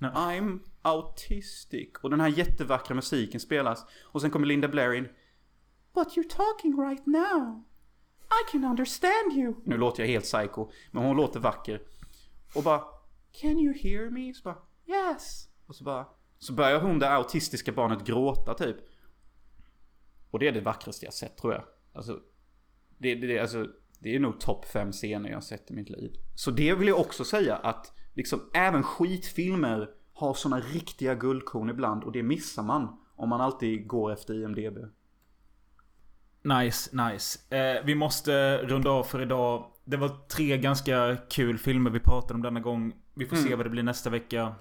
No. 0.00 0.06
I'm 0.06 0.60
autistic. 0.82 1.90
Och 2.02 2.10
den 2.10 2.20
här 2.20 2.28
jättevackra 2.28 2.94
musiken 2.94 3.40
spelas. 3.40 3.86
Och 4.02 4.20
sen 4.20 4.30
kommer 4.30 4.46
Linda 4.46 4.68
Blair 4.68 4.92
in. 4.92 5.08
But 5.94 6.16
you're 6.16 6.30
talking 6.36 6.80
right 6.80 7.06
now. 7.06 7.64
I 8.30 8.52
can 8.52 8.64
understand 8.64 9.32
you. 9.32 9.54
Nu 9.64 9.76
låter 9.76 10.02
jag 10.02 10.08
helt 10.08 10.24
psycho. 10.24 10.70
Men 10.90 11.04
hon 11.04 11.16
låter 11.16 11.40
vacker. 11.40 11.82
Och 12.54 12.62
bara. 12.62 12.82
Can 13.40 13.58
you 13.58 13.74
hear 13.74 14.10
me? 14.10 14.34
Så 14.34 14.42
bara. 14.42 14.58
Yes. 14.86 15.48
Och 15.66 15.74
så 15.74 15.84
bara. 15.84 16.06
Så 16.38 16.52
börjar 16.52 16.80
hon 16.80 16.98
det 16.98 17.10
autistiska 17.10 17.72
barnet 17.72 18.04
gråta 18.04 18.54
typ. 18.54 18.76
Och 20.30 20.38
det 20.38 20.48
är 20.48 20.52
det 20.52 20.60
vackraste 20.60 21.04
jag 21.04 21.14
sett 21.14 21.36
tror 21.38 21.52
jag. 21.52 21.62
Alltså. 21.92 22.20
Det, 22.98 23.14
det, 23.14 23.38
alltså, 23.38 23.66
det 23.98 24.14
är 24.16 24.20
nog 24.20 24.40
topp 24.40 24.64
fem 24.64 24.92
scener 24.92 25.30
jag 25.30 25.44
sett 25.44 25.70
i 25.70 25.74
mitt 25.74 25.90
liv. 25.90 26.12
Så 26.34 26.50
det 26.50 26.74
vill 26.74 26.88
jag 26.88 27.00
också 27.00 27.24
säga 27.24 27.56
att 27.56 27.92
liksom 28.14 28.40
även 28.54 28.82
skitfilmer 28.82 29.90
har 30.12 30.34
såna 30.34 30.60
riktiga 30.60 31.14
guldkorn 31.14 31.70
ibland 31.70 32.04
och 32.04 32.12
det 32.12 32.22
missar 32.22 32.62
man 32.62 32.96
om 33.16 33.28
man 33.28 33.40
alltid 33.40 33.86
går 33.86 34.12
efter 34.12 34.34
IMDB. 34.44 34.78
Nice, 36.42 37.08
nice. 37.10 37.56
Eh, 37.56 37.84
vi 37.84 37.94
måste 37.94 38.58
runda 38.58 38.90
av 38.90 39.02
för 39.04 39.22
idag. 39.22 39.72
Det 39.84 39.96
var 39.96 40.08
tre 40.08 40.58
ganska 40.58 41.16
kul 41.30 41.58
filmer 41.58 41.90
vi 41.90 42.00
pratade 42.00 42.34
om 42.34 42.42
denna 42.42 42.60
gång. 42.60 42.92
Vi 43.14 43.26
får 43.26 43.36
se 43.36 43.46
Mm. 43.46 43.58
vad 43.58 43.66
det 43.66 43.70
blir 43.70 43.82
nästa 43.82 44.10
vecka. 44.10 44.54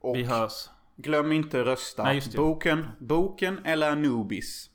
Och 0.00 0.16
Vi 0.16 0.24
hörs. 0.24 0.68
Glöm 0.98 1.32
inte 1.32 1.64
rösta. 1.64 2.02
Nej, 2.02 2.22
boken, 2.36 2.86
boken 2.98 3.58
eller 3.64 3.90
Anubis? 3.90 4.70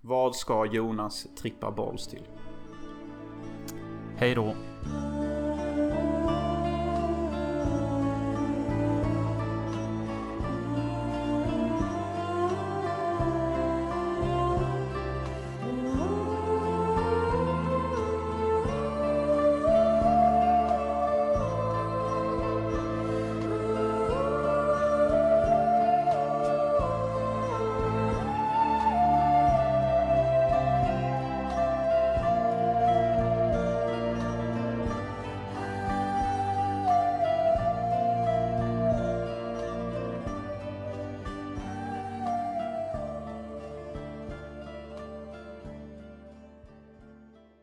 Vad 0.00 0.36
ska 0.36 0.66
Jonas 0.66 1.26
trippa 1.42 1.70
balls 1.70 2.08
till? 2.08 2.22
Hej 4.16 4.34
då. 4.34 4.54